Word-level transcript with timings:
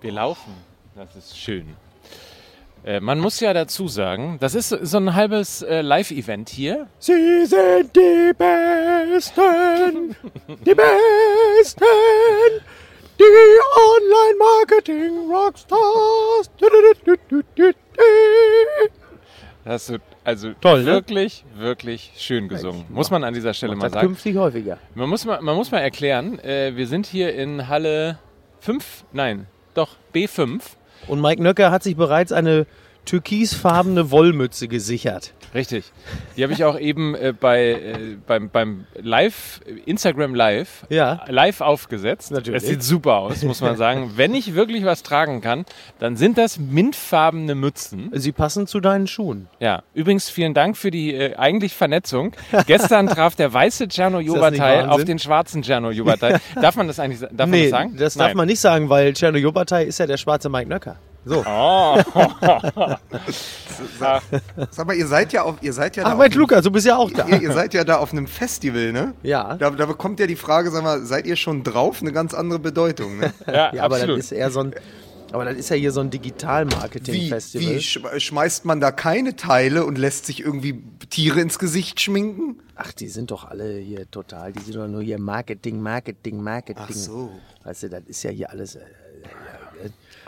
Wir 0.00 0.12
laufen. 0.12 0.54
Das 0.94 1.14
ist 1.14 1.38
schön. 1.38 1.76
Äh, 2.84 3.00
man 3.00 3.18
muss 3.18 3.38
ja 3.40 3.52
dazu 3.52 3.88
sagen, 3.88 4.38
das 4.40 4.54
ist 4.54 4.70
so 4.70 4.96
ein 4.96 5.14
halbes 5.14 5.60
äh, 5.60 5.82
Live-Event 5.82 6.48
hier. 6.48 6.86
Sie 6.98 7.44
sind 7.44 7.94
die 7.94 8.32
Besten, 8.32 10.16
die 10.64 10.74
Besten, 10.74 11.84
die 13.18 13.24
Online-Marketing-Rockstars. 13.90 16.50
Das 19.64 19.90
ist 19.90 20.00
also 20.24 20.52
Toll, 20.62 20.84
ne? 20.84 20.92
wirklich, 20.92 21.44
wirklich 21.54 22.12
schön 22.16 22.48
gesungen. 22.48 22.86
Muss 22.88 23.10
man 23.10 23.22
an 23.24 23.34
dieser 23.34 23.52
Stelle 23.52 23.76
mal 23.76 23.84
Das 23.84 23.92
sagen. 23.92 24.06
künftig 24.06 24.36
häufiger. 24.36 24.78
Man 24.94 25.10
muss 25.10 25.26
mal, 25.26 25.42
man 25.42 25.54
muss 25.56 25.70
mal 25.70 25.80
erklären, 25.80 26.38
äh, 26.38 26.74
wir 26.74 26.86
sind 26.86 27.04
hier 27.06 27.34
in 27.34 27.68
Halle 27.68 28.18
5, 28.60 29.04
nein, 29.12 29.46
doch 29.74 29.96
B5. 30.14 30.60
Und 31.06 31.20
Mike 31.20 31.42
Nöcker 31.42 31.70
hat 31.70 31.82
sich 31.82 31.96
bereits 31.96 32.32
eine 32.32 32.66
türkisfarbene 33.04 34.10
Wollmütze 34.10 34.68
gesichert. 34.68 35.32
Richtig. 35.54 35.92
Die 36.36 36.44
habe 36.44 36.52
ich 36.52 36.64
auch 36.64 36.78
eben 36.78 37.14
äh, 37.14 37.34
bei, 37.38 37.70
äh, 37.70 38.16
beim, 38.26 38.50
beim 38.50 38.86
Live, 38.94 39.60
Instagram 39.84 40.34
Live, 40.34 40.86
Ja. 40.88 41.24
live 41.28 41.60
aufgesetzt. 41.60 42.30
Natürlich. 42.30 42.62
Das 42.62 42.68
sieht 42.68 42.82
super 42.84 43.16
aus, 43.16 43.42
muss 43.42 43.60
man 43.60 43.76
sagen. 43.76 44.12
Wenn 44.16 44.34
ich 44.34 44.54
wirklich 44.54 44.84
was 44.84 45.02
tragen 45.02 45.40
kann, 45.40 45.64
dann 45.98 46.16
sind 46.16 46.38
das 46.38 46.58
mintfarbene 46.58 47.56
Mützen. 47.56 48.10
Sie 48.12 48.30
passen 48.30 48.68
zu 48.68 48.80
deinen 48.80 49.08
Schuhen. 49.08 49.48
Ja, 49.58 49.82
übrigens 49.92 50.30
vielen 50.30 50.54
Dank 50.54 50.76
für 50.76 50.92
die 50.92 51.14
äh, 51.14 51.34
eigentlich 51.34 51.74
Vernetzung. 51.74 52.32
Gestern 52.66 53.08
traf 53.08 53.34
der 53.34 53.52
weiße 53.52 53.88
nicht 53.88 54.20
Jobatai 54.20 54.86
auf 54.86 55.04
den 55.04 55.18
schwarzen 55.18 55.62
Tscherno 55.62 55.90
Jobatai. 55.90 56.38
Darf 56.60 56.76
man 56.76 56.86
das 56.86 57.00
eigentlich 57.00 57.20
darf 57.20 57.32
man 57.38 57.50
nee, 57.50 57.62
das 57.62 57.70
sagen? 57.70 57.96
das 57.96 58.14
darf 58.14 58.28
Nein. 58.28 58.36
man 58.36 58.46
nicht 58.46 58.60
sagen, 58.60 58.88
weil 58.88 59.14
Tschernojobatei 59.14 59.84
ist 59.84 59.98
ja 59.98 60.06
der 60.06 60.16
schwarze 60.16 60.48
Mike 60.48 60.68
Nöcker. 60.68 60.96
So. 61.24 61.44
Oh. 61.52 61.98
Sag 64.70 64.86
mal, 64.86 64.94
ihr 64.96 65.06
seid 65.06 65.32
ja 65.32 65.42
auf, 65.42 65.56
ihr 65.62 65.72
seid 65.72 65.96
ja 65.96 66.04
Ach 66.04 66.10
da 66.12 66.16
Mensch, 66.16 66.34
auf, 66.34 66.40
Lukas, 66.40 66.64
du 66.64 66.70
bist 66.70 66.86
ja 66.86 66.96
auch 66.96 67.10
da. 67.10 67.26
ihr, 67.26 67.40
ihr 67.42 67.52
seid 67.52 67.74
ja 67.74 67.84
da 67.84 67.98
auf 67.98 68.12
einem 68.12 68.26
Festival, 68.26 68.92
ne? 68.92 69.14
Ja. 69.22 69.56
Da, 69.56 69.70
da 69.70 69.86
bekommt 69.86 70.20
ja 70.20 70.26
die 70.26 70.36
Frage, 70.36 70.70
sag 70.70 70.82
mal, 70.82 71.04
seid 71.04 71.26
ihr 71.26 71.36
schon 71.36 71.62
drauf? 71.62 72.00
Eine 72.00 72.12
ganz 72.12 72.34
andere 72.34 72.58
Bedeutung, 72.58 73.18
ne? 73.18 73.32
Ja, 73.46 73.72
Ja, 73.74 73.82
aber 73.84 73.96
absolut. 73.96 74.18
das 74.18 74.26
ist 74.26 74.32
eher 74.32 74.50
so 74.50 74.60
ein. 74.60 74.74
Aber 75.32 75.44
das 75.44 75.54
ist 75.56 75.70
ja 75.70 75.76
hier 75.76 75.92
so 75.92 76.00
ein 76.00 76.12
Wie, 76.12 76.18
Digital-Marketing-Festival. 76.18 77.74
wie 77.76 77.80
sch 77.80 78.00
schmeißt 78.18 78.64
man 78.64 78.80
da 78.80 78.90
keine 78.90 79.36
Teile 79.36 79.84
und 79.86 79.96
lässt 79.96 80.26
sich 80.26 80.40
irgendwie 80.40 80.82
Tiere 81.08 81.40
ins 81.40 81.58
Gesicht 81.60 82.00
schminken? 82.00 82.58
Ach, 82.74 82.92
die 82.92 83.06
sind 83.08 83.30
doch 83.30 83.44
alle 83.44 83.76
hier 83.78 84.10
total. 84.10 84.52
Die 84.52 84.60
sind 84.60 84.74
doch 84.76 84.88
nur 84.88 85.02
hier 85.02 85.20
Marketing, 85.20 85.80
Marketing, 85.80 86.42
Marketing. 86.42 86.84
Ach 86.88 86.92
so. 86.92 87.30
Weißt 87.62 87.84
du, 87.84 87.90
das 87.90 88.02
ist 88.06 88.22
ja 88.24 88.30
hier 88.30 88.50
alles. 88.50 88.76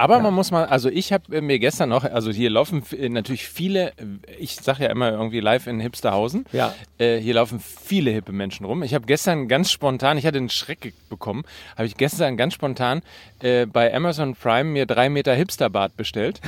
Äh, 0.03 0.05
Aber 0.05 0.19
man 0.21 0.35
muss 0.35 0.51
mal, 0.51 0.65
also 0.67 0.89
ich 0.89 1.13
habe 1.13 1.41
mir 1.41 1.59
gestern 1.61 1.89
noch, 1.91 2.05
also 2.05 2.31
hier 2.33 2.51
laufen 2.51 2.83
äh, 2.99 3.09
natürlich 3.09 3.47
viele, 3.47 3.91
äh, 3.91 3.93
ich 4.39 4.57
sage 4.57 4.83
ja 4.85 4.91
immer 4.91 5.13
irgendwie 5.13 5.39
live 5.41 5.67
in 5.69 5.79
Hipsterhausen, 5.81 6.45
Ja. 6.53 6.75
äh, 6.99 7.19
hier 7.19 7.35
laufen 7.35 7.61
viele 7.61 8.11
hippe 8.11 8.33
Menschen 8.33 8.67
rum. 8.67 8.83
Ich 8.83 8.95
habe 8.95 9.07
gestern 9.07 9.47
ganz 9.47 9.71
spontan, 9.71 10.19
ich 10.19 10.27
hatte 10.27 10.39
einen 10.39 10.49
Schreck 10.51 10.93
bekommen, 11.09 11.45
habe 11.77 11.87
ich 11.87 11.97
gestern 11.97 12.37
ganz 12.37 12.55
spontan 12.55 13.03
äh, 13.41 13.67
bei 13.67 13.95
Amazon 13.95 14.35
Prime 14.35 14.65
mir 14.71 14.87
drei 14.87 15.09
Meter 15.09 15.35
Hipsterbart 15.35 15.97
bestellt, 15.97 16.41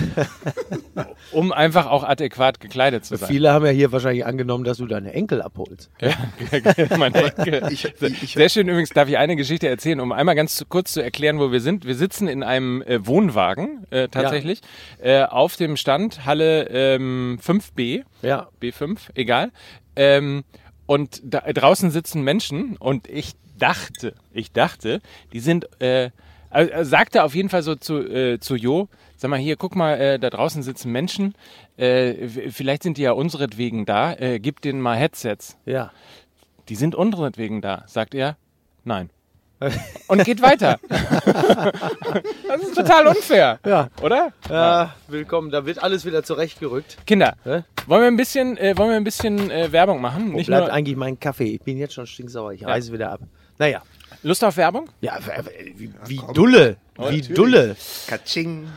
um 1.32 1.52
einfach 1.52 1.86
auch 1.86 2.02
adäquat 2.04 2.58
gekleidet 2.60 3.04
zu 3.04 3.16
sein. 3.16 3.28
viele 3.28 3.52
haben 3.52 3.64
ja 3.64 3.70
hier 3.72 3.92
wahrscheinlich 3.92 4.26
angenommen, 4.26 4.64
dass 4.64 4.78
du 4.78 4.86
deine 4.86 5.12
Enkel 5.12 5.40
abholst. 5.42 5.90
Ja, 6.00 6.12
meine 6.98 7.22
Ecke. 7.24 7.68
Ich- 7.70 7.84
ich- 8.00 8.32
Sehr 8.34 8.48
schön 8.48 8.68
übrigens, 8.68 8.90
darf 8.90 9.08
ich 9.08 9.16
eine 9.18 9.36
Geschichte 9.36 9.68
erzählen, 9.68 10.00
um 10.00 10.10
einmal 10.12 10.34
ganz 10.34 10.64
kurz 10.68 10.92
zu 10.92 11.02
erklären, 11.02 11.38
wo 11.38 11.52
wir 11.52 11.60
sind. 11.60 11.84
Wir 11.84 11.94
sitzen 11.94 12.26
in 12.28 12.42
einem 12.42 12.82
äh, 12.82 13.06
Wohnwagen 13.06 13.43
äh, 13.90 14.08
tatsächlich 14.08 14.60
äh, 15.00 15.22
auf 15.22 15.56
dem 15.56 15.76
Stand 15.76 16.24
Halle 16.24 16.68
ähm, 16.68 17.38
5b, 17.42 18.04
Ja. 18.22 18.48
B5, 18.60 18.98
egal. 19.14 19.50
Ähm, 19.96 20.44
und 20.86 21.20
da, 21.24 21.40
draußen 21.40 21.90
sitzen 21.90 22.22
Menschen 22.22 22.76
und 22.76 23.08
ich 23.08 23.32
dachte, 23.58 24.14
ich 24.32 24.52
dachte, 24.52 25.00
die 25.32 25.40
sind, 25.40 25.68
äh, 25.80 26.10
also, 26.50 26.70
er 26.70 26.84
sagte 26.84 27.24
auf 27.24 27.34
jeden 27.34 27.48
Fall 27.48 27.62
so 27.62 27.74
zu, 27.74 27.98
äh, 27.98 28.38
zu 28.38 28.54
Jo, 28.54 28.88
sag 29.16 29.30
mal 29.30 29.38
hier, 29.38 29.56
guck 29.56 29.76
mal, 29.76 29.94
äh, 30.00 30.18
da 30.18 30.30
draußen 30.30 30.62
sitzen 30.62 30.92
Menschen, 30.92 31.34
äh, 31.76 32.28
vielleicht 32.50 32.82
sind 32.82 32.98
die 32.98 33.02
ja 33.02 33.12
unseretwegen 33.12 33.86
da, 33.86 34.12
äh, 34.14 34.38
gib 34.40 34.60
denen 34.60 34.80
mal 34.80 34.96
Headsets. 34.96 35.56
Ja. 35.64 35.90
Die 36.68 36.76
sind 36.76 36.94
unseretwegen 36.94 37.60
da, 37.60 37.84
sagt 37.86 38.14
er. 38.14 38.36
Nein. 38.84 39.10
Und 40.08 40.24
geht 40.24 40.42
weiter. 40.42 40.78
das 40.88 42.60
ist 42.62 42.74
total 42.74 43.06
unfair. 43.08 43.58
Ja. 43.64 43.88
Oder? 44.02 44.32
Ja, 44.48 44.94
willkommen. 45.08 45.50
Da 45.50 45.66
wird 45.66 45.82
alles 45.82 46.04
wieder 46.04 46.22
zurechtgerückt. 46.22 46.98
Kinder, 47.06 47.36
Hä? 47.44 47.62
wollen 47.86 48.02
wir 48.02 48.08
ein 48.08 48.16
bisschen, 48.16 48.56
äh, 48.58 48.76
wollen 48.76 48.90
wir 48.90 48.96
ein 48.96 49.04
bisschen 49.04 49.50
äh, 49.50 49.72
Werbung 49.72 50.00
machen? 50.00 50.32
Wo 50.32 50.36
Nicht 50.36 50.46
bleibt 50.46 50.66
nur 50.66 50.72
eigentlich 50.72 50.96
mein 50.96 51.18
Kaffee? 51.18 51.54
Ich 51.54 51.60
bin 51.62 51.78
jetzt 51.78 51.94
schon 51.94 52.06
stinksauer. 52.06 52.52
Ich 52.52 52.64
reise 52.66 52.92
wieder 52.92 53.12
ab. 53.12 53.20
Naja. 53.58 53.82
Lust 54.22 54.42
auf 54.42 54.56
Werbung? 54.56 54.88
Ja, 55.00 55.18
wie, 55.76 55.92
wie 56.06 56.20
Dulle. 56.32 56.76
Wie 56.96 57.20
Dulle. 57.20 57.76
Katsching. 58.06 58.68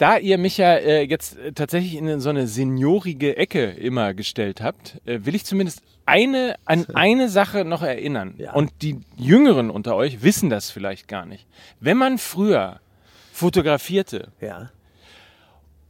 Da 0.00 0.16
ihr 0.16 0.38
mich 0.38 0.56
ja 0.56 0.76
äh, 0.76 1.02
jetzt 1.02 1.36
äh, 1.38 1.52
tatsächlich 1.52 1.94
in 1.94 2.20
so 2.20 2.30
eine 2.30 2.46
seniorige 2.46 3.36
Ecke 3.36 3.64
immer 3.64 4.14
gestellt 4.14 4.62
habt, 4.62 4.98
äh, 5.04 5.26
will 5.26 5.34
ich 5.34 5.44
zumindest 5.44 5.82
eine, 6.06 6.54
an 6.64 6.86
eine 6.94 7.28
Sache 7.28 7.66
noch 7.66 7.82
erinnern. 7.82 8.32
Ja. 8.38 8.54
Und 8.54 8.70
die 8.80 9.00
Jüngeren 9.18 9.68
unter 9.70 9.94
euch 9.96 10.22
wissen 10.22 10.48
das 10.48 10.70
vielleicht 10.70 11.06
gar 11.06 11.26
nicht. 11.26 11.46
Wenn 11.80 11.98
man 11.98 12.16
früher 12.16 12.80
fotografierte 13.34 14.28
Ja. 14.40 14.70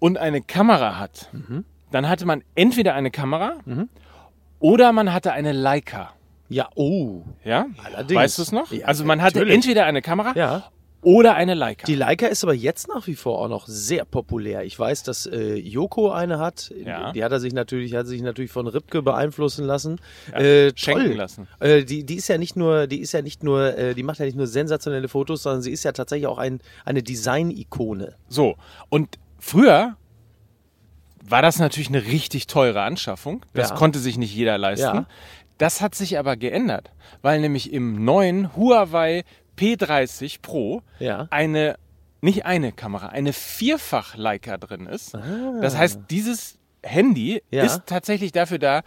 und 0.00 0.18
eine 0.18 0.40
Kamera 0.42 0.98
hat, 0.98 1.28
Mhm. 1.32 1.64
dann 1.92 2.08
hatte 2.08 2.26
man 2.26 2.42
entweder 2.56 2.94
eine 2.94 3.12
Kamera 3.12 3.58
oder 4.58 4.92
man 4.92 5.12
hatte 5.12 5.32
eine 5.32 5.52
Leica. 5.52 6.14
Ja, 6.48 6.68
oh. 6.74 7.22
Ja? 7.44 7.66
Allerdings. 7.84 8.20
Weißt 8.20 8.38
du 8.38 8.42
es 8.42 8.50
noch? 8.50 8.72
Ja, 8.72 8.86
also 8.86 9.04
man 9.04 9.22
hatte 9.22 9.38
natürlich. 9.38 9.54
entweder 9.54 9.84
eine 9.86 10.02
Kamera 10.02 10.32
Ja. 10.34 10.64
Oder 11.02 11.34
eine 11.34 11.54
Leica. 11.54 11.86
Die 11.86 11.94
Leica 11.94 12.26
ist 12.26 12.44
aber 12.44 12.52
jetzt 12.52 12.88
nach 12.88 13.06
wie 13.06 13.14
vor 13.14 13.38
auch 13.38 13.48
noch 13.48 13.66
sehr 13.66 14.04
populär. 14.04 14.64
Ich 14.64 14.78
weiß, 14.78 15.02
dass 15.02 15.24
äh, 15.26 15.54
Joko 15.54 16.10
eine 16.10 16.38
hat. 16.38 16.72
Ja. 16.84 17.12
Die 17.12 17.24
hat 17.24 17.32
er 17.32 17.40
sich 17.40 17.54
natürlich, 17.54 17.94
hat 17.94 18.06
sich 18.06 18.20
natürlich 18.20 18.50
von 18.50 18.66
Ripke 18.66 19.00
beeinflussen 19.02 19.64
lassen. 19.64 19.98
Ja, 20.32 20.40
äh, 20.40 20.72
schenken 20.76 21.06
toll. 21.06 21.14
lassen. 21.14 21.48
Äh, 21.58 21.84
die, 21.84 22.04
die 22.04 22.16
ist 22.16 22.28
ja 22.28 22.36
nicht 22.36 22.54
nur, 22.56 22.86
die 22.86 23.00
ist 23.00 23.12
ja 23.12 23.22
nicht 23.22 23.42
nur, 23.42 23.78
äh, 23.78 23.94
die 23.94 24.02
macht 24.02 24.18
ja 24.18 24.26
nicht 24.26 24.36
nur 24.36 24.46
sensationelle 24.46 25.08
Fotos, 25.08 25.42
sondern 25.44 25.62
sie 25.62 25.70
ist 25.72 25.84
ja 25.84 25.92
tatsächlich 25.92 26.26
auch 26.26 26.38
ein, 26.38 26.60
eine 26.84 27.02
Design-Ikone. 27.02 28.16
So, 28.28 28.56
und 28.90 29.18
früher 29.38 29.96
war 31.22 31.42
das 31.42 31.58
natürlich 31.58 31.88
eine 31.88 32.04
richtig 32.06 32.46
teure 32.46 32.82
Anschaffung. 32.82 33.44
Das 33.54 33.70
Ja. 33.70 33.74
konnte 33.76 33.98
sich 33.98 34.18
nicht 34.18 34.34
jeder 34.34 34.58
leisten. 34.58 34.84
Ja. 34.96 35.06
Das 35.58 35.80
hat 35.80 35.94
sich 35.94 36.18
aber 36.18 36.36
geändert, 36.36 36.90
weil 37.22 37.40
nämlich 37.40 37.72
im 37.72 38.04
neuen 38.04 38.56
Huawei 38.56 39.24
P30 39.58 40.40
Pro 40.42 40.82
Ja. 40.98 41.26
eine, 41.30 41.76
nicht 42.20 42.44
eine 42.46 42.72
Kamera, 42.72 43.08
eine 43.08 43.32
vierfach 43.32 44.16
Leica 44.16 44.56
drin 44.58 44.86
ist. 44.86 45.14
Das 45.60 45.76
heißt, 45.76 46.00
dieses 46.10 46.58
Handy 46.82 47.42
Ja. 47.50 47.64
ist 47.64 47.82
tatsächlich 47.86 48.32
dafür 48.32 48.58
da, 48.58 48.82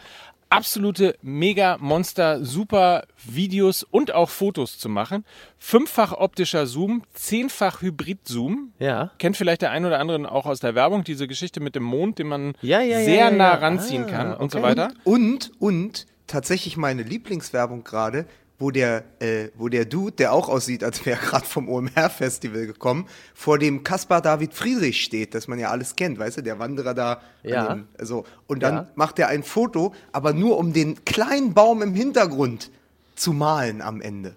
absolute 0.50 1.16
mega 1.24 1.78
Monster 1.80 2.46
super 2.46 3.06
Videos 3.26 3.82
und 3.82 4.14
auch 4.14 4.30
Fotos 4.30 4.78
zu 4.78 4.88
machen. 4.88 5.26
Fünffach 5.58 6.12
optischer 6.14 6.68
Zoom, 6.68 7.02
zehnfach 7.16 7.82
Hybrid 7.82 8.28
Zoom. 8.28 8.72
Ja. 8.78 9.10
Kennt 9.18 9.36
vielleicht 9.36 9.64
der 9.64 9.72
ein 9.72 9.84
oder 9.84 10.00
andere 10.00 10.32
auch 10.32 10.46
aus 10.46 10.60
der 10.60 10.76
Werbung 10.76 11.04
diese 11.04 11.28
Geschichte 11.28 11.60
mit 11.60 11.74
dem 11.74 11.82
Mond, 11.84 12.20
den 12.20 12.28
man 12.28 12.54
Ja, 12.62 12.82
ja, 12.82 13.00
sehr 13.00 13.16
ja, 13.16 13.32
nah 13.32 13.54
ja. 13.54 13.56
ranziehen 13.56 14.04
Ah, 14.06 14.10
kann 14.10 14.34
und 14.36 14.52
so 14.52 14.60
okay. 14.60 14.68
weiter. 14.68 14.92
Und, 15.04 15.52
und 15.60 16.06
tatsächlich 16.28 16.78
meine 16.78 17.02
Lieblingswerbung 17.02 17.84
gerade, 17.84 18.28
wo 18.64 18.72
der, 18.72 19.04
äh, 19.20 19.50
wo 19.58 19.68
der 19.68 19.84
Dude, 19.84 20.14
der 20.14 20.32
auch 20.32 20.48
aussieht, 20.48 20.86
als 20.86 21.06
wäre 21.06 21.20
er 21.20 21.26
gerade 21.28 21.46
vom 21.46 21.68
OMR-Festival 21.68 22.66
gekommen, 22.66 23.08
vor 23.34 23.60
dem 23.60 23.84
Caspar 23.84 24.22
David 24.22 24.54
Friedrich 24.54 25.04
steht, 25.04 25.36
das 25.36 25.50
man 25.50 25.60
ja 25.60 25.70
alles 25.70 25.98
kennt, 25.98 26.18
weißt 26.18 26.38
du, 26.38 26.42
der 26.44 26.60
Wanderer 26.60 26.94
da. 26.94 27.22
Ja. 27.44 27.74
Dem, 27.74 27.88
so. 28.02 28.24
Und 28.48 28.64
dann 28.64 28.76
Ja. 28.76 28.88
macht 28.96 29.20
er 29.20 29.28
ein 29.28 29.44
Foto, 29.44 29.94
aber 30.14 30.32
nur 30.34 30.58
um 30.58 30.72
den 30.72 31.04
kleinen 31.04 31.54
Baum 31.54 31.82
im 31.82 31.94
Hintergrund 31.94 32.72
zu 33.16 33.34
malen 33.34 33.82
am 33.82 34.00
Ende. 34.00 34.34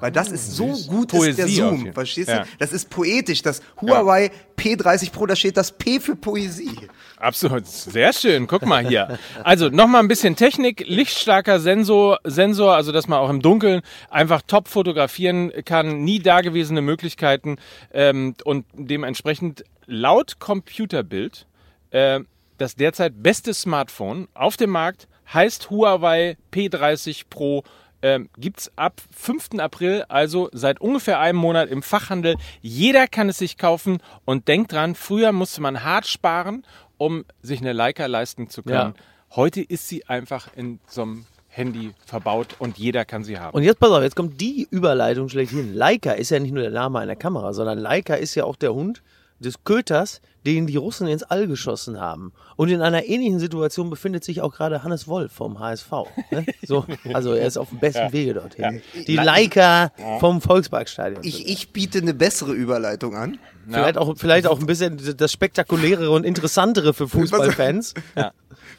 Weil 0.00 0.12
das 0.12 0.30
ist 0.30 0.52
so 0.52 0.66
gut 0.88 1.12
ist 1.14 1.38
der 1.38 1.44
Poesie 1.44 1.56
Zoom, 1.56 1.92
verstehst 1.92 2.28
Ja. 2.28 2.40
du? 2.40 2.48
Das 2.58 2.72
ist 2.72 2.90
poetisch. 2.90 3.42
Das 3.42 3.62
Huawei 3.80 4.30
P30 4.56 5.12
Pro, 5.12 5.24
da 5.26 5.34
steht 5.36 5.56
das 5.56 5.72
P 5.72 5.98
für 6.00 6.14
Poesie. 6.16 6.88
Absolut, 7.16 7.66
sehr 7.66 8.12
schön. 8.12 8.46
Guck 8.46 8.66
mal 8.66 8.86
hier. 8.86 9.18
Also 9.42 9.68
nochmal 9.68 10.02
ein 10.02 10.08
bisschen 10.08 10.36
Technik, 10.36 10.84
lichtstarker 10.86 11.58
Sensor, 11.60 12.18
Sensor, 12.24 12.74
also 12.74 12.92
dass 12.92 13.08
man 13.08 13.18
auch 13.18 13.30
im 13.30 13.40
Dunkeln 13.40 13.80
einfach 14.10 14.42
top 14.46 14.68
fotografieren 14.68 15.50
kann, 15.64 16.02
nie 16.04 16.18
dagewesene 16.18 16.82
Möglichkeiten 16.82 17.56
ähm, 17.92 18.34
und 18.44 18.66
dementsprechend 18.74 19.64
laut 19.86 20.38
Computerbild 20.38 21.46
äh, 21.90 22.20
das 22.58 22.74
derzeit 22.76 23.22
beste 23.22 23.54
Smartphone 23.54 24.28
auf 24.34 24.56
dem 24.56 24.70
Markt 24.70 25.08
heißt 25.32 25.70
Huawei 25.70 26.36
P30 26.52 27.22
Pro 27.30 27.64
ähm, 28.04 28.28
gibt's 28.36 28.70
ab 28.76 29.00
5. 29.16 29.58
April, 29.58 30.04
also 30.08 30.50
seit 30.52 30.78
ungefähr 30.78 31.20
einem 31.20 31.38
Monat 31.38 31.70
im 31.70 31.82
Fachhandel. 31.82 32.36
Jeder 32.60 33.08
kann 33.08 33.30
es 33.30 33.38
sich 33.38 33.56
kaufen 33.56 33.98
und 34.26 34.46
denkt 34.46 34.72
dran, 34.72 34.94
früher 34.94 35.32
musste 35.32 35.62
man 35.62 35.82
hart 35.84 36.06
sparen, 36.06 36.66
um 36.98 37.24
sich 37.40 37.62
eine 37.62 37.72
Leica 37.72 38.04
leisten 38.04 38.50
zu 38.50 38.62
können. 38.62 38.94
Ja. 38.94 39.04
Heute 39.34 39.62
ist 39.62 39.88
sie 39.88 40.04
einfach 40.04 40.48
in 40.54 40.80
so 40.86 41.02
einem 41.02 41.26
Handy 41.48 41.94
verbaut 42.04 42.56
und 42.58 42.76
jeder 42.76 43.06
kann 43.06 43.24
sie 43.24 43.38
haben. 43.38 43.54
Und 43.54 43.62
jetzt 43.62 43.80
pass 43.80 43.90
auf, 43.90 44.02
jetzt 44.02 44.16
kommt 44.16 44.38
die 44.38 44.68
Überleitung 44.70 45.30
schlechthin. 45.30 45.72
Leica 45.72 46.12
ist 46.12 46.30
ja 46.30 46.38
nicht 46.38 46.52
nur 46.52 46.62
der 46.62 46.72
Name 46.72 46.98
einer 46.98 47.16
Kamera, 47.16 47.54
sondern 47.54 47.78
Leica 47.78 48.14
ist 48.14 48.34
ja 48.34 48.44
auch 48.44 48.56
der 48.56 48.74
Hund 48.74 49.02
des 49.38 49.64
Köters, 49.64 50.20
den 50.46 50.66
die 50.66 50.76
Russen 50.76 51.06
ins 51.06 51.22
All 51.22 51.46
geschossen 51.46 52.00
haben. 52.00 52.32
Und 52.56 52.68
in 52.68 52.82
einer 52.82 53.04
ähnlichen 53.04 53.38
Situation 53.38 53.90
befindet 53.90 54.24
sich 54.24 54.40
auch 54.40 54.54
gerade 54.54 54.84
Hannes 54.84 55.08
Wolf 55.08 55.32
vom 55.32 55.58
HSV. 55.58 55.90
Ne? 56.30 56.46
So, 56.66 56.86
also 57.12 57.32
er 57.34 57.46
ist 57.46 57.58
auf 57.58 57.68
dem 57.68 57.78
besten 57.78 58.12
Wege 58.12 58.34
dorthin. 58.34 58.80
Die 59.06 59.16
Leica 59.16 59.92
vom 60.18 60.40
Volksparkstadion. 60.40 61.22
Ich, 61.22 61.46
ich 61.46 61.72
biete 61.72 61.98
eine 61.98 62.14
bessere 62.14 62.52
Überleitung 62.52 63.16
an. 63.16 63.38
Vielleicht 63.68 63.98
auch, 63.98 64.14
vielleicht 64.16 64.46
auch 64.46 64.58
ein 64.60 64.66
bisschen 64.66 64.98
das 65.16 65.32
spektakulärere 65.32 66.10
und 66.10 66.24
interessantere 66.24 66.94
für 66.94 67.08
Fußballfans. 67.08 67.94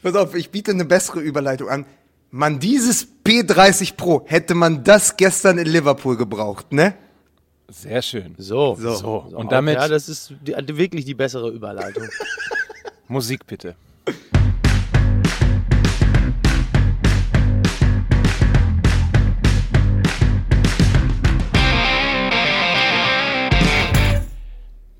Pass 0.01 0.15
auf, 0.15 0.35
ich 0.35 0.49
biete 0.51 0.71
eine 0.71 0.85
bessere 0.85 1.19
Überleitung 1.19 1.69
an. 1.69 1.85
Man, 2.31 2.59
dieses 2.59 3.07
P30 3.23 3.95
Pro, 3.95 4.23
hätte 4.25 4.55
man 4.55 4.83
das 4.83 5.15
gestern 5.15 5.57
in 5.57 5.67
Liverpool 5.67 6.17
gebraucht, 6.17 6.73
ne? 6.73 6.95
Sehr 7.69 8.01
schön. 8.01 8.35
So, 8.37 8.75
So, 8.75 9.25
und 9.35 9.51
damit 9.51 9.75
Ja, 9.75 9.87
das 9.87 10.07
ist 10.07 10.33
die, 10.41 10.53
wirklich 10.77 11.05
die 11.05 11.15
bessere 11.15 11.49
Überleitung. 11.49 12.07
Musik 13.07 13.45
bitte. 13.47 13.75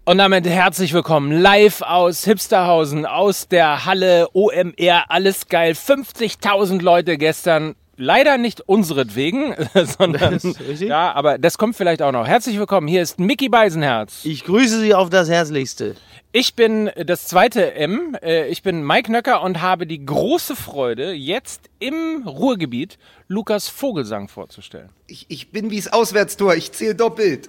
Und 0.07 0.19
damit 0.19 0.45
herzlich 0.47 0.94
willkommen 0.94 1.31
live 1.31 1.81
aus 1.81 2.25
Hipsterhausen, 2.25 3.07
aus 3.07 3.47
der 3.47 3.85
Halle 3.85 4.27
OMR, 4.33 5.09
alles 5.09 5.47
geil. 5.47 5.71
50.000 5.71 6.79
Leute 6.81 7.18
gestern. 7.18 7.75
Leider 7.97 8.38
nicht 8.38 8.62
unseretwegen, 8.62 9.56
sondern 9.97 10.39
ja, 10.80 11.13
aber 11.13 11.38
das 11.38 11.57
kommt 11.57 11.75
vielleicht 11.77 12.01
auch 12.01 12.12
noch. 12.12 12.27
Herzlich 12.27 12.59
willkommen. 12.59 12.88
Hier 12.88 13.01
ist 13.01 13.19
Mickey 13.19 13.47
Beisenherz. 13.47 14.21
Ich 14.25 14.44
grüße 14.44 14.81
Sie 14.81 14.94
auf 14.94 15.09
das 15.09 15.30
Herzlichste. 15.30 15.95
Ich 16.33 16.56
bin 16.56 16.92
das 17.06 17.27
zweite 17.27 17.74
M. 17.75 18.18
Äh, 18.21 18.50
Ich 18.50 18.62
bin 18.62 18.86
Mike 18.86 19.09
Nöcker 19.09 19.42
und 19.42 19.62
habe 19.62 19.88
die 19.88 20.06
große 20.06 20.57
Freude, 20.57 21.13
jetzt 21.13 21.69
im 21.80 22.27
Ruhrgebiet 22.27 22.97
Lukas 23.30 23.69
Vogelsang 23.69 24.27
vorzustellen. 24.27 24.89
Ich, 25.07 25.25
ich 25.30 25.51
bin 25.51 25.71
wie's 25.71 25.88
Auswärtstor, 25.88 26.53
ich 26.56 26.74
zähle 26.74 26.95
doppelt. 26.95 27.47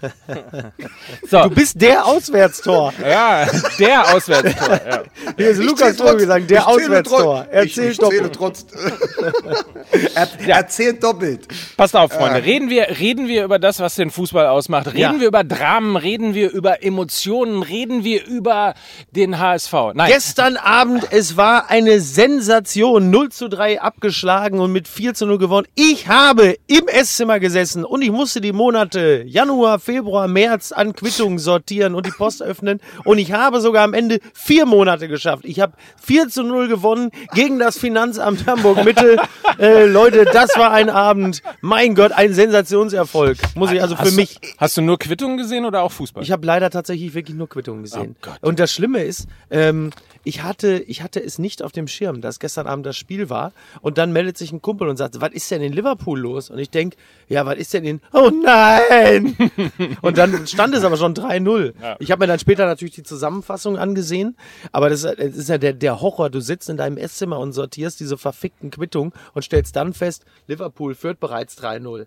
So, 1.30 1.42
Du 1.44 1.50
bist 1.50 1.80
der 1.80 2.04
Auswärtstor. 2.06 2.92
ja, 3.02 3.46
der 3.78 4.14
Auswärtstor. 4.14 4.68
Ja. 4.70 5.02
Hier 5.36 5.50
ist 5.50 5.58
Ich 5.60 5.66
Lukas 5.66 5.96
trotz- 5.96 6.10
Vogelsang, 6.10 6.46
der 6.46 6.66
Auswärtstor. 6.68 7.44
trotz- 7.44 7.48
Er 7.54 7.62
ich, 7.64 7.74
zählt 7.74 7.92
ich 7.92 7.98
zähle 7.98 8.28
doppelt. 8.30 8.34
trotz. 8.34 8.66
er, 10.14 10.28
er 10.46 10.68
zählt 10.68 11.02
doppelt. 11.02 11.48
Passt 11.76 11.96
auf, 11.96 12.12
Freunde. 12.12 12.42
Reden 12.44 12.70
wir, 12.70 12.98
reden 12.98 13.28
wir 13.28 13.44
über 13.44 13.58
das, 13.58 13.80
was 13.80 13.94
den 13.94 14.10
Fußball 14.10 14.46
ausmacht. 14.46 14.88
Reden 14.88 14.98
Ja. 14.98 15.20
wir 15.20 15.28
über 15.28 15.44
Dramen, 15.44 15.96
reden 15.96 16.34
wir 16.34 16.50
über 16.50 16.82
Emotionen, 16.82 17.62
reden 17.62 18.04
wir 18.04 18.24
über 18.26 18.74
den 19.10 19.38
HSV. 19.38 19.72
Nein, 19.94 20.10
Gestern 20.10 20.56
Abend, 20.56 21.06
es 21.10 21.36
war 21.36 21.70
eine 21.70 22.00
Sensation. 22.00 23.10
0 23.10 23.30
zu 23.30 23.48
3 23.48 23.80
abgeschlagen 23.80 24.60
und 24.60 24.72
mit 24.72 24.88
4 24.88 25.14
zu 25.14 25.26
0 25.26 25.38
gewonnen. 25.38 25.66
Ich 25.74 26.08
habe 26.08 26.56
im 26.66 26.88
Esszimmer 26.88 27.40
gesessen 27.40 27.84
und 27.84 28.02
ich 28.02 28.10
musste 28.10 28.40
die 28.40 28.52
Monate 28.52 29.22
Januar, 29.26 29.69
Februar, 29.78 30.28
März 30.28 30.72
an 30.72 30.94
Quittungen 30.94 31.38
sortieren 31.38 31.94
und 31.94 32.06
die 32.06 32.10
Post 32.10 32.42
öffnen. 32.42 32.80
Und 33.04 33.18
ich 33.18 33.32
habe 33.32 33.60
sogar 33.60 33.84
am 33.84 33.94
Ende 33.94 34.20
vier 34.34 34.66
Monate 34.66 35.08
geschafft. 35.08 35.44
Ich 35.44 35.60
habe 35.60 35.74
4 36.02 36.28
zu 36.28 36.42
0 36.42 36.68
gewonnen 36.68 37.10
gegen 37.34 37.58
das 37.58 37.78
Finanzamt 37.78 38.46
Hamburg-Mitte. 38.46 39.18
äh, 39.58 39.84
Leute, 39.84 40.24
das 40.24 40.56
war 40.56 40.72
ein 40.72 40.90
Abend. 40.90 41.42
Mein 41.60 41.94
Gott, 41.94 42.12
ein 42.12 42.32
Sensationserfolg. 42.34 43.38
Muss 43.54 43.72
ich 43.72 43.82
also 43.82 43.96
für 43.96 44.02
hast, 44.02 44.16
mich. 44.16 44.40
Du, 44.40 44.48
hast 44.58 44.76
du 44.76 44.82
nur 44.82 44.98
Quittungen 44.98 45.36
gesehen 45.36 45.64
oder 45.64 45.82
auch 45.82 45.92
Fußball? 45.92 46.22
Ich 46.22 46.32
habe 46.32 46.46
leider 46.46 46.70
tatsächlich 46.70 47.14
wirklich 47.14 47.36
nur 47.36 47.48
Quittungen 47.48 47.82
gesehen. 47.82 48.16
Oh. 48.26 48.48
Und 48.48 48.58
das 48.58 48.72
Schlimme 48.72 49.02
ist, 49.02 49.26
ähm, 49.50 49.90
ich, 50.24 50.42
hatte, 50.42 50.78
ich 50.86 51.02
hatte 51.02 51.22
es 51.22 51.38
nicht 51.38 51.62
auf 51.62 51.72
dem 51.72 51.88
Schirm, 51.88 52.20
dass 52.20 52.38
gestern 52.38 52.66
Abend 52.66 52.86
das 52.86 52.96
Spiel 52.96 53.30
war. 53.30 53.52
Und 53.80 53.98
dann 53.98 54.12
meldet 54.12 54.36
sich 54.36 54.52
ein 54.52 54.60
Kumpel 54.62 54.88
und 54.88 54.96
sagt, 54.96 55.20
was 55.20 55.32
ist 55.32 55.50
denn 55.50 55.62
in 55.62 55.72
Liverpool 55.72 56.18
los? 56.18 56.50
Und 56.50 56.58
ich 56.58 56.70
denk, 56.70 56.94
ja, 57.28 57.46
was 57.46 57.56
ist 57.56 57.72
denn 57.72 57.84
in... 57.84 58.00
Oh 58.12 58.30
nein! 58.30 59.36
und 60.02 60.18
dann 60.18 60.46
stand 60.46 60.74
es 60.74 60.84
aber 60.84 60.96
schon 60.96 61.14
3-0. 61.14 61.74
Ich 61.98 62.10
habe 62.10 62.20
mir 62.20 62.26
dann 62.26 62.38
später 62.38 62.66
natürlich 62.66 62.94
die 62.94 63.02
Zusammenfassung 63.02 63.78
angesehen. 63.78 64.36
Aber 64.72 64.90
das 64.90 65.04
ist, 65.04 65.18
das 65.18 65.36
ist 65.36 65.48
ja 65.48 65.58
der, 65.58 65.72
der 65.72 66.00
Horror. 66.00 66.30
Du 66.30 66.40
sitzt 66.40 66.68
in 66.68 66.76
deinem 66.76 66.96
Esszimmer 66.96 67.38
und 67.38 67.52
sortierst 67.52 68.00
diese 68.00 68.18
verfickten 68.18 68.70
Quittungen 68.70 69.12
und 69.34 69.42
stellst 69.42 69.76
dann 69.76 69.94
fest, 69.94 70.24
Liverpool 70.46 70.94
führt 70.94 71.20
bereits 71.20 71.60
3-0. 71.62 72.06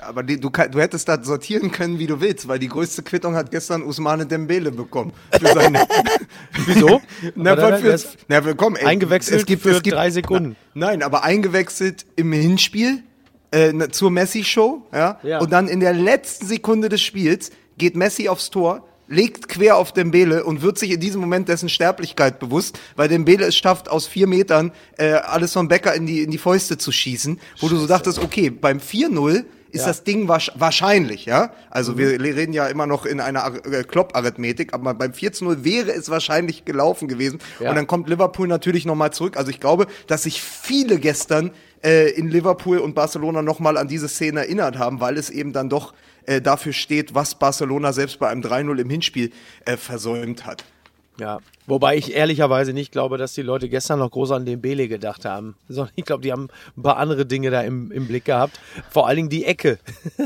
Aber 0.00 0.22
die, 0.22 0.40
du, 0.40 0.48
du 0.48 0.80
hättest 0.80 1.08
das 1.08 1.26
sortieren 1.26 1.70
können, 1.70 1.98
wie 1.98 2.06
du 2.06 2.20
willst, 2.20 2.48
weil 2.48 2.58
die 2.58 2.68
größte 2.68 3.02
Quittung 3.02 3.34
hat 3.34 3.50
gestern 3.50 3.82
Usmane 3.82 4.24
Dembele 4.26 4.70
bekommen. 4.70 5.12
Wieso? 6.66 7.00
na, 7.34 7.52
Oder? 7.52 7.78
für, 7.78 7.98
für, 7.98 8.08
na, 8.28 8.44
willkommen. 8.44 8.76
ey. 8.76 8.86
Eingewechselt 8.86 9.48
für 9.60 9.80
drei 9.82 10.10
Sekunden. 10.10 10.56
Na, 10.72 10.86
nein, 10.86 11.02
aber 11.02 11.24
eingewechselt 11.24 12.06
im 12.16 12.32
Hinspiel 12.32 13.02
äh, 13.52 13.72
ne- 13.72 13.90
zur 13.90 14.10
Messi-Show. 14.10 14.86
Ja? 14.92 15.20
Ja. 15.22 15.40
Und 15.40 15.52
dann 15.52 15.68
in 15.68 15.80
der 15.80 15.92
letzten 15.92 16.46
Sekunde 16.46 16.88
des 16.88 17.02
Spiels 17.02 17.50
geht 17.76 17.96
Messi 17.96 18.28
aufs 18.28 18.50
Tor, 18.50 18.86
legt 19.10 19.48
quer 19.48 19.76
auf 19.76 19.92
Dembele 19.92 20.44
und 20.44 20.62
wird 20.62 20.78
sich 20.78 20.90
in 20.92 21.00
diesem 21.00 21.20
Moment 21.20 21.48
dessen 21.48 21.68
Sterblichkeit 21.68 22.38
bewusst, 22.38 22.78
weil 22.96 23.08
Dembele 23.08 23.44
es 23.44 23.56
schafft, 23.56 23.90
aus 23.90 24.06
vier 24.06 24.26
Metern 24.26 24.72
äh, 24.96 25.10
alles 25.12 25.52
von 25.52 25.68
Becker 25.68 25.94
in 25.94 26.06
die, 26.06 26.22
in 26.22 26.30
die 26.30 26.38
Fäuste 26.38 26.78
zu 26.78 26.92
schießen, 26.92 27.38
wo 27.60 27.68
du 27.68 27.76
so 27.76 27.86
dachtest, 27.86 28.20
okay, 28.20 28.50
beim 28.50 28.78
4-0 28.78 29.44
ist 29.72 29.82
Ja. 29.82 29.86
das 29.88 30.02
Ding 30.04 30.28
wahrsch- 30.28 30.50
wahrscheinlich, 30.56 31.26
ja? 31.26 31.52
Also 31.70 31.96
wir 31.98 32.20
reden 32.20 32.52
ja 32.52 32.66
immer 32.66 32.86
noch 32.86 33.04
in 33.06 33.20
einer 33.20 33.52
äh, 33.66 33.84
Klopp-Arithmetik, 33.84 34.74
aber 34.74 34.94
beim 34.94 35.12
4 35.12 35.32
zu 35.32 35.44
0 35.44 35.64
wäre 35.64 35.92
es 35.92 36.08
wahrscheinlich 36.10 36.64
gelaufen 36.64 37.06
gewesen. 37.06 37.38
Ja. 37.60 37.70
Und 37.70 37.76
dann 37.76 37.86
kommt 37.86 38.08
Liverpool 38.08 38.48
natürlich 38.48 38.84
nochmal 38.84 39.12
zurück. 39.12 39.36
Also 39.36 39.50
ich 39.50 39.60
glaube, 39.60 39.86
dass 40.08 40.24
sich 40.24 40.42
viele 40.42 40.98
gestern 40.98 41.52
äh, 41.84 42.10
in 42.10 42.28
Liverpool 42.30 42.78
und 42.78 42.94
Barcelona 42.96 43.42
nochmal 43.42 43.76
an 43.76 43.86
diese 43.86 44.08
Szene 44.08 44.40
erinnert 44.40 44.76
haben, 44.78 45.00
weil 45.00 45.16
es 45.16 45.30
eben 45.30 45.52
dann 45.52 45.68
doch 45.68 45.94
äh, 46.30 46.40
dafür 46.40 46.72
steht, 46.72 47.12
was 47.14 47.34
Barcelona 47.34 47.92
selbst 47.92 48.20
bei 48.20 48.28
einem 48.28 48.40
3-0 48.42 48.78
im 48.78 48.88
Hinspiel 48.88 49.32
äh, 49.64 49.76
versäumt 49.76 50.46
hat. 50.46 50.64
Ja, 51.18 51.40
wobei 51.66 51.96
ich 51.96 52.14
ehrlicherweise 52.14 52.72
nicht 52.72 52.92
glaube, 52.92 53.18
dass 53.18 53.34
die 53.34 53.42
Leute 53.42 53.68
gestern 53.68 53.98
noch 53.98 54.10
groß 54.12 54.30
an 54.30 54.46
den 54.46 54.60
Bele 54.60 54.86
gedacht 54.88 55.24
haben, 55.24 55.56
sondern 55.68 55.92
ich 55.96 56.04
glaube, 56.04 56.22
die 56.22 56.30
haben 56.30 56.48
ein 56.76 56.82
paar 56.82 56.98
andere 56.98 57.26
Dinge 57.26 57.50
da 57.50 57.62
im, 57.62 57.90
im 57.90 58.06
Blick 58.06 58.24
gehabt. 58.26 58.60
Vor 58.90 59.08
allen 59.08 59.16
Dingen 59.16 59.28
die 59.28 59.44
Ecke. 59.44 59.78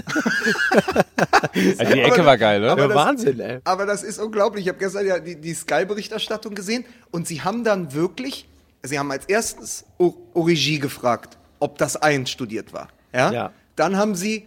also 1.78 1.94
die 1.94 2.00
Ecke 2.00 2.24
war 2.24 2.36
geil, 2.36 2.62
oder? 2.62 2.72
Aber 2.72 2.82
Ja, 2.82 2.88
das- 2.88 2.96
Wahnsinn, 2.96 3.40
ey. 3.40 3.60
Aber 3.64 3.86
das 3.86 4.02
ist 4.02 4.18
unglaublich. 4.18 4.66
Ich 4.66 4.68
habe 4.68 4.78
gestern 4.78 5.06
ja 5.06 5.18
die, 5.18 5.40
die 5.40 5.54
Sky-Berichterstattung 5.54 6.54
gesehen 6.54 6.84
und 7.10 7.26
sie 7.26 7.40
haben 7.42 7.64
dann 7.64 7.94
wirklich, 7.94 8.46
sie 8.82 8.98
haben 8.98 9.10
als 9.10 9.24
erstes 9.24 9.86
Origi 10.34 10.78
gefragt, 10.78 11.38
ob 11.60 11.78
das 11.78 11.96
einstudiert 11.96 12.72
war. 12.74 12.88
Ja. 13.12 13.32
Ja. 13.32 13.52
Dann 13.74 13.96
haben 13.96 14.14
sie 14.14 14.44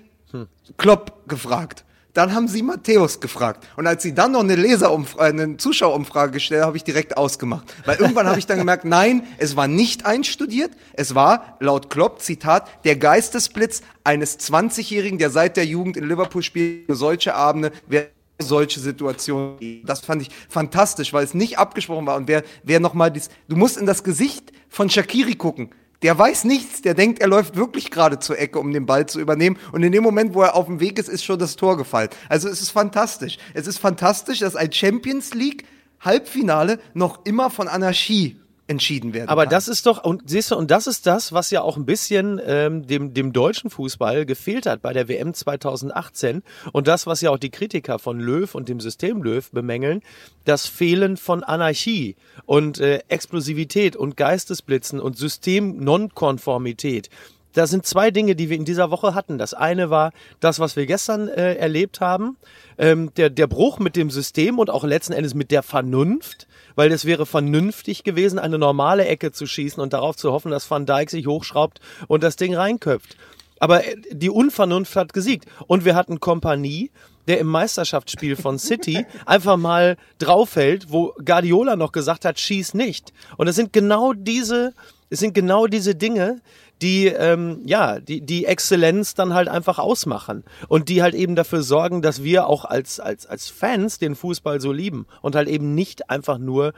Klopp 0.77 1.27
gefragt. 1.27 1.83
Dann 2.13 2.33
haben 2.33 2.47
sie 2.47 2.63
Matthäus 2.63 3.19
gefragt. 3.19 3.67
Und 3.75 3.85
als 3.85 4.01
sie 4.01 4.15
dann 4.15 4.31
noch 4.31 4.39
eine 4.39 4.55
Leserumfrage, 4.55 5.43
eine 5.43 5.57
Zuschauerumfrage 5.57 6.31
gestellt 6.31 6.63
habe 6.63 6.75
ich 6.75 6.83
direkt 6.83 7.15
ausgemacht. 7.15 7.71
Weil 7.85 7.97
irgendwann 7.97 8.25
habe 8.25 8.39
ich 8.39 8.47
dann 8.47 8.57
gemerkt, 8.57 8.85
nein, 8.85 9.21
es 9.37 9.55
war 9.55 9.67
nicht 9.67 10.07
einstudiert. 10.07 10.71
Es 10.93 11.13
war, 11.13 11.57
laut 11.59 11.91
Klopp, 11.91 12.19
Zitat, 12.23 12.69
der 12.85 12.95
Geistesblitz 12.95 13.81
eines 14.03 14.39
20-Jährigen, 14.39 15.19
der 15.19 15.29
seit 15.29 15.57
der 15.57 15.65
Jugend 15.65 15.95
in 15.95 16.07
Liverpool 16.07 16.41
spielt, 16.41 16.85
solche 16.89 17.35
Abende, 17.35 17.71
wer 17.85 18.07
solche 18.39 18.79
Situationen. 18.79 19.83
Das 19.85 19.99
fand 19.99 20.23
ich 20.23 20.29
fantastisch, 20.49 21.13
weil 21.13 21.23
es 21.23 21.35
nicht 21.35 21.59
abgesprochen 21.59 22.07
war. 22.07 22.17
Und 22.17 22.27
wer, 22.27 22.43
wer 22.63 22.79
nochmal 22.79 23.11
dies, 23.11 23.29
du 23.47 23.55
musst 23.55 23.77
in 23.77 23.85
das 23.85 24.03
Gesicht 24.03 24.51
von 24.69 24.89
Shakiri 24.89 25.35
gucken. 25.35 25.69
Der 26.03 26.17
weiß 26.17 26.43
nichts, 26.43 26.81
der 26.83 26.93
denkt, 26.93 27.19
er 27.19 27.27
läuft 27.27 27.55
wirklich 27.55 27.89
gerade 27.89 28.19
zur 28.19 28.37
Ecke, 28.37 28.59
um 28.59 28.71
den 28.71 28.85
Ball 28.85 29.07
zu 29.07 29.19
übernehmen. 29.19 29.57
Und 29.71 29.81
in 29.81 29.91
dem 29.91 30.03
Moment, 30.03 30.35
wo 30.35 30.43
er 30.43 30.55
auf 30.55 30.67
dem 30.67 30.79
Weg 30.79 30.99
ist, 30.99 31.09
ist 31.09 31.23
schon 31.23 31.39
das 31.39 31.55
Tor 31.55 31.75
gefallen. 31.75 32.09
Also 32.29 32.47
es 32.49 32.61
ist 32.61 32.69
fantastisch. 32.69 33.37
Es 33.53 33.65
ist 33.65 33.79
fantastisch, 33.79 34.39
dass 34.39 34.55
ein 34.55 34.71
Champions 34.71 35.33
League 35.33 35.65
Halbfinale 35.99 36.79
noch 36.93 37.25
immer 37.25 37.49
von 37.49 37.67
Anarchie 37.67 38.39
entschieden 38.67 39.13
werden 39.13 39.29
Aber 39.29 39.43
kann. 39.43 39.51
das 39.51 39.67
ist 39.67 39.85
doch, 39.85 40.03
und 40.03 40.29
siehst 40.29 40.51
du, 40.51 40.55
und 40.55 40.71
das 40.71 40.87
ist 40.87 41.07
das, 41.07 41.31
was 41.31 41.51
ja 41.51 41.61
auch 41.61 41.77
ein 41.77 41.85
bisschen 41.85 42.39
ähm, 42.45 42.85
dem, 42.85 43.13
dem 43.13 43.33
deutschen 43.33 43.69
Fußball 43.69 44.25
gefehlt 44.25 44.65
hat 44.65 44.81
bei 44.81 44.93
der 44.93 45.07
WM 45.07 45.33
2018 45.33 46.43
und 46.73 46.87
das, 46.87 47.07
was 47.07 47.21
ja 47.21 47.31
auch 47.31 47.37
die 47.37 47.49
Kritiker 47.49 47.97
von 47.97 48.19
Löw 48.19 48.53
und 48.53 48.67
dem 48.69 48.79
System 48.79 49.23
Löw 49.23 49.49
bemängeln, 49.51 50.01
das 50.45 50.67
Fehlen 50.67 51.17
von 51.17 51.43
Anarchie 51.43 52.15
und 52.45 52.79
äh, 52.79 52.99
Explosivität 53.07 53.95
und 53.95 54.17
Geistesblitzen 54.17 54.99
und 54.99 55.17
System-Nonkonformität. 55.17 57.09
da 57.53 57.67
sind 57.67 57.85
zwei 57.85 58.11
Dinge, 58.11 58.35
die 58.35 58.49
wir 58.49 58.57
in 58.57 58.65
dieser 58.65 58.91
Woche 58.91 59.15
hatten. 59.15 59.37
Das 59.37 59.53
eine 59.53 59.89
war 59.89 60.11
das, 60.39 60.59
was 60.59 60.75
wir 60.75 60.85
gestern 60.85 61.27
äh, 61.27 61.55
erlebt 61.55 62.01
haben, 62.01 62.37
ähm, 62.77 63.11
der, 63.15 63.29
der 63.29 63.47
Bruch 63.47 63.79
mit 63.79 63.95
dem 63.95 64.11
System 64.11 64.59
und 64.59 64.69
auch 64.69 64.83
letzten 64.83 65.13
Endes 65.13 65.33
mit 65.33 65.51
der 65.51 65.63
Vernunft, 65.63 66.47
weil 66.77 66.91
es 66.91 67.03
wäre 67.05 67.25
vernünftig 67.25 68.03
gewesen, 68.03 68.39
eine 68.39 68.57
normale 68.57 69.05
Ecke 69.05 69.33
zu 69.33 69.47
schießen 69.47 69.81
und 69.81 69.93
darauf 69.93 70.15
zu 70.15 70.31
hoffen, 70.31 70.51
dass 70.51 70.69
Van 70.69 70.85
Dijk 70.85 71.09
sich 71.09 71.27
hochschraubt 71.27 71.81
und 72.07 72.23
das 72.23 72.37
Ding 72.37 72.55
reinköpft. 72.55 73.17
Aber 73.59 73.83
äh, 73.83 73.95
die 74.11 74.29
Unvernunft 74.29 74.95
hat 74.95 75.11
gesiegt. 75.11 75.49
Und 75.65 75.85
wir 75.85 75.95
hatten 75.95 76.19
Kompanie, 76.19 76.91
der 77.27 77.39
im 77.39 77.47
Meisterschaftsspiel 77.47 78.35
von 78.35 78.59
City 78.59 79.05
einfach 79.25 79.57
mal 79.57 79.97
draufhält, 80.19 80.91
wo 80.91 81.13
Guardiola 81.25 81.75
noch 81.75 81.91
gesagt 81.91 82.25
hat, 82.25 82.39
schieß 82.39 82.75
nicht. 82.75 83.11
Und 83.37 83.47
es 83.47 83.55
sind 83.55 83.73
genau 83.73 84.13
diese, 84.13 84.75
es 85.09 85.19
sind 85.19 85.33
genau 85.33 85.65
diese 85.65 85.95
Dinge, 85.95 86.41
die 86.81 87.07
ähm, 87.07 87.61
ja 87.65 87.99
die 87.99 88.21
die 88.21 88.45
Exzellenz 88.45 89.13
dann 89.15 89.33
halt 89.33 89.47
einfach 89.47 89.79
ausmachen 89.79 90.43
und 90.67 90.89
die 90.89 91.01
halt 91.01 91.15
eben 91.15 91.35
dafür 91.35 91.63
sorgen, 91.63 92.01
dass 92.01 92.23
wir 92.23 92.47
auch 92.47 92.65
als 92.65 92.99
als 92.99 93.25
als 93.25 93.49
Fans 93.49 93.97
den 93.97 94.15
Fußball 94.15 94.61
so 94.61 94.71
lieben 94.71 95.07
und 95.21 95.35
halt 95.35 95.47
eben 95.47 95.75
nicht 95.75 96.09
einfach 96.09 96.37
nur 96.37 96.73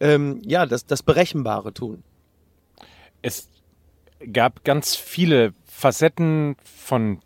ähm, 0.00 0.42
ja 0.44 0.66
das 0.66 0.86
das 0.86 1.02
Berechenbare 1.02 1.72
tun. 1.72 2.02
Es 3.22 3.48
gab 4.32 4.64
ganz 4.64 4.96
viele 4.96 5.52
Facetten 5.66 6.56
von 6.62 7.20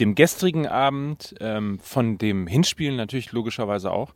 dem 0.00 0.14
gestrigen 0.14 0.66
Abend, 0.66 1.34
ähm, 1.40 1.78
von 1.80 2.18
dem 2.18 2.46
Hinspielen 2.46 2.96
natürlich 2.96 3.32
logischerweise 3.32 3.90
auch. 3.90 4.12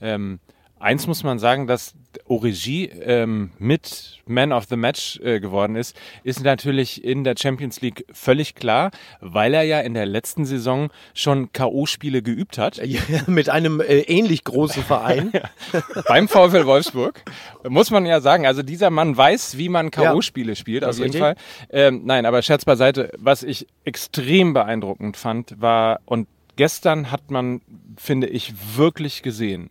Ähm, 0.00 0.40
eins 0.82 1.06
muss 1.06 1.22
man 1.22 1.38
sagen, 1.38 1.66
dass 1.66 1.94
Origi 2.26 2.86
ähm, 2.86 3.52
mit 3.58 4.20
Man 4.26 4.52
of 4.52 4.64
the 4.68 4.76
Match 4.76 5.18
äh, 5.20 5.40
geworden 5.40 5.76
ist, 5.76 5.96
ist 6.24 6.42
natürlich 6.42 7.02
in 7.04 7.24
der 7.24 7.34
Champions 7.38 7.80
League 7.80 8.04
völlig 8.12 8.54
klar, 8.54 8.90
weil 9.20 9.54
er 9.54 9.62
ja 9.62 9.80
in 9.80 9.94
der 9.94 10.06
letzten 10.06 10.44
Saison 10.44 10.90
schon 11.14 11.52
K.O.-Spiele 11.52 12.22
geübt 12.22 12.58
hat. 12.58 12.76
Ja, 12.84 13.00
mit 13.26 13.48
einem 13.48 13.80
äh, 13.80 14.00
ähnlich 14.00 14.44
großen 14.44 14.82
Verein. 14.82 15.32
Beim 16.08 16.28
VfL 16.28 16.66
Wolfsburg. 16.66 17.22
Muss 17.68 17.90
man 17.90 18.04
ja 18.04 18.20
sagen, 18.20 18.46
also 18.46 18.62
dieser 18.62 18.90
Mann 18.90 19.16
weiß, 19.16 19.56
wie 19.56 19.68
man 19.68 19.90
K.O.-Spiele 19.90 20.56
spielt, 20.56 20.84
auf 20.84 20.96
jeden 20.96 21.04
richtig. 21.04 21.20
Fall. 21.20 21.36
Ähm, 21.70 22.02
nein, 22.04 22.26
aber 22.26 22.42
Scherz 22.42 22.64
beiseite, 22.64 23.10
was 23.18 23.42
ich 23.42 23.66
extrem 23.84 24.52
beeindruckend 24.52 25.16
fand, 25.16 25.60
war, 25.60 26.00
und 26.04 26.28
gestern 26.56 27.10
hat 27.10 27.30
man, 27.30 27.60
finde 27.96 28.26
ich, 28.26 28.52
wirklich 28.76 29.22
gesehen, 29.22 29.70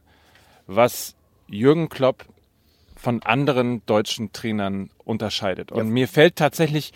was 0.75 1.15
Jürgen 1.47 1.89
Klopp 1.89 2.25
von 2.95 3.23
anderen 3.23 3.85
deutschen 3.85 4.31
Trainern 4.31 4.89
unterscheidet. 5.03 5.71
Und 5.71 5.89
mir 5.89 6.07
fällt 6.07 6.35
tatsächlich 6.35 6.93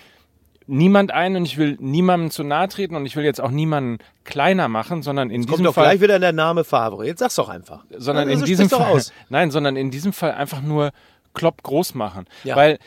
niemand 0.67 1.11
ein 1.11 1.35
und 1.35 1.45
ich 1.45 1.57
will 1.57 1.77
niemandem 1.79 2.31
zu 2.31 2.43
nahe 2.43 2.67
treten 2.67 2.95
und 2.95 3.05
ich 3.05 3.15
will 3.15 3.23
jetzt 3.23 3.41
auch 3.41 3.51
niemanden 3.51 3.99
kleiner 4.23 4.67
machen, 4.67 5.01
sondern 5.03 5.29
in 5.29 5.41
Kommt 5.41 5.51
diesem 5.53 5.65
doch 5.65 5.73
Fall 5.75 5.85
gleich 5.85 6.01
wieder 6.01 6.19
der 6.19 6.31
Name 6.33 6.63
Favre. 6.63 7.05
Jetzt 7.05 7.19
sag's 7.19 7.35
doch 7.35 7.49
einfach. 7.49 7.85
sondern 7.95 8.27
Also 8.29 8.41
in 8.41 8.45
diesem 8.45 8.69
doch 8.69 8.79
Fall, 8.79 9.01
nein, 9.29 9.51
sondern 9.51 9.75
in 9.75 9.91
diesem 9.91 10.13
Fall 10.13 10.31
einfach 10.31 10.61
nur 10.61 10.91
Klopp 11.33 11.61
groß 11.63 11.93
machen, 11.95 12.25
Ja. 12.43 12.55
weil 12.55 12.79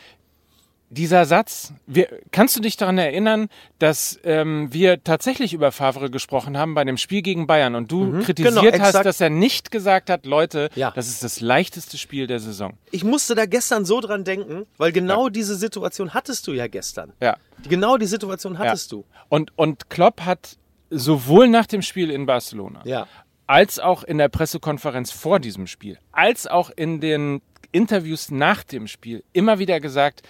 dieser 0.91 1.25
Satz, 1.25 1.73
wir, 1.85 2.07
kannst 2.31 2.55
du 2.55 2.61
dich 2.61 2.75
daran 2.75 2.97
erinnern, 2.97 3.49
dass 3.77 4.19
ähm, 4.23 4.73
wir 4.73 5.03
tatsächlich 5.03 5.53
über 5.53 5.71
Favre 5.71 6.09
gesprochen 6.09 6.57
haben 6.57 6.73
bei 6.73 6.83
dem 6.83 6.97
Spiel 6.97 7.21
gegen 7.21 7.45
Bayern 7.45 7.75
und 7.75 7.91
du 7.91 8.23
kritisiert 8.23 8.55
genau, 8.55 8.63
hast, 8.63 8.89
exakt. 8.89 9.05
dass 9.05 9.21
er 9.21 9.29
nicht 9.29 9.69
gesagt 9.69 10.09
hat, 10.09 10.25
Leute, 10.25 10.69
Ja. 10.75 10.91
das 10.91 11.07
ist 11.07 11.23
das 11.23 11.41
leichteste 11.41 11.97
Spiel 11.97 12.25
der 12.25 12.39
Saison. 12.39 12.73
Ich 12.91 13.03
musste 13.03 13.35
da 13.35 13.45
gestern 13.45 13.85
so 13.85 14.01
dran 14.01 14.23
denken, 14.23 14.65
weil 14.77 14.91
genau 14.91 15.29
diese 15.29 15.55
Situation 15.55 16.13
hattest 16.13 16.47
du 16.47 16.53
ja 16.53 16.67
gestern. 16.67 17.13
Ja. 17.21 17.37
Genau 17.67 17.97
die 17.97 18.07
Situation 18.07 18.57
hattest 18.57 18.91
ja. 18.91 18.97
du. 18.97 19.05
Und, 19.29 19.55
und 19.57 19.89
Klopp 19.89 20.21
hat 20.21 20.57
sowohl 20.89 21.49
nach 21.49 21.67
dem 21.67 21.83
Spiel 21.83 22.09
in 22.09 22.25
Barcelona 22.25 22.81
Ja. 22.85 23.07
als 23.45 23.77
auch 23.77 24.03
in 24.03 24.17
der 24.17 24.29
Pressekonferenz 24.29 25.11
vor 25.11 25.39
diesem 25.39 25.67
Spiel, 25.67 25.99
als 26.11 26.47
auch 26.47 26.71
in 26.75 26.99
den 26.99 27.41
Interviews 27.71 28.31
nach 28.31 28.63
dem 28.63 28.87
Spiel 28.87 29.23
immer 29.33 29.59
wieder 29.59 29.79
gesagt, 29.79 30.23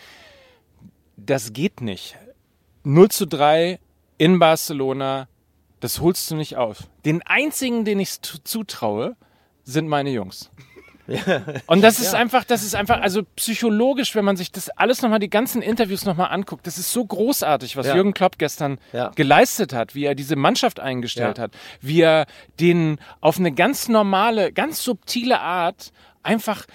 das 1.25 1.53
geht 1.53 1.81
nicht. 1.81 2.15
0 2.83 3.09
zu 3.09 3.25
3 3.27 3.79
in 4.17 4.39
Barcelona, 4.39 5.27
das 5.79 5.99
holst 6.01 6.29
du 6.31 6.35
nicht 6.35 6.57
auf. 6.57 6.89
Den 7.05 7.21
einzigen, 7.23 7.85
den 7.85 7.99
ich 7.99 8.21
zutraue, 8.21 9.15
sind 9.63 9.87
meine 9.87 10.09
Jungs. 10.09 10.49
Und 11.65 11.81
das 11.81 11.99
ist 11.99 12.13
einfach, 12.13 12.43
das 12.43 12.63
ist 12.63 12.75
einfach, 12.75 13.01
also 13.01 13.23
psychologisch, 13.35 14.13
wenn 14.13 14.25
man 14.25 14.37
sich 14.37 14.51
das 14.51 14.69
alles 14.69 15.01
nochmal, 15.01 15.17
die 15.17 15.29
ganzen 15.29 15.61
Interviews 15.63 16.05
nochmal 16.05 16.29
anguckt, 16.31 16.67
das 16.67 16.77
ist 16.77 16.91
so 16.91 17.03
großartig, 17.03 17.75
was 17.77 17.87
Ja. 17.87 17.95
Jürgen 17.95 18.13
Klopp 18.13 18.37
gestern 18.37 18.77
Ja. 18.93 19.09
geleistet 19.15 19.73
hat, 19.73 19.95
wie 19.95 20.05
er 20.05 20.13
diese 20.13 20.35
Mannschaft 20.35 20.79
eingestellt 20.79 21.37
Ja. 21.37 21.45
hat, 21.45 21.51
wie 21.81 22.01
er 22.01 22.27
den 22.59 22.99
auf 23.21 23.39
eine 23.39 23.51
ganz 23.51 23.87
normale, 23.87 24.51
ganz 24.53 24.83
subtile 24.83 25.39
Art 25.39 25.91
einfach 26.21 26.65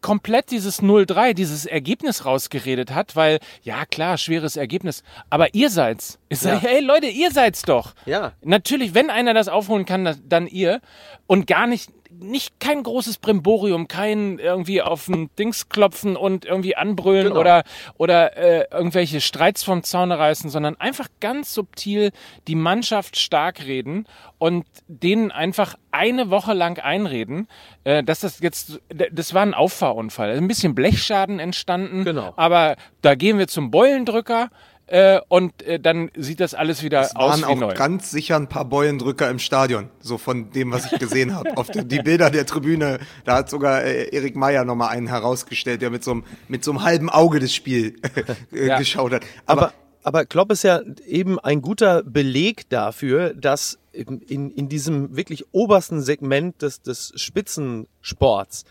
komplett 0.00 0.50
dieses 0.50 0.82
0-3, 0.82 1.34
dieses 1.34 1.66
Ergebnis 1.66 2.24
rausgeredet 2.24 2.92
hat, 2.92 3.16
weil, 3.16 3.38
ja 3.62 3.84
klar, 3.86 4.18
schweres 4.18 4.56
Ergebnis, 4.56 5.02
aber 5.28 5.54
ihr 5.54 5.70
seid's. 5.70 6.18
Ich 6.28 6.38
sage, 6.40 6.56
Ja. 6.66 6.70
hey 6.70 6.80
Leute, 6.80 7.06
ihr 7.06 7.30
seid's 7.30 7.62
doch. 7.62 7.94
Ja. 8.06 8.32
Natürlich, 8.42 8.94
wenn 8.94 9.10
einer 9.10 9.34
das 9.34 9.48
aufholen 9.48 9.84
kann, 9.84 10.18
dann 10.26 10.46
ihr. 10.46 10.80
Und 11.26 11.46
gar 11.46 11.66
nicht, 11.66 11.90
nicht 12.18 12.58
kein 12.60 12.82
großes 12.82 13.18
Brimborium, 13.18 13.88
kein 13.88 14.38
irgendwie 14.38 14.82
auf 14.82 15.06
den 15.06 15.30
Dings 15.38 15.68
klopfen 15.68 16.16
und 16.16 16.44
irgendwie 16.44 16.76
anbrüllen 16.76 17.28
Genau. 17.28 17.40
oder, 17.40 17.64
oder 17.96 18.36
äh, 18.36 18.66
irgendwelche 18.70 19.20
Streits 19.20 19.62
vom 19.62 19.82
Zaune 19.82 20.18
reißen, 20.18 20.50
sondern 20.50 20.76
einfach 20.80 21.06
ganz 21.20 21.54
subtil 21.54 22.10
die 22.48 22.54
Mannschaft 22.56 23.18
stark 23.18 23.64
reden 23.64 24.06
und 24.38 24.66
denen 24.88 25.30
einfach 25.30 25.76
eine 25.92 26.30
Woche 26.30 26.52
lang 26.52 26.78
einreden, 26.78 27.48
äh, 27.84 28.02
dass 28.02 28.20
das 28.20 28.40
jetzt, 28.40 28.80
das 29.12 29.34
war 29.34 29.42
ein 29.42 29.54
Auffahrunfall. 29.54 30.30
Ein 30.36 30.48
bisschen 30.48 30.74
Blechschaden 30.74 31.38
entstanden, 31.38 32.04
Genau. 32.04 32.32
aber 32.36 32.76
da 33.02 33.14
gehen 33.14 33.38
wir 33.38 33.48
zum 33.48 33.70
Beulendrücker. 33.70 34.50
Äh, 34.90 35.20
und 35.28 35.62
äh, 35.62 35.78
dann 35.78 36.10
sieht 36.16 36.40
das 36.40 36.52
alles 36.54 36.82
wieder 36.82 37.02
Es 37.02 37.14
aus 37.14 37.30
waren 37.30 37.40
wie 37.42 37.44
auch 37.44 37.68
neu. 37.68 37.74
ganz 37.74 38.10
sicher 38.10 38.34
ein 38.34 38.48
paar 38.48 38.64
Beulendrücker 38.64 39.30
im 39.30 39.38
Stadion, 39.38 39.88
so 40.00 40.18
von 40.18 40.50
dem, 40.50 40.72
was 40.72 40.90
ich 40.92 40.98
gesehen 40.98 41.34
habe. 41.34 41.56
Auf 41.56 41.68
der, 41.70 41.84
die 41.84 42.00
Bilder 42.02 42.28
der 42.28 42.44
Tribüne, 42.44 42.98
da 43.24 43.36
hat 43.36 43.50
sogar 43.50 43.84
äh, 43.84 44.08
Erik 44.14 44.34
Meyer 44.34 44.64
nochmal 44.64 44.88
einen 44.88 45.06
herausgestellt, 45.06 45.80
der 45.80 45.90
mit 45.90 46.02
so 46.02 46.10
einem 46.10 46.24
mit 46.48 46.64
so 46.64 46.72
einem 46.72 46.82
halben 46.82 47.08
Auge 47.08 47.38
das 47.38 47.54
Spiel 47.54 47.96
äh, 48.52 48.66
Ja. 48.66 48.78
geschaut 48.78 49.12
hat. 49.12 49.22
Aber, 49.46 49.62
Aber, 49.62 49.72
aber 50.02 50.24
Klopp 50.26 50.50
ist 50.50 50.64
ja 50.64 50.80
eben 51.06 51.38
ein 51.38 51.62
guter 51.62 52.02
Beleg 52.02 52.68
dafür, 52.68 53.32
dass 53.34 53.78
in, 53.92 54.20
in, 54.22 54.50
in 54.50 54.68
diesem 54.68 55.16
wirklich 55.16 55.44
obersten 55.52 56.00
Segment 56.02 56.62
des, 56.62 56.82
des 56.82 57.12
Spitzensports, 57.16 58.64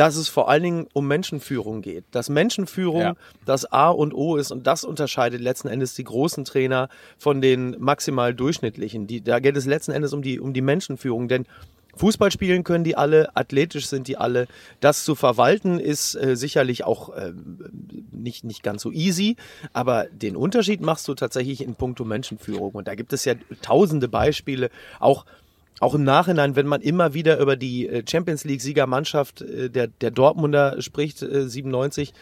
dass 0.00 0.16
es 0.16 0.30
vor 0.30 0.48
allen 0.48 0.62
Dingen 0.62 0.86
um 0.94 1.06
Menschenführung 1.06 1.82
geht. 1.82 2.04
Dass 2.10 2.30
Menschenführung 2.30 3.02
Ja. 3.02 3.16
das 3.44 3.70
A 3.70 3.90
und 3.90 4.14
O 4.14 4.36
ist 4.36 4.50
und 4.50 4.66
das 4.66 4.82
unterscheidet 4.82 5.42
letzten 5.42 5.68
Endes 5.68 5.92
die 5.94 6.04
großen 6.04 6.46
Trainer 6.46 6.88
von 7.18 7.42
den 7.42 7.76
maximal 7.78 8.32
durchschnittlichen. 8.32 9.06
Die, 9.06 9.20
da 9.20 9.40
geht 9.40 9.58
es 9.58 9.66
letzten 9.66 9.92
Endes 9.92 10.14
um 10.14 10.22
die, 10.22 10.40
um 10.40 10.54
die 10.54 10.62
Menschenführung, 10.62 11.28
denn 11.28 11.44
Fußball 11.96 12.32
spielen 12.32 12.64
können 12.64 12.82
die 12.82 12.96
alle, 12.96 13.36
athletisch 13.36 13.88
sind 13.88 14.08
die 14.08 14.16
alle. 14.16 14.46
Das 14.80 15.04
zu 15.04 15.14
verwalten 15.14 15.78
ist 15.78 16.14
äh, 16.14 16.34
sicherlich 16.34 16.82
auch 16.84 17.10
äh, 17.10 17.34
nicht, 18.10 18.42
nicht 18.42 18.62
ganz 18.62 18.80
so 18.80 18.90
easy, 18.90 19.36
aber 19.74 20.06
den 20.06 20.34
Unterschied 20.34 20.80
machst 20.80 21.06
du 21.08 21.14
tatsächlich 21.14 21.60
in 21.60 21.74
puncto 21.74 22.06
Menschenführung. 22.06 22.70
Und 22.72 22.88
da 22.88 22.94
gibt 22.94 23.12
es 23.12 23.26
ja 23.26 23.34
tausende 23.60 24.08
Beispiele, 24.08 24.70
auch 24.98 25.26
auch 25.80 25.94
im 25.94 26.04
Nachhinein, 26.04 26.56
wenn 26.56 26.66
man 26.66 26.82
immer 26.82 27.14
wieder 27.14 27.40
über 27.40 27.56
die 27.56 27.88
äh, 27.88 28.04
Champions 28.08 28.44
League 28.44 28.60
Siegermannschaft 28.60 29.40
äh, 29.40 29.70
der, 29.70 29.88
der 29.88 30.10
Dortmunder 30.10 30.80
spricht, 30.80 31.22
äh, 31.22 31.48
97, 31.48 32.12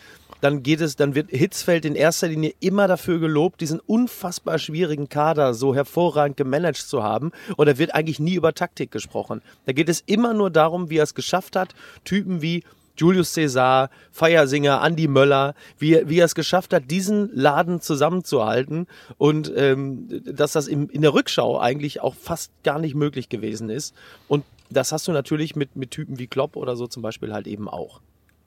dann 0.41 0.63
geht 0.63 0.81
es, 0.81 0.95
dann 0.95 1.17
wird 1.17 1.31
Hitzfeld 1.31 1.85
in 1.85 1.97
erster 1.97 2.29
Linie 2.29 2.55
immer 2.61 2.87
dafür 2.87 3.19
gelobt, 3.19 3.61
diesen 3.61 3.81
unfassbar 3.81 4.61
schwierigen 4.61 5.09
Kader 5.09 5.53
so 5.53 5.75
hervorragend 5.75 6.37
gemanagt 6.37 6.77
zu 6.77 7.03
haben. 7.03 7.33
Und 7.57 7.67
da 7.67 7.77
wird 7.77 7.95
eigentlich 7.95 8.21
nie 8.21 8.35
über 8.35 8.55
Taktik 8.55 8.93
gesprochen. 8.93 9.43
Da 9.67 9.73
geht 9.73 9.89
es 9.89 10.05
immer 10.07 10.35
nur 10.35 10.51
darum, 10.51 10.91
wie 10.91 10.99
er 10.99 11.05
es 11.05 11.17
geschafft 11.17 11.57
hat, 11.57 11.75
Typen 12.05 12.41
wie 12.41 12.63
Julius 12.99 13.35
Caesar, 13.35 13.91
Feiersinger, 14.11 14.83
Andy 14.85 15.09
Möller, 15.09 15.55
wie, 15.79 16.03
wie 16.09 16.19
er 16.19 16.25
es 16.25 16.35
geschafft 16.35 16.73
hat, 16.75 16.91
diesen 16.91 17.31
Laden 17.35 17.81
zusammenzuhalten 17.81 18.87
und 19.17 19.53
ähm, 19.57 20.09
dass 20.25 20.53
das 20.53 20.69
im, 20.69 20.91
in 20.91 21.03
der 21.03 21.15
Rückschau 21.15 21.59
eigentlich 21.59 22.01
auch 22.01 22.15
fast 22.15 22.51
gar 22.65 22.79
nicht 22.79 22.95
möglich 22.95 23.29
gewesen 23.29 23.71
ist. 23.71 23.95
Und 24.27 24.45
das 24.71 24.93
hast 24.93 25.09
du 25.09 25.13
natürlich 25.13 25.57
mit, 25.57 25.77
mit 25.77 25.91
Typen 25.91 26.19
wie 26.19 26.27
Klopp 26.27 26.57
oder 26.57 26.77
so 26.77 26.87
zum 26.87 27.03
Beispiel 27.03 27.33
halt 27.33 27.47
eben 27.47 27.69
auch. 27.69 28.01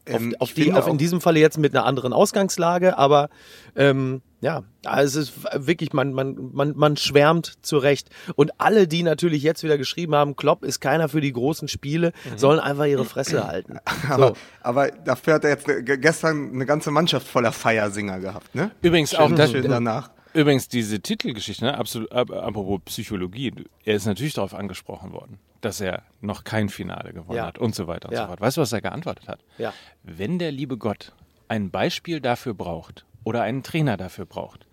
Ähm, 0.05 0.33
auf, 0.39 0.49
auf 0.49 0.53
die, 0.53 0.73
auf 0.73 0.87
in 0.87 0.97
diesem 0.97 1.21
Falle 1.21 1.39
jetzt 1.39 1.57
mit 1.57 1.75
einer 1.75 1.85
anderen 1.85 2.11
Ausgangslage, 2.13 2.97
aber 2.97 3.29
ähm, 3.75 4.21
ja, 4.41 4.63
also 4.85 5.19
es 5.19 5.29
ist 5.29 5.43
wirklich, 5.53 5.93
man, 5.93 6.13
man, 6.13 6.49
man, 6.53 6.73
man 6.75 6.97
schwärmt 6.97 7.53
zurecht. 7.61 8.09
Und 8.35 8.51
alle, 8.59 8.87
die 8.87 9.03
natürlich 9.03 9.43
jetzt 9.43 9.63
wieder 9.63 9.77
geschrieben 9.77 10.15
haben, 10.15 10.35
Klopp 10.35 10.63
ist 10.65 10.79
keiner 10.79 11.09
für 11.09 11.21
die 11.21 11.31
großen 11.31 11.67
Spiele, 11.67 12.11
sollen 12.37 12.59
einfach 12.59 12.85
ihre 12.85 13.05
Fresse 13.05 13.45
halten. 13.47 13.77
aber, 14.09 14.29
So. 14.29 14.33
aber 14.61 14.87
dafür 14.89 15.35
hat 15.35 15.43
er 15.43 15.51
jetzt 15.51 15.65
ge- 15.67 15.97
gestern 15.97 16.51
eine 16.53 16.65
ganze 16.65 16.89
Mannschaft 16.89 17.27
voller 17.27 17.51
Feiersinger 17.51 18.19
gehabt, 18.19 18.55
ne? 18.55 18.71
Übrigens 18.81 19.11
Schön, 19.11 19.19
auch 19.19 19.31
das, 19.35 19.51
schön 19.51 19.69
danach. 19.69 20.09
Übrigens, 20.33 20.67
diese 20.69 20.99
Titelgeschichte, 21.01 21.65
ne, 21.65 21.77
absolut, 21.77 22.11
ap- 22.11 22.31
apropos 22.31 22.79
Psychologie, 22.85 23.53
er 23.85 23.95
ist 23.95 24.05
natürlich 24.07 24.33
darauf 24.33 24.55
angesprochen 24.55 25.11
worden, 25.11 25.37
dass 25.61 25.79
er 25.81 26.03
noch 26.21 26.43
kein 26.43 26.69
Finale 26.69 27.13
gewonnen 27.13 27.37
Ja. 27.37 27.45
hat 27.45 27.57
und 27.59 27.73
so 27.75 27.87
weiter 27.87 28.09
und 28.09 28.15
Ja. 28.15 28.21
so 28.23 28.27
fort. 28.27 28.41
Weißt 28.41 28.57
du, 28.57 28.61
was 28.61 28.71
er 28.73 28.81
geantwortet 28.81 29.27
hat? 29.27 29.39
Ja. 29.57 29.73
Wenn 30.03 30.39
der 30.39 30.51
liebe 30.51 30.77
Gott 30.77 31.13
ein 31.47 31.69
Beispiel 31.71 32.19
dafür 32.21 32.53
braucht 32.53 33.05
oder 33.23 33.41
einen 33.43 33.63
Trainer 33.63 33.97
dafür 33.97 34.25
braucht, 34.25 34.65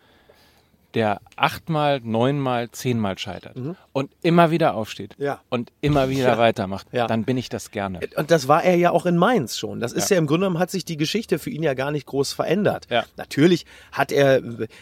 der 0.94 1.20
achtmal, 1.36 2.00
neunmal, 2.02 2.70
zehnmal 2.70 3.18
scheitert 3.18 3.56
und 3.92 4.10
immer 4.22 4.50
wieder 4.50 4.74
aufsteht 4.74 5.16
Mhm. 5.18 5.24
Ja. 5.24 5.40
und 5.50 5.70
immer 5.82 6.08
wieder 6.08 6.28
Ja. 6.28 6.38
weitermacht, 6.38 6.86
Ja. 6.92 7.06
dann 7.06 7.24
bin 7.24 7.36
ich 7.36 7.48
das 7.50 7.70
gerne. 7.70 8.00
Und 8.16 8.30
das 8.30 8.48
war 8.48 8.64
er 8.64 8.76
ja 8.76 8.90
auch 8.90 9.04
in 9.04 9.16
Mainz 9.16 9.58
schon. 9.58 9.80
Das 9.80 9.92
ist 9.92 10.10
ja, 10.10 10.16
im 10.16 10.26
Grunde 10.26 10.46
genommen 10.46 10.58
hat 10.58 10.70
sich 10.70 10.84
die 10.84 10.96
Geschichte 10.96 11.38
für 11.38 11.50
ihn 11.50 11.62
ja 11.62 11.74
gar 11.74 11.90
nicht 11.90 12.06
groß 12.06 12.32
verändert. 12.32 12.86
Ja. 12.90 13.04
Natürlich 13.16 13.66
hat 13.92 14.12
er, 14.12 14.40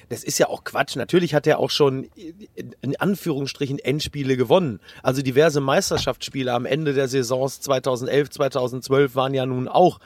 das 0.09 0.23
ist 0.23 0.39
ja 0.39 0.49
auch 0.49 0.63
Quatsch, 0.65 0.95
natürlich 0.97 1.35
hat 1.35 1.47
er 1.47 1.59
auch 1.59 1.71
schon 1.71 2.09
in 2.83 2.97
Anführungsstrichen 2.99 3.79
Endspiele 3.79 4.37
gewonnen. 4.37 4.81
Also 5.03 5.23
diverse 5.23 5.61
Meisterschaftsspiele 5.61 6.53
am 6.53 6.67
Ende 6.67 6.95
der 6.95 7.09
Saisons 7.09 7.61
2011, 7.61 8.31
2012 8.31 9.15
waren 9.17 9.35
ja 9.35 9.45
nun 9.45 9.67
auch 9.69 9.99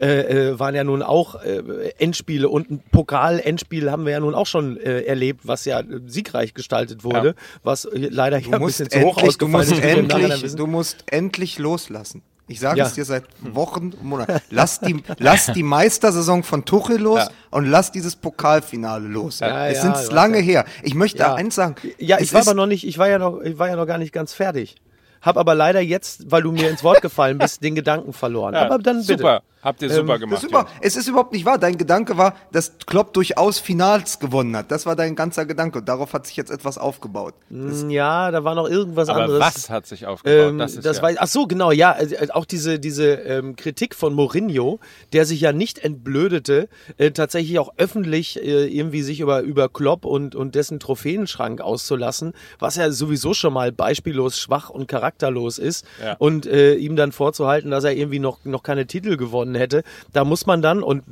äh, 0.00 0.48
äh, 0.52 0.58
waren 0.58 0.74
ja 0.74 0.82
nun 0.84 1.02
auch 1.02 1.42
äh, 1.42 1.90
Endspiele 1.98 2.48
und 2.48 2.70
ein 2.70 2.82
Pokal-Endspiel 2.90 3.90
haben 3.90 4.04
wir 4.06 4.12
ja 4.12 4.20
nun 4.20 4.34
auch 4.34 4.46
schon 4.46 4.76
äh, 4.78 5.02
erlebt, 5.02 5.42
was 5.46 5.64
ja 5.66 5.80
äh, 5.80 5.84
siegreich 6.06 6.54
gestaltet 6.54 7.04
wurde, 7.04 7.28
Ja. 7.28 7.34
was 7.62 7.84
äh, 7.84 8.08
leider 8.10 8.40
Du 8.40 8.50
ja 8.50 8.56
ein 8.56 8.64
bisschen 8.64 8.88
zu 8.90 9.00
hoch 9.00 9.18
endlich, 9.18 9.36
du, 9.38 9.46
ausgefallen 9.46 9.68
musst 9.68 9.72
ist. 9.72 9.84
endlich, 9.84 10.54
du 10.56 10.66
musst 10.66 11.04
endlich 11.10 11.58
loslassen. 11.58 12.22
Ich 12.48 12.58
sage 12.58 12.78
Ja. 12.78 12.86
es 12.86 12.94
dir 12.94 13.04
seit 13.04 13.24
Wochen 13.54 13.92
und 13.92 14.02
Monaten. 14.02 14.40
Lass 14.50 14.80
die, 14.80 15.02
lass 15.18 15.46
die 15.52 15.62
Meistersaison 15.62 16.42
von 16.42 16.64
Tuchel 16.64 16.98
los 16.98 17.18
Ja. 17.20 17.28
und 17.50 17.66
lass 17.66 17.92
dieses 17.92 18.16
Pokalfinale 18.16 19.06
los. 19.06 19.38
Ja, 19.40 19.68
es 19.68 19.82
ja, 19.84 19.94
sind 19.94 20.12
lange 20.12 20.38
her. 20.38 20.64
Ich 20.82 20.94
möchte 20.94 21.18
Ja. 21.18 21.34
eins 21.34 21.54
sagen. 21.54 21.76
Ja, 21.98 22.18
ich 22.18 22.32
war 22.34 22.40
aber 22.40 22.54
noch 22.54 22.66
nicht, 22.66 22.84
ich 22.86 22.98
war 22.98 23.08
ja 23.08 23.18
noch, 23.18 23.40
ich 23.42 23.58
war 23.58 23.68
ja 23.68 23.76
noch 23.76 23.86
gar 23.86 23.98
nicht 23.98 24.12
ganz 24.12 24.32
fertig. 24.32 24.76
Hab 25.22 25.36
aber 25.36 25.54
leider 25.54 25.80
jetzt, 25.80 26.30
weil 26.30 26.42
du 26.42 26.50
mir 26.50 26.70
ins 26.70 26.82
Wort 26.82 27.02
gefallen 27.02 27.36
bist, 27.38 27.62
den 27.62 27.74
Gedanken 27.74 28.12
verloren. 28.14 28.54
Ja, 28.54 28.62
aber 28.62 28.78
dann 28.78 28.96
bitte. 29.02 29.18
super, 29.18 29.42
habt 29.62 29.82
ihr 29.82 29.90
super 29.90 30.12
Das 30.14 30.20
gemacht. 30.20 30.42
ist 30.42 30.48
über, 30.48 30.66
es 30.80 30.96
ist 30.96 31.08
überhaupt 31.08 31.32
nicht 31.32 31.44
wahr. 31.44 31.58
Dein 31.58 31.76
Gedanke 31.78 32.16
war, 32.16 32.34
dass 32.52 32.72
Klopp 32.86 33.12
durchaus 33.12 33.58
Finals 33.58 34.18
gewonnen 34.18 34.56
hat. 34.56 34.70
Das 34.70 34.86
war 34.86 34.96
dein 34.96 35.14
ganzer 35.16 35.46
Gedanke. 35.46 35.78
Und 35.80 35.88
darauf 35.88 36.12
hat 36.12 36.26
sich 36.26 36.36
jetzt 36.36 36.50
etwas 36.50 36.78
aufgebaut. 36.78 37.34
Mm, 37.48 37.90
Ja, 37.90 38.30
da 38.30 38.44
war 38.44 38.54
noch 38.54 38.68
irgendwas 38.68 39.08
Aber 39.08 39.22
anderes. 39.24 39.40
was 39.40 39.70
hat 39.70 39.86
sich 39.86 40.06
aufgebaut? 40.06 40.50
Ähm, 40.50 40.58
das 40.58 40.74
das 40.76 40.86
ist 40.86 40.96
ja, 40.96 41.02
war, 41.02 41.12
ach 41.18 41.26
so, 41.26 41.46
genau, 41.46 41.70
ja, 41.72 41.92
also, 41.92 42.14
äh, 42.14 42.28
auch 42.32 42.44
diese, 42.44 42.78
diese 42.78 43.12
ähm, 43.14 43.56
Kritik 43.56 43.94
von 43.94 44.14
Mourinho, 44.14 44.80
der 45.12 45.24
sich 45.26 45.40
ja 45.40 45.52
nicht 45.52 45.78
entblödete, 45.78 46.68
äh, 46.96 47.10
tatsächlich 47.10 47.58
auch 47.58 47.72
öffentlich 47.76 48.42
äh, 48.42 48.66
irgendwie 48.66 49.02
sich 49.02 49.20
über, 49.20 49.40
über 49.42 49.68
Klopp 49.68 50.04
und, 50.04 50.34
und 50.34 50.54
dessen 50.54 50.80
Trophäenschrank 50.80 51.60
auszulassen, 51.60 52.32
was 52.58 52.76
ja 52.76 52.90
sowieso 52.90 53.34
schon 53.34 53.52
mal 53.52 53.72
beispiellos 53.72 54.38
schwach 54.38 54.70
und 54.70 54.88
charakterlos 54.88 55.58
ist 55.58 55.84
Ja. 56.02 56.14
und 56.18 56.46
äh, 56.46 56.74
ihm 56.74 56.96
dann 56.96 57.12
vorzuhalten, 57.12 57.70
dass 57.70 57.84
er 57.84 57.92
irgendwie 57.92 58.18
noch, 58.18 58.44
noch 58.44 58.62
keine 58.62 58.86
Titel 58.86 59.16
gewonnen 59.16 59.49
hätte, 59.54 59.82
da 60.12 60.24
muss 60.24 60.46
man 60.46 60.62
dann, 60.62 60.82
und 60.82 61.04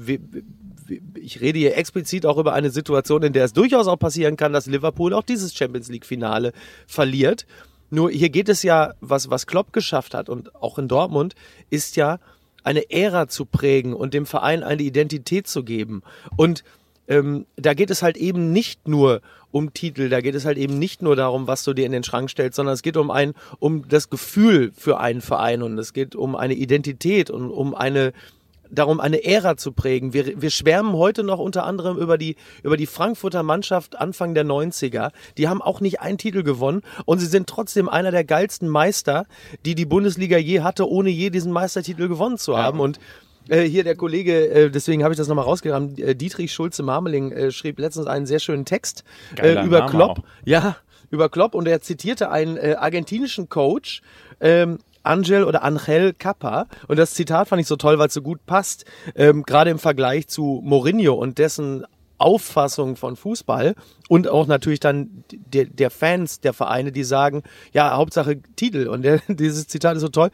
ich 1.14 1.40
rede 1.40 1.59
hier 1.59 1.76
explizit 1.76 2.26
auch 2.26 2.38
über 2.38 2.52
eine 2.54 2.71
Situation, 2.71 3.23
in 3.23 3.33
der 3.33 3.45
es 3.45 3.52
durchaus 3.52 3.87
auch 3.87 3.99
passieren 3.99 4.37
kann, 4.37 4.52
dass 4.52 4.66
Liverpool 4.66 5.12
auch 5.12 5.23
dieses 5.23 5.54
Champions 5.54 5.88
League 5.88 6.07
Finale 6.07 6.52
verliert. 6.87 7.47
Nur 7.90 8.11
hier 8.11 8.28
geht 8.30 8.49
es 8.49 8.62
ja, 8.62 8.95
was, 9.00 9.30
was 9.30 9.47
Klopp 9.47 9.73
geschafft 9.73 10.14
hat 10.14 10.28
und 10.28 10.54
auch 10.54 10.78
in 10.78 10.88
Dortmund, 10.88 11.35
ist 11.71 11.97
ja 11.97 12.18
eine 12.62 12.90
Ära 12.90 13.28
zu 13.28 13.47
prägen 13.47 13.95
und 13.95 14.14
dem 14.14 14.26
Verein 14.26 14.62
eine 14.62 14.83
Identität 14.83 15.47
zu 15.47 15.64
geben. 15.64 16.02
Und 16.37 16.64
ähm, 17.07 17.47
da 17.57 17.75
geht 17.75 17.90
es 17.90 18.02
halt 18.02 18.16
eben 18.16 18.52
nicht 18.52 18.88
nur 18.88 19.23
um 19.38 19.38
Titel, 19.72 20.08
da 20.08 20.20
geht 20.20 20.34
es 20.34 20.44
halt 20.44 20.58
eben 20.58 20.78
nicht 20.78 21.02
nur 21.02 21.16
darum, 21.16 21.46
was 21.46 21.64
du 21.64 21.72
dir 21.72 21.86
in 21.86 21.92
den 21.92 22.04
Schrank 22.04 22.30
stellst, 22.30 22.56
sondern 22.56 22.74
es 22.74 22.82
geht 22.82 22.96
um 22.96 23.10
ein, 23.10 23.34
um 23.58 23.88
das 23.88 24.10
Gefühl 24.10 24.72
für 24.76 25.00
einen 25.00 25.20
Verein 25.20 25.62
und 25.62 25.78
es 25.78 25.92
geht 25.92 26.14
um 26.14 26.36
eine 26.36 26.54
Identität 26.54 27.30
und 27.30 27.50
um 27.50 27.74
eine, 27.74 28.12
darum 28.70 29.00
eine 29.00 29.24
Ära 29.24 29.56
zu 29.56 29.72
prägen. 29.72 30.12
Wir, 30.12 30.40
wir 30.40 30.50
schwärmen 30.50 30.92
heute 30.92 31.24
noch 31.24 31.38
unter 31.38 31.64
anderem 31.64 31.96
über 31.96 32.18
die, 32.18 32.37
über 32.62 32.76
die 32.76 32.87
Frankfurter 32.87 33.42
Mannschaft 33.42 33.98
Anfang 33.98 34.34
der 34.34 34.44
90er. 34.44 35.11
Die 35.37 35.48
haben 35.48 35.62
auch 35.62 35.80
nicht 35.80 36.00
einen 36.00 36.18
Titel 36.18 36.42
gewonnen 36.42 36.82
und 37.04 37.18
sie 37.18 37.26
sind 37.26 37.48
trotzdem 37.48 37.88
einer 37.88 38.11
der 38.11 38.24
geilsten 38.24 38.68
Meister, 38.68 39.26
die 39.64 39.74
die 39.74 39.87
Bundesliga 39.87 40.37
je 40.37 40.61
hatte, 40.61 40.88
ohne 40.88 41.11
je 41.11 41.30
diesen 41.30 41.52
Meistertitel 41.52 42.08
gewonnen 42.08 42.38
zu 42.38 42.58
haben. 42.58 42.80
Und 42.80 42.98
äh, 43.48 43.62
hier 43.62 43.84
der 43.84 43.96
Kollege, 43.96 44.48
äh, 44.48 44.70
deswegen 44.70 45.02
habe 45.02 45.12
ich 45.12 45.18
das 45.18 45.28
nochmal 45.28 45.44
rausgegraben, 45.44 45.96
äh, 45.98 46.14
Dietrich 46.14 46.52
Schulze-Marmeling 46.52 47.32
äh, 47.32 47.50
schrieb 47.50 47.78
letztens 47.78 48.06
einen 48.06 48.26
sehr 48.26 48.38
schönen 48.38 48.64
Text 48.64 49.04
über 49.32 49.80
Name 49.80 49.87
Klopp. 49.90 50.18
auch. 50.18 50.24
Ja, 50.44 50.76
über 51.11 51.28
Klopp 51.28 51.54
und 51.54 51.66
er 51.66 51.80
zitierte 51.80 52.30
einen 52.30 52.58
argentinischen 52.58 53.48
Coach, 53.48 54.02
ähm, 54.40 54.78
Angel 55.02 55.44
oder 55.44 55.64
Angel 55.64 56.12
Capa. 56.12 56.66
Und 56.87 56.98
das 56.98 57.14
Zitat 57.14 57.48
fand 57.48 57.61
ich 57.61 57.66
so 57.66 57.76
toll, 57.76 57.98
weil 57.98 58.08
es 58.08 58.14
so 58.14 58.22
gut 58.22 58.44
passt, 58.44 58.84
ähm, 59.14 59.42
gerade 59.42 59.70
im 59.70 59.78
Vergleich 59.78 60.28
zu 60.28 60.61
Mourinho 60.62 61.14
und 61.14 61.38
dessen 61.38 61.87
Auffassung 62.18 62.96
von 62.96 63.16
Fußball 63.16 63.74
und 64.08 64.28
auch 64.28 64.46
natürlich 64.46 64.80
dann 64.80 65.24
der, 65.30 65.66
der 65.66 65.90
Fans 65.90 66.40
der 66.40 66.52
Vereine, 66.52 66.92
die 66.92 67.04
sagen, 67.04 67.44
ja, 67.72 67.96
Hauptsache 67.96 68.42
Titel. 68.56 68.88
Und 68.88 69.02
der, 69.02 69.20
dieses 69.28 69.68
Zitat 69.68 69.96
ist 69.96 70.02
so 70.02 70.08
toll. 70.08 70.30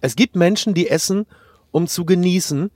Es 0.00 0.16
gibt 0.16 0.36
Menschen, 0.36 0.74
die 0.74 0.88
essen, 0.88 1.26
um 1.70 1.86
zu 1.86 2.04
genießen, 2.04 2.70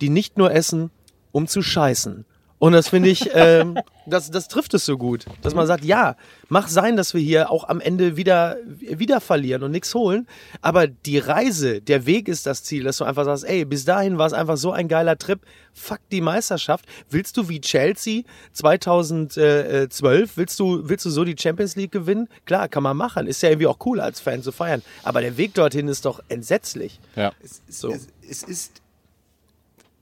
die 0.00 0.08
nicht 0.08 0.38
nur 0.38 0.52
essen, 0.52 0.90
um 1.32 1.46
zu 1.46 1.62
scheißen. 1.62 2.24
Und 2.62 2.74
das 2.74 2.90
finde 2.90 3.08
ich, 3.08 3.28
ähm, 3.34 3.76
das, 4.06 4.30
das 4.30 4.46
trifft 4.46 4.72
es 4.74 4.86
so 4.86 4.96
gut, 4.96 5.24
dass 5.42 5.52
man 5.52 5.66
sagt, 5.66 5.84
ja, 5.84 6.14
mach 6.48 6.68
sein, 6.68 6.96
dass 6.96 7.12
wir 7.12 7.20
hier 7.20 7.50
auch 7.50 7.68
am 7.68 7.80
Ende 7.80 8.16
wieder, 8.16 8.56
wieder 8.68 9.20
verlieren 9.20 9.64
und 9.64 9.72
nichts 9.72 9.92
holen. 9.96 10.28
Aber 10.60 10.86
die 10.86 11.18
Reise, 11.18 11.80
der 11.80 12.06
Weg 12.06 12.28
ist 12.28 12.46
das 12.46 12.62
Ziel, 12.62 12.84
dass 12.84 12.98
du 12.98 13.04
einfach 13.04 13.24
sagst, 13.24 13.42
ey, 13.42 13.64
bis 13.64 13.84
dahin 13.84 14.16
war 14.16 14.28
es 14.28 14.32
einfach 14.32 14.56
so 14.56 14.70
ein 14.70 14.86
geiler 14.86 15.18
Trip. 15.18 15.40
Fuck 15.74 15.98
die 16.12 16.20
Meisterschaft. 16.20 16.84
Willst 17.10 17.36
du 17.36 17.48
wie 17.48 17.60
Chelsea 17.60 18.22
2012, 18.52 20.36
willst 20.36 20.60
du, 20.60 20.88
willst 20.88 21.04
du 21.04 21.10
so 21.10 21.24
die 21.24 21.34
Champions 21.36 21.74
League 21.74 21.90
gewinnen? 21.90 22.28
Klar, 22.44 22.68
kann 22.68 22.84
man 22.84 22.96
machen. 22.96 23.26
Ist 23.26 23.42
ja 23.42 23.48
irgendwie 23.48 23.66
auch 23.66 23.78
cool 23.86 23.98
als 23.98 24.20
Fan 24.20 24.40
zu 24.40 24.52
feiern. 24.52 24.82
Aber 25.02 25.20
der 25.20 25.36
Weg 25.36 25.54
dorthin 25.54 25.88
ist 25.88 26.04
doch 26.04 26.22
entsetzlich. 26.28 27.00
ja. 27.16 27.32
Es, 27.42 27.60
So. 27.68 27.90
es, 27.90 28.06
es 28.30 28.44
ist. 28.44 28.82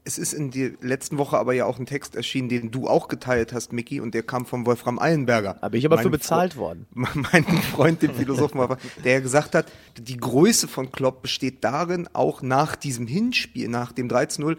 Es 0.05 0.17
ist 0.17 0.33
in 0.33 0.51
der 0.51 0.71
letzten 0.81 1.19
Woche 1.19 1.37
aber 1.39 1.53
ja 1.53 1.67
auch 1.67 1.79
ein 1.79 1.85
Text 1.87 2.17
erschienen, 2.17 2.49
den 2.49 2.71
du 2.71 2.89
auch 2.89 3.09
geteilt 3.09 3.53
hast, 3.53 3.73
Mickey, 3.73 4.01
und 4.01 4.15
der 4.15 4.23
kam 4.23 4.47
von 4.47 4.65
Wolfram 4.65 4.99
Eilenberger. 4.99 5.59
Habe 5.61 5.77
ich 5.77 5.85
aber 5.85 5.99
für 5.99 6.09
bezahlt 6.11 6.55
Fre- 6.55 6.59
worden. 6.59 6.87
Mein 6.95 7.45
Freund, 7.45 8.01
dem 8.03 8.15
Philosophen, 8.15 8.61
der 9.05 9.13
ja 9.13 9.21
gesagt 9.21 9.55
hat, 9.55 9.67
die 9.99 10.17
Größe 10.17 10.69
von 10.69 10.91
Klopp 10.91 11.21
besteht 11.23 11.63
darin, 11.65 12.09
auch 12.15 12.41
nach 12.41 12.77
diesem 12.77 13.07
Hinspiel, 13.07 13.69
nach 13.69 13.93
dem 13.93 14.09
13-0, 14.09 14.57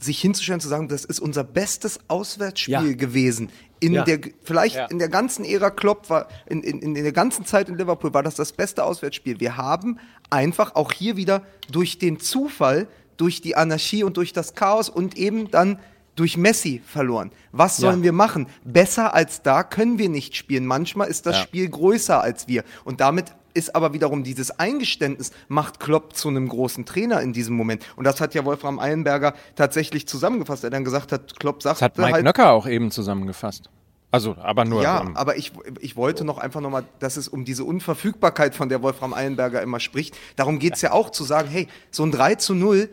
sich 0.00 0.20
hinzustellen, 0.20 0.60
zu 0.60 0.68
sagen, 0.68 0.88
das 0.88 1.04
ist 1.04 1.20
unser 1.20 1.44
bestes 1.44 1.98
Auswärtsspiel 2.08 2.72
Ja. 2.72 2.92
gewesen. 2.94 3.50
In 3.80 3.92
Ja. 3.94 4.04
der, 4.04 4.20
vielleicht 4.44 4.76
Ja. 4.76 4.86
in 4.86 4.98
der 4.98 5.08
ganzen 5.08 5.44
Ära 5.44 5.70
Klopp 5.70 6.08
war, 6.10 6.28
in, 6.46 6.62
in, 6.62 6.80
in 6.80 6.94
der 6.94 7.12
ganzen 7.12 7.44
Zeit 7.44 7.68
in 7.68 7.76
Liverpool 7.76 8.14
war 8.14 8.22
das 8.22 8.34
das 8.34 8.52
beste 8.52 8.84
Auswärtsspiel. 8.84 9.40
Wir 9.40 9.56
haben 9.56 9.98
einfach 10.30 10.74
auch 10.74 10.92
hier 10.92 11.16
wieder 11.16 11.42
durch 11.70 11.98
den 11.98 12.18
Zufall, 12.20 12.86
durch 13.20 13.40
die 13.40 13.56
Anarchie 13.56 14.04
und 14.04 14.16
durch 14.16 14.32
das 14.32 14.54
Chaos 14.54 14.88
und 14.88 15.16
eben 15.16 15.50
dann 15.50 15.78
durch 16.16 16.36
Messi 16.36 16.82
verloren. 16.84 17.30
Was 17.52 17.76
sollen 17.76 17.98
Ja. 17.98 18.04
wir 18.04 18.12
machen? 18.12 18.46
Besser 18.64 19.14
als 19.14 19.42
da 19.42 19.62
können 19.62 19.98
wir 19.98 20.08
nicht 20.08 20.36
spielen. 20.36 20.66
Manchmal 20.66 21.08
ist 21.08 21.26
das 21.26 21.36
Ja. 21.36 21.42
Spiel 21.42 21.68
größer 21.68 22.20
als 22.20 22.48
wir. 22.48 22.64
Und 22.84 23.00
damit 23.00 23.26
ist 23.54 23.74
aber 23.74 23.92
wiederum 23.92 24.22
dieses 24.22 24.58
Eingeständnis, 24.58 25.32
macht 25.48 25.80
Klopp 25.80 26.14
zu 26.14 26.28
einem 26.28 26.48
großen 26.48 26.84
Trainer 26.84 27.20
in 27.20 27.32
diesem 27.32 27.56
Moment. 27.56 27.84
Und 27.96 28.04
das 28.04 28.20
hat 28.20 28.34
ja 28.34 28.44
Wolfram 28.44 28.78
Eilenberger 28.78 29.34
tatsächlich 29.56 30.06
zusammengefasst, 30.06 30.62
der 30.62 30.70
dann 30.70 30.84
gesagt 30.84 31.10
hat, 31.12 31.38
Klopp 31.40 31.62
sagt 31.62 31.76
Das 31.76 31.82
hat 31.82 31.98
Mike 31.98 32.12
halt, 32.12 32.24
Nöcker 32.24 32.50
auch 32.52 32.66
eben 32.66 32.90
zusammengefasst. 32.90 33.68
Also, 34.12 34.36
aber 34.38 34.64
nur. 34.64 34.82
ja, 34.82 35.00
ähm, 35.02 35.16
aber 35.16 35.36
ich, 35.36 35.52
ich 35.80 35.94
wollte 35.96 36.24
noch 36.24 36.38
einfach 36.38 36.60
nochmal, 36.60 36.84
dass 36.98 37.16
es 37.16 37.28
um 37.28 37.44
diese 37.44 37.62
Unverfügbarkeit, 37.64 38.56
von 38.56 38.68
der 38.68 38.82
Wolfram 38.82 39.14
Eilenberger 39.14 39.62
immer 39.62 39.78
spricht, 39.78 40.16
darum 40.36 40.58
geht's 40.58 40.80
ja 40.82 40.92
auch 40.92 41.10
zu 41.10 41.22
sagen, 41.24 41.48
hey, 41.48 41.68
so 41.92 42.02
ein 42.04 42.10
3 42.10 42.34
zu 42.34 42.54
0 42.54 42.88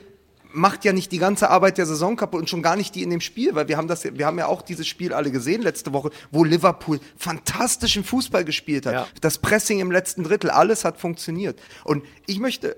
macht 0.57 0.83
ja 0.85 0.91
nicht 0.93 1.11
die 1.11 1.17
ganze 1.19 1.49
Arbeit 1.49 1.77
der 1.77 1.85
Saison 1.85 2.15
kaputt 2.15 2.41
und 2.41 2.49
schon 2.49 2.61
gar 2.61 2.75
nicht 2.75 2.95
die 2.95 3.03
in 3.03 3.09
dem 3.09 3.21
Spiel, 3.21 3.55
weil 3.55 3.67
wir 3.67 3.77
haben 3.77 3.87
das, 3.87 4.03
ja- 4.03 4.11
wir 4.17 4.25
haben 4.25 4.37
ja 4.37 4.47
auch 4.47 4.61
dieses 4.61 4.87
Spiel 4.87 5.13
alle 5.13 5.31
gesehen 5.31 5.61
letzte 5.61 5.93
Woche, 5.93 6.09
wo 6.31 6.43
Liverpool 6.43 6.99
fantastischen 7.15 8.03
Fußball 8.03 8.43
gespielt 8.43 8.85
hat. 8.85 8.93
Ja. 8.93 9.07
Das 9.21 9.37
Pressing 9.37 9.79
im 9.79 9.91
letzten 9.91 10.23
Drittel, 10.23 10.49
alles 10.49 10.83
hat 10.85 10.97
funktioniert. 10.99 11.59
Und 11.83 12.03
ich 12.25 12.39
möchte 12.39 12.75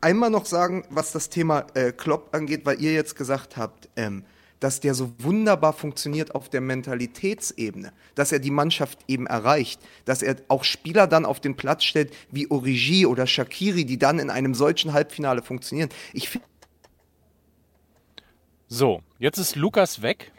einmal 0.00 0.30
noch 0.30 0.46
sagen, 0.46 0.84
was 0.90 1.12
das 1.12 1.28
Thema 1.28 1.66
äh, 1.74 1.92
Klopp 1.92 2.34
angeht, 2.34 2.64
weil 2.64 2.80
ihr 2.80 2.92
jetzt 2.92 3.16
gesagt 3.16 3.56
habt, 3.56 3.88
ähm, 3.96 4.24
dass 4.60 4.80
der 4.80 4.94
so 4.94 5.12
wunderbar 5.18 5.74
funktioniert 5.74 6.34
auf 6.34 6.48
der 6.48 6.60
Mentalitätsebene, 6.62 7.92
dass 8.14 8.32
er 8.32 8.38
die 8.38 8.50
Mannschaft 8.50 9.00
eben 9.06 9.26
erreicht, 9.26 9.80
dass 10.04 10.22
er 10.22 10.36
auch 10.48 10.64
Spieler 10.64 11.06
dann 11.06 11.26
auf 11.26 11.40
den 11.40 11.56
Platz 11.56 11.84
stellt 11.84 12.12
wie 12.30 12.50
Origi 12.50 13.04
oder 13.06 13.26
Shakiri, 13.26 13.84
die 13.84 13.98
dann 13.98 14.18
in 14.18 14.30
einem 14.30 14.54
solchen 14.54 14.92
Halbfinale 14.92 15.42
funktionieren. 15.42 15.90
Ich 16.12 16.28
finde 16.30 16.46
so, 18.68 19.02
jetzt 19.18 19.38
ist 19.38 19.56
Lukas 19.56 20.02
weg. 20.02 20.32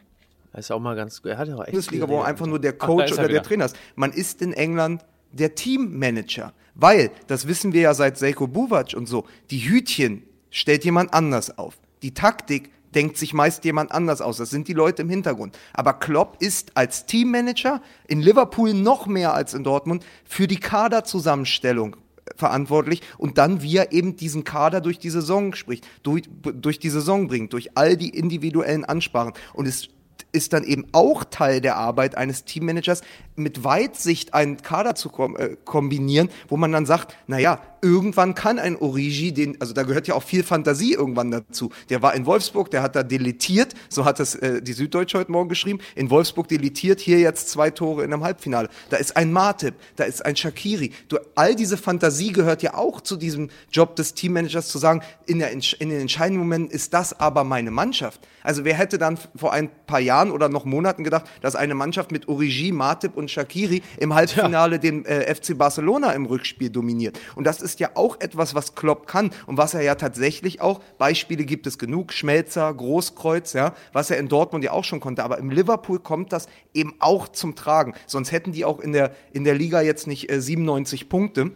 Das 0.53 0.65
ist 0.65 0.71
auch 0.71 0.79
mal 0.79 0.95
ganz 0.95 1.21
gut. 1.21 1.31
Er 1.31 1.37
hat 1.37 1.47
ja 1.47 1.55
auch 1.55 1.61
echt 1.61 1.71
Bundesliga, 1.71 2.07
wo 2.09 2.21
einfach 2.21 2.47
nur 2.47 2.59
der 2.59 2.73
Coach 2.73 3.11
er 3.11 3.19
oder 3.19 3.27
der. 3.27 3.43
Trainer 3.43 3.65
ist. 3.65 3.75
Man 3.95 4.11
ist 4.11 4.41
in 4.41 4.53
England 4.53 5.05
der 5.31 5.55
Teammanager. 5.55 6.53
Weil, 6.73 7.11
das 7.27 7.47
wissen 7.47 7.73
wir 7.73 7.81
ja 7.81 7.93
seit 7.93 8.17
Seiko 8.17 8.47
Buvac 8.47 8.93
und 8.95 9.07
so, 9.07 9.25
die 9.51 9.69
Hütchen 9.69 10.23
stellt 10.49 10.85
jemand 10.85 11.13
anders 11.13 11.57
auf. 11.57 11.77
Die 12.01 12.13
Taktik 12.13 12.71
denkt 12.93 13.17
sich 13.17 13.33
meist 13.33 13.65
jemand 13.65 13.91
anders 13.91 14.21
aus. 14.21 14.37
Das 14.37 14.49
sind 14.49 14.67
die 14.67 14.73
Leute 14.73 15.03
im 15.03 15.09
Hintergrund. 15.09 15.57
Aber 15.73 15.93
Klopp 15.93 16.37
ist 16.39 16.75
als 16.75 17.05
Teammanager 17.05 17.81
in 18.07 18.21
Liverpool 18.21 18.73
noch 18.73 19.05
mehr 19.07 19.33
als 19.33 19.53
in 19.53 19.63
Dortmund 19.63 20.05
für 20.25 20.47
die 20.47 20.59
Kaderzusammenstellung 20.59 21.97
verantwortlich 22.35 23.01
und 23.17 23.37
dann 23.37 23.61
wie 23.61 23.77
er 23.77 23.91
eben 23.91 24.15
diesen 24.15 24.43
Kader 24.43 24.81
durch 24.81 24.99
die 24.99 25.09
Saison 25.09 25.53
spricht, 25.53 25.87
durch, 26.03 26.23
durch 26.41 26.79
die 26.79 26.89
Saison 26.89 27.27
bringt, 27.27 27.53
durch 27.53 27.77
all 27.77 27.97
die 27.97 28.09
individuellen 28.09 28.85
Ansprachen. 28.85 29.33
Und 29.53 29.67
es 29.67 29.89
ist 30.31 30.53
dann 30.53 30.63
eben 30.63 30.85
auch 30.91 31.23
Teil 31.23 31.61
der 31.61 31.77
Arbeit 31.77 32.15
eines 32.15 32.43
Teammanagers, 32.43 33.01
mit 33.38 33.63
Weitsicht 33.63 34.34
einen 34.34 34.58
Kader 34.58 34.95
zu 34.95 35.10
kom 35.10 35.38
äh, 35.38 35.56
kombinieren, 35.63 36.30
wo 36.50 36.58
man 36.58 36.71
dann 36.71 36.86
sagt, 36.86 37.15
naja, 37.28 37.60
irgendwann 37.82 38.36
kann 38.36 38.60
ein 38.60 38.76
Origi, 38.76 39.32
den, 39.32 39.62
also 39.62 39.73
da 39.73 39.84
gehört 39.84 40.08
ja 40.08 40.15
auch 40.15 40.23
viel 40.23 40.43
Fantasie 40.43 40.93
irgendwann 40.93 41.32
dazu. 41.32 41.69
Der 41.89 42.02
war 42.02 42.15
in 42.15 42.26
Wolfsburg, 42.26 42.71
der 42.71 42.82
hat 42.82 42.95
da 42.95 43.04
deletiert, 43.04 43.76
so 43.89 44.06
hat 44.06 44.19
das 44.19 44.36
äh, 44.36 44.62
die 44.62 44.73
Süddeutsche 44.73 45.19
heute 45.19 45.32
Morgen 45.32 45.50
geschrieben, 45.50 45.80
in 45.95 46.10
Wolfsburg 46.10 46.47
deletiert, 46.47 47.00
hier 47.00 47.19
jetzt 47.19 47.50
zwei 47.50 47.69
Tore 47.69 48.04
in 48.04 48.12
einem 48.12 48.23
Halbfinale. 48.23 48.69
Da 48.89 48.97
ist 48.97 49.15
ein 49.15 49.32
Matip, 49.32 49.76
da 49.95 50.06
ist 50.06 50.26
ein 50.26 50.36
Shakiri. 50.36 50.91
Du, 51.08 51.17
all 51.36 51.56
diese 51.56 51.78
Fantasie 51.78 52.32
gehört 52.32 52.63
ja 52.63 52.73
auch 52.73 53.02
zu 53.02 53.15
diesem 53.15 53.50
Job 53.71 53.95
des 53.95 54.15
Teammanagers 54.15 54.67
zu 54.67 54.80
sagen, 54.80 55.02
in, 55.28 55.39
der, 55.39 55.52
in 55.52 55.62
den 55.89 56.02
entscheidenden 56.02 56.39
Momenten 56.39 56.71
ist 56.71 56.93
das 56.93 57.19
aber 57.19 57.43
meine 57.43 57.71
Mannschaft. 57.71 58.21
Also 58.43 58.65
wer 58.65 58.76
hätte 58.76 58.97
dann 58.97 59.19
vor 59.36 59.54
ein 59.54 59.69
paar 59.86 60.00
Jahren 60.00 60.32
oder 60.32 60.50
noch 60.50 60.65
Monaten 60.65 61.04
gedacht, 61.04 61.26
dass 61.41 61.56
eine 61.56 61.76
Mannschaft 61.76 62.12
mit 62.12 62.28
Origi, 62.28 62.71
Matip 62.71 63.15
und 63.15 63.26
Shakiri 63.27 63.81
im 63.97 64.13
Halbfinale 64.13 64.79
den 64.79 65.05
äh, 65.05 65.33
FC 65.33 65.57
Barcelona 65.57 66.11
im 66.13 66.25
Rückspiel 66.25 66.69
dominiert. 66.69 67.19
Und 67.35 67.45
das 67.45 67.61
ist 67.61 67.79
ja 67.79 67.91
auch 67.95 68.19
etwas, 68.19 68.55
was 68.55 68.75
Klopp 68.75 69.07
kann 69.07 69.31
und 69.45 69.57
was 69.57 69.73
er 69.73 69.81
ja 69.81 69.95
tatsächlich 69.95 70.61
auch, 70.61 70.81
Beispiele 70.97 71.45
gibt 71.45 71.67
es 71.67 71.77
genug, 71.77 72.13
Schmelzer, 72.13 72.73
Großkreuz, 72.73 73.53
ja, 73.53 73.73
was 73.93 74.09
er 74.11 74.17
in 74.17 74.27
Dortmund 74.27 74.63
ja 74.63 74.71
auch 74.71 74.83
schon 74.83 74.99
konnte, 74.99 75.23
aber 75.23 75.37
im 75.37 75.49
Liverpool 75.49 75.99
kommt 75.99 76.33
das 76.33 76.47
eben 76.73 76.95
auch 76.99 77.27
zum 77.27 77.55
Tragen. 77.55 77.93
Sonst 78.05 78.31
hätten 78.31 78.51
die 78.51 78.65
auch 78.65 78.79
in 78.79 78.93
der, 78.93 79.15
in 79.31 79.43
der 79.43 79.55
Liga 79.55 79.81
jetzt 79.81 80.07
nicht 80.07 80.31
äh, 80.31 80.41
97 80.41 81.09
Punkte. 81.09 81.51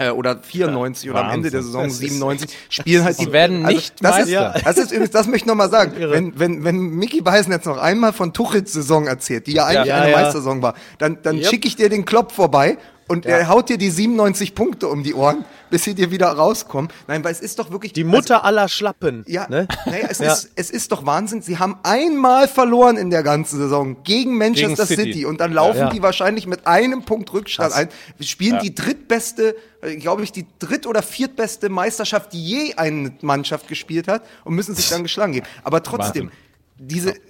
Äh, 0.00 0.10
Oder 0.10 0.38
94 0.38 1.10
oder 1.10 1.24
am 1.24 1.30
Ende 1.30 1.50
der 1.50 1.60
Wahnsinn. 1.60 1.72
Saison 1.72 1.84
Das 1.84 1.92
ist 1.92 1.98
97 2.00 2.58
spielen 2.68 3.04
halt 3.04 3.16
Sie 3.16 3.32
werden 3.32 3.62
nicht 3.62 3.94
das 4.02 4.18
ist, 4.20 4.32
das 4.64 4.78
ist 4.78 4.90
übrigens, 4.92 5.10
das 5.10 5.26
möchte 5.26 5.44
ich 5.44 5.46
nochmal 5.46 5.70
sagen. 5.70 5.92
Wenn, 5.96 6.38
wenn, 6.38 6.64
wenn 6.64 6.76
Mickey 6.78 7.20
Beisen 7.20 7.52
jetzt 7.52 7.66
noch 7.66 7.78
einmal 7.78 8.12
von 8.12 8.32
Tuchels 8.32 8.72
Saison 8.72 9.06
erzählt, 9.06 9.46
die 9.46 9.52
ja 9.52 9.66
eigentlich 9.66 9.86
Ja, 9.86 9.96
eine 10.02 10.10
ja. 10.10 10.16
Meistersaison 10.16 10.62
war, 10.62 10.74
dann, 10.98 11.18
dann 11.22 11.36
Yep. 11.36 11.46
schicke 11.46 11.68
ich 11.68 11.76
dir 11.76 11.88
den 11.88 12.04
Klopp 12.04 12.32
vorbei 12.32 12.78
und 13.08 13.26
er 13.26 13.48
haut 13.48 13.68
dir 13.68 13.76
die 13.78 13.90
97 13.90 14.54
Punkte 14.54 14.88
um 14.88 15.02
die 15.02 15.14
Ohren, 15.14 15.44
bis 15.70 15.84
sie 15.84 15.94
dir 15.94 16.10
wieder 16.10 16.28
rauskommen. 16.28 16.90
Nein, 17.06 17.22
weil 17.24 17.32
es 17.32 17.40
ist 17.40 17.58
doch 17.58 17.70
wirklich 17.70 17.92
Die 17.92 18.04
Mutter 18.04 18.44
aller 18.44 18.68
Schlappen. 18.68 19.24
ja, 19.26 19.46
Ne? 19.48 19.66
naja, 19.86 20.06
es, 20.10 20.18
Ja. 20.18 20.32
Ist, 20.32 20.50
es 20.56 20.70
ist 20.70 20.92
doch 20.92 21.06
Wahnsinn. 21.06 21.42
Sie 21.42 21.58
haben 21.58 21.76
einmal 21.82 22.48
verloren 22.48 22.96
in 22.96 23.10
der 23.10 23.22
ganzen 23.22 23.58
Saison 23.58 24.02
gegen 24.04 24.36
Manchester 24.36 24.86
Gegen 24.86 25.00
City. 25.00 25.12
City. 25.12 25.24
und 25.26 25.40
dann 25.40 25.52
laufen 25.52 25.78
Ja. 25.78 25.90
die 25.90 26.02
wahrscheinlich 26.02 26.46
mit 26.46 26.66
einem 26.66 27.02
Punkt 27.04 27.32
Rückstand 27.32 27.70
Krass. 27.70 27.80
ein. 27.80 27.88
Wir 28.18 28.26
spielen 28.26 28.54
Ja. 28.56 28.60
die 28.60 28.74
drittbeste, 28.74 29.54
äh, 29.82 29.96
glaube 29.96 30.22
ich, 30.24 30.32
die 30.32 30.46
dritt- 30.58 30.86
oder 30.86 31.02
viertbeste 31.02 31.68
Meisterschaft, 31.68 32.32
die 32.32 32.42
je 32.44 32.74
eine 32.74 33.12
Mannschaft 33.22 33.68
gespielt 33.68 34.08
hat 34.08 34.22
und 34.44 34.54
müssen 34.54 34.74
sich 34.74 34.88
dann 34.88 35.02
geschlagen 35.02 35.32
geben. 35.32 35.46
Aber 35.62 35.82
trotzdem, 35.82 36.26
Wahnsinn. 36.26 36.38
Diese, 36.82 37.10
äh, 37.10 37.20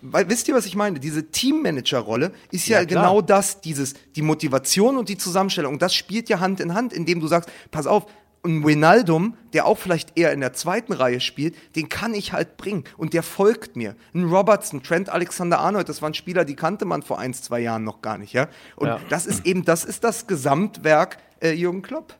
weil, 0.00 0.28
wisst 0.28 0.46
ihr, 0.48 0.54
was 0.54 0.64
ich 0.64 0.76
meine? 0.76 1.00
Diese 1.00 1.30
Teammanager-Rolle 1.30 2.32
ist 2.52 2.68
ja, 2.68 2.78
Ja, 2.78 2.84
genau 2.84 3.20
das, 3.20 3.60
dieses, 3.60 3.94
die 4.14 4.22
Motivation 4.22 4.96
und 4.96 5.08
die 5.08 5.18
Zusammenstellung. 5.18 5.74
Und 5.74 5.82
das 5.82 5.94
spielt 5.94 6.28
ja 6.28 6.38
Hand 6.40 6.60
in 6.60 6.72
Hand, 6.74 6.92
indem 6.92 7.20
du 7.20 7.26
sagst, 7.26 7.50
pass 7.70 7.86
auf, 7.86 8.06
ein 8.44 8.66
Wijnaldum, 8.66 9.36
der 9.52 9.66
auch 9.66 9.78
vielleicht 9.78 10.18
eher 10.18 10.32
in 10.32 10.40
der 10.40 10.52
zweiten 10.52 10.92
Reihe 10.92 11.20
spielt, 11.20 11.54
den 11.76 11.88
kann 11.88 12.12
ich 12.12 12.32
halt 12.32 12.56
bringen 12.56 12.82
und 12.96 13.12
der 13.12 13.22
folgt 13.22 13.76
mir. 13.76 13.94
Ein 14.14 14.24
Robertson, 14.24 14.82
Trent 14.82 15.08
Alexander-Arnold, 15.10 15.88
das 15.88 16.02
waren 16.02 16.14
Spieler, 16.14 16.44
die 16.44 16.56
kannte 16.56 16.84
man 16.84 17.02
vor 17.02 17.20
ein, 17.20 17.34
zwei 17.34 17.60
Jahren 17.60 17.84
noch 17.84 18.02
gar 18.02 18.18
nicht, 18.18 18.32
ja. 18.32 18.48
Und 18.74 18.88
Ja. 18.88 19.00
das 19.08 19.26
ist 19.26 19.46
eben, 19.46 19.64
das 19.64 19.84
ist 19.84 20.02
das 20.02 20.26
Gesamtwerk 20.26 21.18
äh, 21.40 21.52
Jürgen 21.52 21.82
Klopp. 21.82 22.16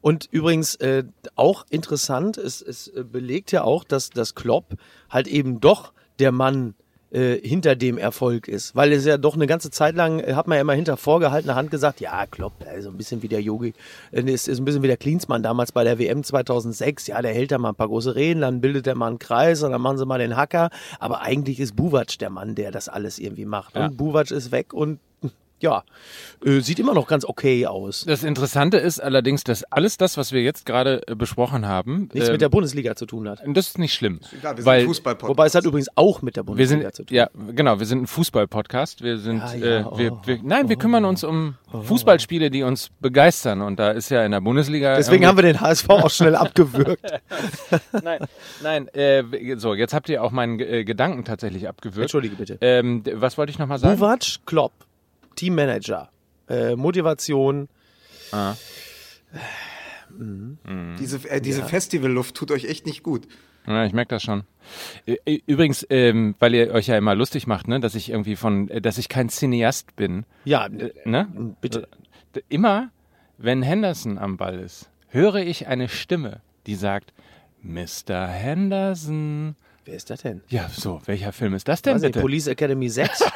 Und 0.00 0.28
übrigens 0.30 0.76
äh, 0.76 1.04
auch 1.34 1.66
interessant, 1.70 2.38
es, 2.38 2.62
es 2.62 2.88
äh, 2.88 3.02
belegt 3.02 3.50
ja 3.50 3.62
auch, 3.64 3.82
dass 3.82 4.10
das 4.10 4.36
Klopp 4.36 4.74
halt 5.10 5.26
eben 5.26 5.60
doch 5.60 5.92
der 6.18 6.32
Mann 6.32 6.74
äh, 7.10 7.36
hinter 7.40 7.74
dem 7.74 7.96
Erfolg 7.96 8.48
ist. 8.48 8.76
Weil 8.76 8.92
es 8.92 9.06
ja 9.06 9.16
doch 9.16 9.34
eine 9.34 9.46
ganze 9.46 9.70
Zeit 9.70 9.94
lang, 9.94 10.20
äh, 10.20 10.34
hat 10.34 10.46
man 10.46 10.56
ja 10.56 10.62
immer 10.62 10.74
hinter 10.74 10.96
vorgehaltener 10.96 11.54
Hand 11.54 11.70
gesagt, 11.70 12.00
ja, 12.00 12.26
Klopp, 12.26 12.52
äh, 12.66 12.82
so 12.82 12.90
ein 12.90 12.98
bisschen 12.98 13.22
wie 13.22 13.28
der 13.28 13.40
Yogi, 13.40 13.72
äh, 14.12 14.20
ist, 14.22 14.46
ist 14.46 14.58
ein 14.58 14.64
bisschen 14.64 14.82
wie 14.82 14.88
der 14.88 14.98
Klinsmann 14.98 15.42
damals 15.42 15.72
bei 15.72 15.84
der 15.84 15.98
WM 15.98 16.22
2006. 16.22 17.06
Ja, 17.06 17.22
der 17.22 17.32
hält 17.32 17.50
da 17.50 17.58
mal 17.58 17.70
ein 17.70 17.74
paar 17.74 17.88
große 17.88 18.14
Reden, 18.14 18.42
dann 18.42 18.60
bildet 18.60 18.86
er 18.86 18.94
mal 18.94 19.06
einen 19.06 19.18
Kreis 19.18 19.62
und 19.62 19.72
dann 19.72 19.80
machen 19.80 19.98
sie 19.98 20.04
mal 20.06 20.18
den 20.18 20.36
Hacker. 20.36 20.70
Aber 20.98 21.22
eigentlich 21.22 21.60
ist 21.60 21.76
Buvac 21.76 22.18
der 22.18 22.30
Mann, 22.30 22.54
der 22.54 22.72
das 22.72 22.88
alles 22.88 23.18
irgendwie 23.18 23.46
macht. 23.46 23.74
Ja. 23.74 23.86
Und 23.86 23.96
Buvac 23.96 24.30
ist 24.30 24.52
weg 24.52 24.74
und 24.74 25.00
ja, 25.60 25.82
äh, 26.44 26.60
sieht 26.60 26.78
immer 26.78 26.94
noch 26.94 27.08
ganz 27.08 27.24
okay 27.24 27.66
aus. 27.66 28.04
Das 28.06 28.22
Interessante 28.22 28.76
ist 28.76 29.00
allerdings, 29.00 29.44
dass 29.44 29.64
alles 29.64 29.96
das, 29.96 30.16
was 30.16 30.32
wir 30.32 30.42
jetzt 30.42 30.66
gerade 30.66 31.02
äh, 31.06 31.14
besprochen 31.14 31.66
haben, 31.66 32.08
Nichts 32.12 32.28
ähm, 32.28 32.32
mit 32.32 32.40
der 32.40 32.48
Bundesliga 32.48 32.94
zu 32.94 33.06
tun 33.06 33.28
hat. 33.28 33.40
das 33.46 33.68
ist 33.68 33.78
nicht 33.78 33.94
schlimm. 33.94 34.20
Egal, 34.38 34.56
wir 34.56 34.64
weil 34.64 34.80
sind 34.80 34.88
Fußballpodcast. 34.88 35.30
Wobei 35.30 35.46
es 35.46 35.54
hat 35.54 35.64
übrigens 35.64 35.88
auch 35.96 36.22
mit 36.22 36.36
der 36.36 36.42
wir 36.42 36.46
Bundesliga 36.46 36.82
sind 36.84 36.94
zu 36.94 37.04
tun. 37.04 37.16
ja 37.16 37.28
genau, 37.54 37.78
wir 37.78 37.86
sind 37.86 38.02
ein 38.02 38.06
Fußball-Podcast. 38.06 39.02
Wir 39.02 39.18
sind 39.18 39.38
Ja, 39.38 39.54
ja, 39.54 39.80
äh, 39.80 39.98
wir, 39.98 40.12
oh, 40.12 40.22
wir, 40.24 40.38
nein, 40.42 40.68
wir 40.68 40.76
kümmern 40.76 41.04
uns 41.04 41.24
um 41.24 41.56
Fußballspiele, 41.70 42.50
die 42.50 42.62
uns 42.62 42.90
begeistern 43.00 43.60
und 43.60 43.78
da 43.78 43.90
ist 43.90 44.10
ja 44.10 44.24
in 44.24 44.32
der 44.32 44.40
Bundesliga 44.40 44.96
Deswegen 44.96 45.26
haben 45.26 45.36
wir 45.36 45.42
den 45.42 45.60
HSV 45.60 45.88
auch 45.90 46.10
schnell 46.18 46.34
abgewürgt. 46.34 47.02
nein, 48.02 48.20
nein, 48.62 48.88
äh, 48.88 49.56
so 49.56 49.74
jetzt 49.74 49.92
habt 49.92 50.08
ihr 50.08 50.22
auch 50.22 50.30
meinen 50.30 50.60
äh, 50.60 50.84
Gedanken 50.84 51.24
tatsächlich 51.24 51.68
abgewürgt. 51.68 52.02
Entschuldige 52.02 52.36
bitte. 52.36 52.58
Ähm, 52.60 53.02
was 53.14 53.36
wollte 53.36 53.50
ich 53.50 53.58
noch 53.58 53.66
mal 53.66 53.78
sagen? 53.78 53.98
Buvac, 53.98 54.38
Klopp, 54.46 54.72
Teammanager, 55.38 56.10
äh, 56.48 56.74
Motivation. 56.76 57.68
Diese, 60.98 61.28
äh, 61.28 61.40
diese 61.40 61.62
Festivalluft 61.64 62.34
tut 62.34 62.50
euch 62.50 62.64
echt 62.64 62.86
nicht 62.86 63.02
gut. 63.02 63.28
Ja, 63.66 63.84
ich 63.84 63.92
merke 63.92 64.14
das 64.14 64.22
schon. 64.22 64.44
Übrigens, 65.46 65.86
ähm, 65.90 66.34
weil 66.38 66.54
ihr 66.54 66.72
euch 66.72 66.86
ja 66.86 66.96
immer 66.96 67.14
lustig 67.14 67.46
macht, 67.46 67.68
ne, 67.68 67.80
dass 67.80 67.94
ich 67.94 68.10
irgendwie 68.10 68.34
von, 68.36 68.68
äh, 68.70 68.80
dass 68.80 68.96
ich 68.98 69.08
kein 69.10 69.28
Cineast 69.28 69.94
bin. 69.96 70.24
Ja, 70.44 70.66
Äh, 70.66 70.92
Ne? 71.04 71.54
bitte. 71.60 71.86
Immer, 72.48 72.90
wenn 73.36 73.62
Henderson 73.62 74.16
am 74.18 74.36
Ball 74.38 74.58
ist, 74.58 74.90
höre 75.08 75.36
ich 75.36 75.66
eine 75.66 75.88
Stimme, 75.88 76.40
die 76.66 76.74
sagt, 76.76 77.12
Mr. 77.62 78.26
Henderson. 78.26 79.54
Wer 79.88 79.96
ist 79.96 80.10
das 80.10 80.20
denn? 80.20 80.42
Ja, 80.48 80.68
so, 80.70 81.00
welcher 81.06 81.32
Film 81.32 81.54
ist 81.54 81.66
das 81.66 81.80
denn 81.80 81.94
Weiß 81.94 82.02
nicht, 82.02 82.12
bitte? 82.12 82.20
Police 82.20 82.46
Academy 82.48 82.90
6? 82.90 83.24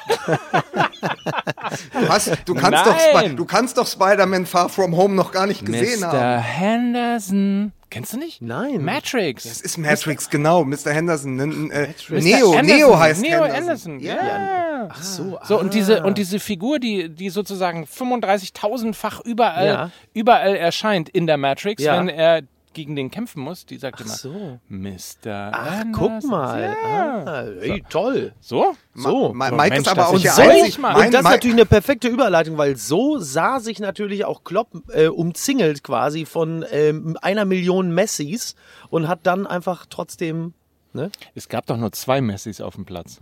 Du, 1.93 2.09
hast, 2.09 2.37
du, 2.45 2.55
kannst, 2.55 2.87
doch 2.87 2.97
Nein. 3.15 3.37
Du 3.37 3.45
kannst 3.45 3.79
doch 3.79 3.87
Spider-Man 3.87 4.45
Far 4.47 4.69
From 4.69 4.97
Home 4.97 5.15
noch 5.15 5.33
gar 5.33 5.47
nicht 5.47 5.65
gesehen 5.65 6.01
Mr. 6.01 6.13
haben. 6.13 6.43
Henderson. 6.43 7.73
Kennst 7.91 8.13
du 8.13 8.19
nicht? 8.19 8.43
Nein. 8.43 8.85
Matrix. 8.85 9.45
Das 9.45 9.61
ist 9.63 9.79
Matrix, 9.79 10.29
genau. 10.29 10.65
Mr. 10.65 10.93
Henderson. 10.93 11.71
Äh, 11.71 11.89
Mr. 12.09 12.21
Neo, 12.21 12.53
Anderson. 12.53 12.67
Neo 12.67 12.99
heißt 12.99 13.23
Neo 13.23 13.45
Henderson. 13.45 13.93
Anderson. 13.95 14.01
Ja. 14.01 14.15
Ja. 14.15 14.89
Ach 14.91 15.03
so. 15.03 15.39
So, 15.45 15.59
und 15.59 15.67
ah. 15.67 15.71
diese, 15.71 16.03
und 16.03 16.19
diese 16.19 16.39
Figur, 16.39 16.79
die, 16.79 17.09
die 17.09 17.31
sozusagen 17.31 17.85
35.000-fach 17.85 19.21
überall, 19.25 19.67
Ja. 19.67 19.91
überall 20.13 20.55
erscheint 20.55 21.09
in 21.09 21.27
der 21.27 21.39
Matrix, 21.39 21.83
Ja. 21.83 21.99
wenn 21.99 22.09
er 22.09 22.43
gegen 22.75 22.97
den 22.97 23.11
kämpfen 23.11 23.43
muss, 23.43 23.67
die 23.67 23.77
sagt 23.77 24.01
immer, 24.01 24.15
so. 24.15 24.59
Mr. 24.69 25.51
Ach, 25.53 25.81
Anderson. 25.81 25.93
guck 25.93 26.31
mal. 26.31 26.63
Ja. 26.63 27.25
Ah, 27.25 27.45
ey, 27.61 27.83
toll. 27.89 28.33
So? 28.41 28.75
So. 28.95 29.33
Ma 29.35 29.49
So, 29.49 29.55
Mike 29.55 29.71
Mensch, 29.75 29.87
ist 29.87 29.89
aber 29.89 30.09
auch 30.09 30.15
ich 30.15 30.23
der 30.23 30.33
so-. 30.33 30.81
Mein, 30.81 30.97
und 30.97 31.15
das 31.15 31.23
ist 31.23 31.31
natürlich 31.31 31.57
eine 31.57 31.67
perfekte 31.67 32.09
Überleitung, 32.09 32.59
weil 32.59 32.77
so 32.77 33.19
sah 33.19 33.61
sich 33.61 33.79
natürlich 33.81 34.25
auch 34.25 34.45
Klopp 34.45 34.69
äh, 34.93 35.09
umzingelt 35.09 35.83
quasi 35.83 36.25
von 36.25 36.65
ähm, 36.71 37.17
einer 37.23 37.45
Million 37.45 37.93
Messis 37.95 38.55
und 38.91 39.09
hat 39.09 39.21
dann 39.25 39.47
einfach 39.47 39.87
trotzdem, 39.89 40.55
ne? 40.93 41.11
Es 41.35 41.49
gab 41.49 41.67
doch 41.67 41.77
nur 41.77 41.93
zwei 41.93 42.21
Messis 42.21 42.61
auf 42.61 42.75
dem 42.75 42.85
Platz. 42.85 43.21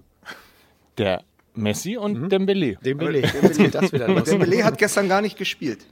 Der 0.99 1.23
Messi 1.55 1.97
und 1.97 2.29
Dembele. 2.31 2.77
Den 2.77 2.99
Beleg. 2.99 3.33
Jetzt 3.43 3.59
geht 3.59 3.75
das 3.75 3.93
wieder 3.93 4.09
los. 4.09 4.25
Dembele 4.25 4.65
hat 4.65 4.79
gestern 4.79 5.09
gar 5.09 5.21
nicht 5.21 5.37
gespielt. 5.37 5.87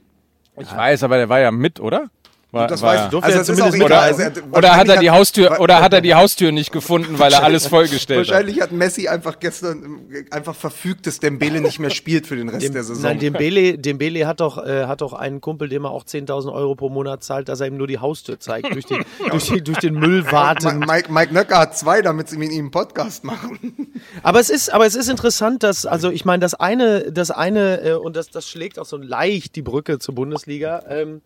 Ich 0.57 0.75
weiß, 0.75 1.03
aber 1.03 1.17
der 1.17 1.29
war 1.29 1.39
ja 1.39 1.51
mit, 1.51 1.79
oder? 1.79 2.09
War, 2.51 2.65
das 2.67 2.81
war. 2.81 3.09
Durfte 3.09 3.31
er 3.31 3.37
Also, 3.39 3.63
auch 3.63 3.73
oder. 3.85 4.01
Also, 4.01 4.23
oder 4.51 4.75
hat 4.75 4.87
er 4.89 4.97
die 4.97 5.11
Haustür 5.11 5.51
wa- 5.51 5.57
oder 5.59 5.81
hat 5.83 5.93
er 5.93 6.01
die 6.01 6.15
Haustür 6.15 6.51
nicht 6.51 6.71
gefunden, 6.71 7.19
weil 7.19 7.31
er 7.31 7.43
alles 7.43 7.67
vollgestellt 7.67 8.21
hat? 8.21 8.27
Wahrscheinlich 8.27 8.59
hat 8.59 8.71
Messi 8.71 9.07
einfach 9.07 9.39
gestern 9.39 9.99
äh, 10.11 10.23
einfach 10.33 10.55
verfügt, 10.55 11.05
dass 11.05 11.19
Dembele 11.19 11.61
nicht 11.61 11.77
mehr 11.77 11.91
spielt 11.91 12.25
für 12.25 12.35
den 12.35 12.49
Rest 12.49 12.63
Dem, 12.65 12.73
der 12.73 12.83
Saison. 12.83 13.03
nein, 13.03 13.19
Dembele, 13.19 13.77
Dembele 13.77 14.25
hat 14.25 14.39
doch, 14.39 14.57
äh, 14.65 14.85
hat 14.87 15.01
doch 15.01 15.13
einen 15.13 15.41
Kumpel, 15.41 15.69
dem 15.69 15.85
er 15.85 15.91
auch 15.91 16.03
10.000 16.05 16.51
Euro 16.51 16.73
pro 16.73 16.89
Monat 16.89 17.23
zahlt, 17.23 17.49
dass 17.49 17.59
er 17.59 17.67
ihm 17.67 17.77
nur 17.77 17.85
die 17.85 17.99
Haustür 17.99 18.39
zeigt, 18.39 18.73
durch, 18.73 18.85
die, 18.85 18.97
durch, 19.29 19.45
die, 19.45 19.61
durch 19.63 19.77
den 19.77 19.93
Müll 19.93 20.31
warten. 20.31 20.79
Mike, 20.79 21.11
Mike 21.13 21.31
Nöcker 21.33 21.59
hat 21.59 21.77
zwei, 21.77 22.01
damit 22.01 22.29
sie 22.29 22.37
mit 22.37 22.51
ihm 22.51 22.59
einen 22.65 22.71
Podcast 22.71 23.23
machen. 23.23 23.59
Aber 24.23 24.39
es 24.39 24.49
ist, 24.49 24.73
aber 24.73 24.85
es 24.85 24.95
ist 24.95 25.07
interessant, 25.09 25.61
dass, 25.61 25.85
also 25.85 26.09
ich 26.09 26.25
meine, 26.25 26.39
das 26.39 26.53
eine, 26.55 27.11
das 27.11 27.31
eine, 27.31 27.81
äh, 27.81 27.93
und 27.93 28.15
das, 28.15 28.29
das 28.29 28.47
schlägt 28.47 28.79
auch 28.79 28.85
so 28.85 28.97
leicht 28.97 29.55
die 29.55 29.61
Brücke 29.61 29.99
zur 29.99 30.15
Bundesliga, 30.15 30.83
ähm, 30.89 31.21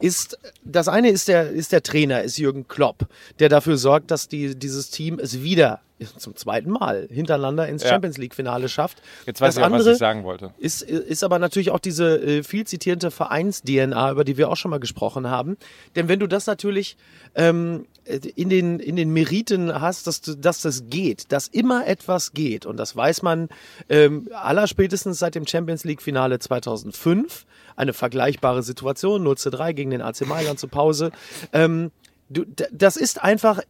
ist, 0.00 0.38
das 0.64 0.88
eine 0.88 1.10
ist 1.10 1.28
der, 1.28 1.50
ist 1.50 1.72
der 1.72 1.82
Trainer, 1.82 2.22
ist 2.22 2.38
Jürgen 2.38 2.68
Klopp, 2.68 3.06
der 3.38 3.48
dafür 3.48 3.76
sorgt, 3.76 4.10
dass 4.10 4.28
die, 4.28 4.56
dieses 4.56 4.90
Team 4.90 5.18
es 5.18 5.42
wieder 5.42 5.80
zum 6.18 6.34
zweiten 6.36 6.70
Mal 6.70 7.06
hintereinander 7.10 7.68
ins 7.68 7.82
Ja. 7.82 7.90
Champions 7.90 8.18
League 8.18 8.34
Finale 8.34 8.68
schafft. 8.68 9.02
Jetzt 9.26 9.40
weiß 9.40 9.54
das 9.54 9.62
ich 9.62 9.72
auch, 9.72 9.78
was 9.78 9.86
ich 9.86 9.98
sagen 9.98 10.24
wollte. 10.24 10.52
ist, 10.58 10.82
ist 10.82 11.22
aber 11.24 11.38
natürlich 11.38 11.70
auch 11.70 11.78
diese 11.78 12.16
äh, 12.20 12.42
viel 12.42 12.66
zitierte 12.66 13.10
Vereins-DNA, 13.10 14.10
über 14.10 14.24
die 14.24 14.36
wir 14.36 14.48
auch 14.48 14.56
schon 14.56 14.70
mal 14.70 14.80
gesprochen 14.80 15.28
haben. 15.30 15.56
Denn 15.94 16.08
wenn 16.08 16.18
du 16.18 16.26
das 16.26 16.46
natürlich 16.46 16.96
ähm, 17.34 17.86
in, 18.04 18.48
den, 18.48 18.80
in 18.80 18.96
den 18.96 19.12
Meriten 19.12 19.80
hast, 19.80 20.06
dass, 20.06 20.20
du, 20.20 20.34
dass 20.34 20.62
das 20.62 20.88
geht, 20.88 21.30
dass 21.30 21.46
immer 21.48 21.86
etwas 21.86 22.32
geht, 22.32 22.66
und 22.66 22.78
das 22.78 22.96
weiß 22.96 23.22
man 23.22 23.48
ähm, 23.88 24.28
allerspätestens 24.32 25.18
seit 25.18 25.34
dem 25.34 25.46
Champions 25.46 25.84
League-Finale 25.84 26.38
2005, 26.38 27.46
eine 27.76 27.92
vergleichbare 27.92 28.62
Situation, 28.62 29.22
0 29.22 29.36
zu 29.38 29.50
3 29.50 29.72
gegen 29.72 29.90
den 29.90 30.02
AC 30.02 30.26
Mailand 30.26 30.58
zur 30.58 30.70
Pause. 30.70 31.10
Ähm, 31.52 31.90
du, 32.28 32.44
das 32.72 32.96
ist 32.96 33.22
einfach 33.22 33.60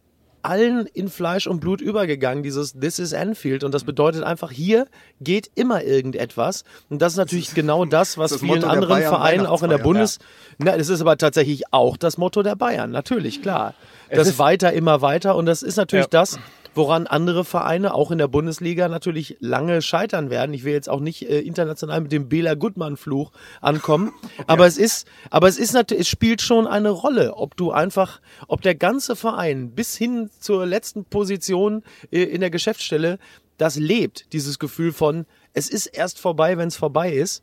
allen 0.44 0.86
in 0.86 1.08
Fleisch 1.08 1.46
und 1.46 1.60
Blut 1.60 1.80
übergegangen, 1.80 2.42
dieses 2.42 2.72
This 2.72 2.98
is 2.98 3.14
Anfield. 3.14 3.62
Und 3.62 3.72
das 3.72 3.84
bedeutet 3.84 4.24
einfach, 4.24 4.50
hier 4.50 4.88
geht 5.20 5.50
immer 5.54 5.84
irgendetwas. 5.84 6.64
Und 6.90 7.00
das 7.00 7.12
ist 7.12 7.16
natürlich 7.18 7.54
genau 7.54 7.84
das, 7.84 8.18
was 8.18 8.32
das 8.32 8.40
vielen 8.40 8.54
Motto 8.56 8.62
der 8.62 8.70
anderen 8.70 9.02
Vereinen 9.02 9.46
auch 9.46 9.62
in 9.62 9.70
der 9.70 9.78
Bundes... 9.78 10.18
Na, 10.58 10.76
das 10.76 10.88
ist 10.88 11.00
aber 11.00 11.16
tatsächlich 11.16 11.72
auch 11.72 11.96
das 11.96 12.18
Motto 12.18 12.42
der 12.42 12.56
Bayern, 12.56 12.90
natürlich, 12.90 13.40
klar. 13.40 13.74
Das 14.10 14.26
ist- 14.26 14.38
weiter, 14.40 14.72
immer 14.72 15.00
weiter. 15.00 15.36
Und 15.36 15.46
das 15.46 15.62
ist 15.62 15.76
natürlich 15.76 16.06
Ja. 16.06 16.10
das, 16.10 16.40
woran 16.74 17.06
andere 17.06 17.44
Vereine 17.44 17.94
auch 17.94 18.10
in 18.10 18.18
der 18.18 18.28
Bundesliga 18.28 18.88
natürlich 18.88 19.36
lange 19.40 19.82
scheitern 19.82 20.30
werden. 20.30 20.54
Ich 20.54 20.64
will 20.64 20.72
jetzt 20.72 20.88
auch 20.88 21.00
nicht 21.00 21.28
äh, 21.28 21.40
international 21.40 22.00
mit 22.00 22.12
dem 22.12 22.28
Bela 22.28 22.54
Gutmann-Fluch 22.54 23.32
ankommen, 23.60 24.12
aber 24.46 24.66
es 24.66 24.78
ist, 24.78 25.06
aber 25.30 25.48
es 25.48 25.58
ist 25.58 25.72
natürlich, 25.72 26.02
es 26.02 26.08
spielt 26.08 26.42
schon 26.42 26.66
eine 26.66 26.90
Rolle, 26.90 27.34
ob 27.34 27.56
du 27.56 27.72
einfach, 27.72 28.20
ob 28.48 28.62
der 28.62 28.74
ganze 28.74 29.16
Verein 29.16 29.70
bis 29.72 29.96
hin 29.96 30.30
zur 30.40 30.66
letzten 30.66 31.04
Position 31.04 31.82
äh, 32.10 32.22
in 32.22 32.40
der 32.40 32.50
Geschäftsstelle 32.50 33.18
das 33.58 33.76
lebt, 33.76 34.32
dieses 34.32 34.58
Gefühl 34.58 34.92
von, 34.92 35.26
es 35.52 35.68
ist 35.68 35.86
erst 35.86 36.18
vorbei, 36.18 36.58
wenn 36.58 36.68
es 36.68 36.76
vorbei 36.76 37.12
ist. 37.12 37.42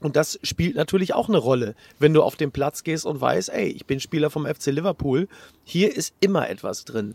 Und 0.00 0.16
das 0.16 0.38
spielt 0.42 0.76
natürlich 0.76 1.14
auch 1.14 1.28
eine 1.28 1.38
Rolle, 1.38 1.74
wenn 1.98 2.12
du 2.12 2.22
auf 2.22 2.36
den 2.36 2.52
Platz 2.52 2.84
gehst 2.84 3.06
und 3.06 3.20
weißt, 3.20 3.48
ey, 3.50 3.68
ich 3.68 3.86
bin 3.86 3.98
Spieler 3.98 4.28
vom 4.28 4.44
FC 4.44 4.66
Liverpool, 4.66 5.28
hier 5.64 5.94
ist 5.94 6.14
immer 6.20 6.50
etwas 6.50 6.84
drin. 6.84 7.14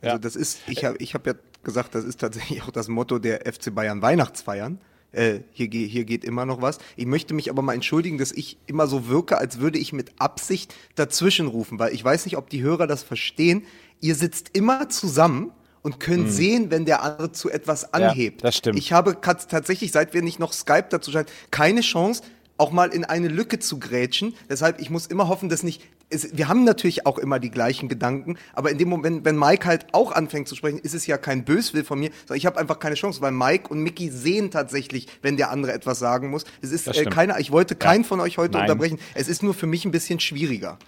Also 0.00 0.14
Ja. 0.14 0.18
das 0.18 0.36
ist, 0.36 0.60
ich 0.66 0.84
habe 0.84 0.96
ich 0.98 1.14
hab 1.14 1.26
ja 1.26 1.34
gesagt, 1.64 1.94
das 1.94 2.04
ist 2.04 2.20
tatsächlich 2.20 2.62
auch 2.62 2.70
das 2.70 2.88
Motto 2.88 3.18
der 3.18 3.40
FC 3.52 3.74
Bayern 3.74 4.00
Weihnachtsfeiern. 4.02 4.78
Äh, 5.10 5.40
hier, 5.52 5.68
hier 5.70 6.04
geht 6.04 6.22
immer 6.22 6.44
noch 6.44 6.60
was. 6.60 6.78
Ich 6.96 7.06
möchte 7.06 7.32
mich 7.32 7.50
aber 7.50 7.62
mal 7.62 7.72
entschuldigen, 7.72 8.18
dass 8.18 8.30
ich 8.30 8.58
immer 8.66 8.86
so 8.86 9.08
wirke, 9.08 9.38
als 9.38 9.58
würde 9.58 9.78
ich 9.78 9.92
mit 9.94 10.12
Absicht 10.18 10.74
dazwischenrufen, 10.96 11.78
weil 11.78 11.94
ich 11.94 12.04
weiß 12.04 12.26
nicht, 12.26 12.36
ob 12.36 12.50
die 12.50 12.62
Hörer 12.62 12.86
das 12.86 13.02
verstehen. 13.02 13.64
Ihr 14.00 14.14
sitzt 14.14 14.50
immer 14.52 14.88
zusammen 14.90 15.50
und 15.80 15.98
könnt 15.98 16.30
sehen, 16.30 16.70
wenn 16.70 16.84
der 16.84 17.02
andere 17.02 17.32
zu 17.32 17.48
etwas 17.50 17.94
anhebt. 17.94 18.44
das 18.44 18.56
stimmt. 18.56 18.78
Ich 18.78 18.92
habe 18.92 19.18
tatsächlich, 19.22 19.92
seit 19.92 20.12
wir 20.12 20.22
nicht 20.22 20.38
noch 20.38 20.52
Skype 20.52 20.88
dazu 20.90 21.10
scheint, 21.10 21.30
keine 21.50 21.80
Chance, 21.80 22.22
auch 22.58 22.72
mal 22.72 22.92
in 22.92 23.04
eine 23.04 23.28
Lücke 23.28 23.58
zu 23.58 23.78
grätschen. 23.78 24.34
Deshalb, 24.50 24.80
ich 24.80 24.90
muss 24.90 25.06
immer 25.06 25.28
hoffen, 25.28 25.48
dass 25.48 25.62
nicht. 25.62 25.82
Es, 26.10 26.36
wir 26.36 26.48
haben 26.48 26.64
natürlich 26.64 27.06
auch 27.06 27.18
immer 27.18 27.38
die 27.38 27.50
gleichen 27.50 27.88
Gedanken, 27.88 28.38
aber 28.54 28.70
in 28.70 28.78
dem 28.78 28.88
Moment, 28.88 29.24
wenn 29.24 29.38
Mike 29.38 29.66
halt 29.66 29.86
auch 29.92 30.12
anfängt 30.12 30.48
zu 30.48 30.54
sprechen, 30.54 30.78
ist 30.78 30.94
es 30.94 31.06
ja 31.06 31.18
kein 31.18 31.44
Böswill 31.44 31.84
von 31.84 32.00
mir, 32.00 32.10
sondern 32.20 32.38
ich 32.38 32.46
habe 32.46 32.58
einfach 32.58 32.78
keine 32.78 32.94
Chance, 32.94 33.20
weil 33.20 33.32
Mike 33.32 33.68
und 33.68 33.80
Mickey 33.80 34.10
sehen 34.10 34.50
tatsächlich, 34.50 35.06
wenn 35.20 35.36
der 35.36 35.50
andere 35.50 35.72
etwas 35.72 35.98
sagen 35.98 36.30
muss. 36.30 36.44
Es 36.62 36.72
ist 36.72 36.86
äh, 36.88 37.04
keiner, 37.04 37.38
ich 37.38 37.52
wollte 37.52 37.76
keinen 37.76 38.04
von 38.04 38.20
euch 38.20 38.38
heute 38.38 38.54
Nein. 38.54 38.62
unterbrechen. 38.62 38.98
Es 39.14 39.28
ist 39.28 39.42
nur 39.42 39.54
für 39.54 39.66
mich 39.66 39.84
ein 39.84 39.90
bisschen 39.90 40.18
schwieriger. 40.18 40.78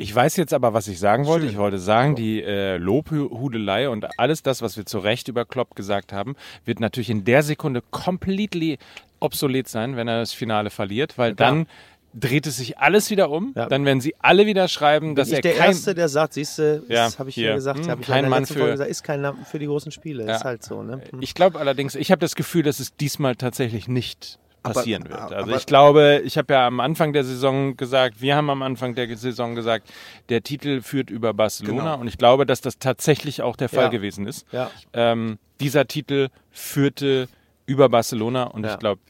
Ich 0.00 0.14
weiß 0.14 0.36
jetzt 0.36 0.54
aber, 0.54 0.72
was 0.72 0.88
ich 0.88 0.98
sagen 0.98 1.26
wollte. 1.26 1.44
Ich 1.44 1.58
wollte 1.58 1.78
sagen, 1.78 2.14
die 2.14 2.42
äh, 2.42 2.78
Lobhudelei 2.78 3.90
und 3.90 4.18
alles 4.18 4.42
das, 4.42 4.62
was 4.62 4.78
wir 4.78 4.86
zu 4.86 4.98
Recht 4.98 5.28
über 5.28 5.44
Klopp 5.44 5.74
gesagt 5.74 6.14
haben, 6.14 6.36
wird 6.64 6.80
natürlich 6.80 7.10
in 7.10 7.24
der 7.24 7.42
Sekunde 7.42 7.82
completely 7.90 8.78
obsolet 9.20 9.68
sein, 9.68 9.96
wenn 9.96 10.08
er 10.08 10.20
das 10.20 10.32
Finale 10.32 10.70
verliert, 10.70 11.16
weil 11.18 11.34
klar. 11.34 11.50
dann 11.50 11.66
dreht 12.12 12.46
es 12.48 12.56
sich 12.56 12.76
alles 12.78 13.08
wieder 13.10 13.30
um. 13.30 13.52
Ja. 13.54 13.66
Dann 13.66 13.84
werden 13.84 14.00
sie 14.00 14.16
alle 14.18 14.44
wieder 14.46 14.66
schreiben, 14.66 15.14
dass 15.14 15.28
ich 15.28 15.34
er 15.34 15.40
der 15.42 15.54
kein... 15.54 15.68
Erste, 15.68 15.94
der 15.94 16.08
sagt, 16.08 16.34
siehst 16.34 16.58
du, 16.58 16.82
Ja, 16.88 17.04
das 17.04 17.20
habe 17.20 17.28
ich 17.28 17.36
hier. 17.36 17.50
ja 17.50 17.54
gesagt, 17.54 17.86
Hm, 17.86 18.00
kein 18.00 18.24
ja 18.24 18.30
Mann 18.30 18.46
für- 18.46 18.54
Folge 18.54 18.72
gesagt, 18.72 18.90
ist 18.90 19.04
kein 19.04 19.20
Name 19.20 19.38
für 19.44 19.60
die 19.60 19.66
großen 19.66 19.92
Spiele, 19.92 20.26
Ja. 20.26 20.34
ist 20.34 20.44
halt 20.44 20.64
so, 20.64 20.82
ne? 20.82 21.00
Hm. 21.10 21.22
Ich 21.22 21.34
glaube 21.34 21.60
allerdings, 21.60 21.94
ich 21.94 22.10
habe 22.10 22.18
das 22.18 22.34
Gefühl, 22.34 22.64
dass 22.64 22.80
es 22.80 22.96
diesmal 22.96 23.36
tatsächlich 23.36 23.86
nicht 23.86 24.40
Aber- 24.64 24.74
passieren 24.74 25.04
wird. 25.08 25.20
Also 25.20 25.34
aber- 25.36 25.56
ich 25.56 25.66
glaube, 25.66 26.20
ich 26.24 26.36
habe 26.36 26.52
ja 26.52 26.66
am 26.66 26.80
Anfang 26.80 27.12
der 27.12 27.22
Saison 27.22 27.76
gesagt, 27.76 28.20
wir 28.20 28.34
haben 28.34 28.50
am 28.50 28.62
Anfang 28.62 28.96
der 28.96 29.16
Saison 29.16 29.54
gesagt, 29.54 29.88
der 30.30 30.42
Titel 30.42 30.80
führt 30.82 31.10
über 31.10 31.32
Barcelona 31.32 31.92
Genau. 31.92 32.00
und 32.00 32.08
ich 32.08 32.18
glaube, 32.18 32.44
dass 32.44 32.60
das 32.60 32.80
tatsächlich 32.80 33.40
auch 33.42 33.54
der 33.54 33.68
Fall 33.68 33.84
Ja. 33.84 33.88
gewesen 33.90 34.26
ist. 34.26 34.46
Ja. 34.50 34.68
Ähm, 34.94 35.38
dieser 35.60 35.86
Titel 35.86 36.26
führte 36.50 37.28
über 37.70 37.88
Barcelona 37.88 38.44
und 38.44 38.64
Ja. 38.64 38.72
ich 38.74 38.78
glaube, 38.80 39.00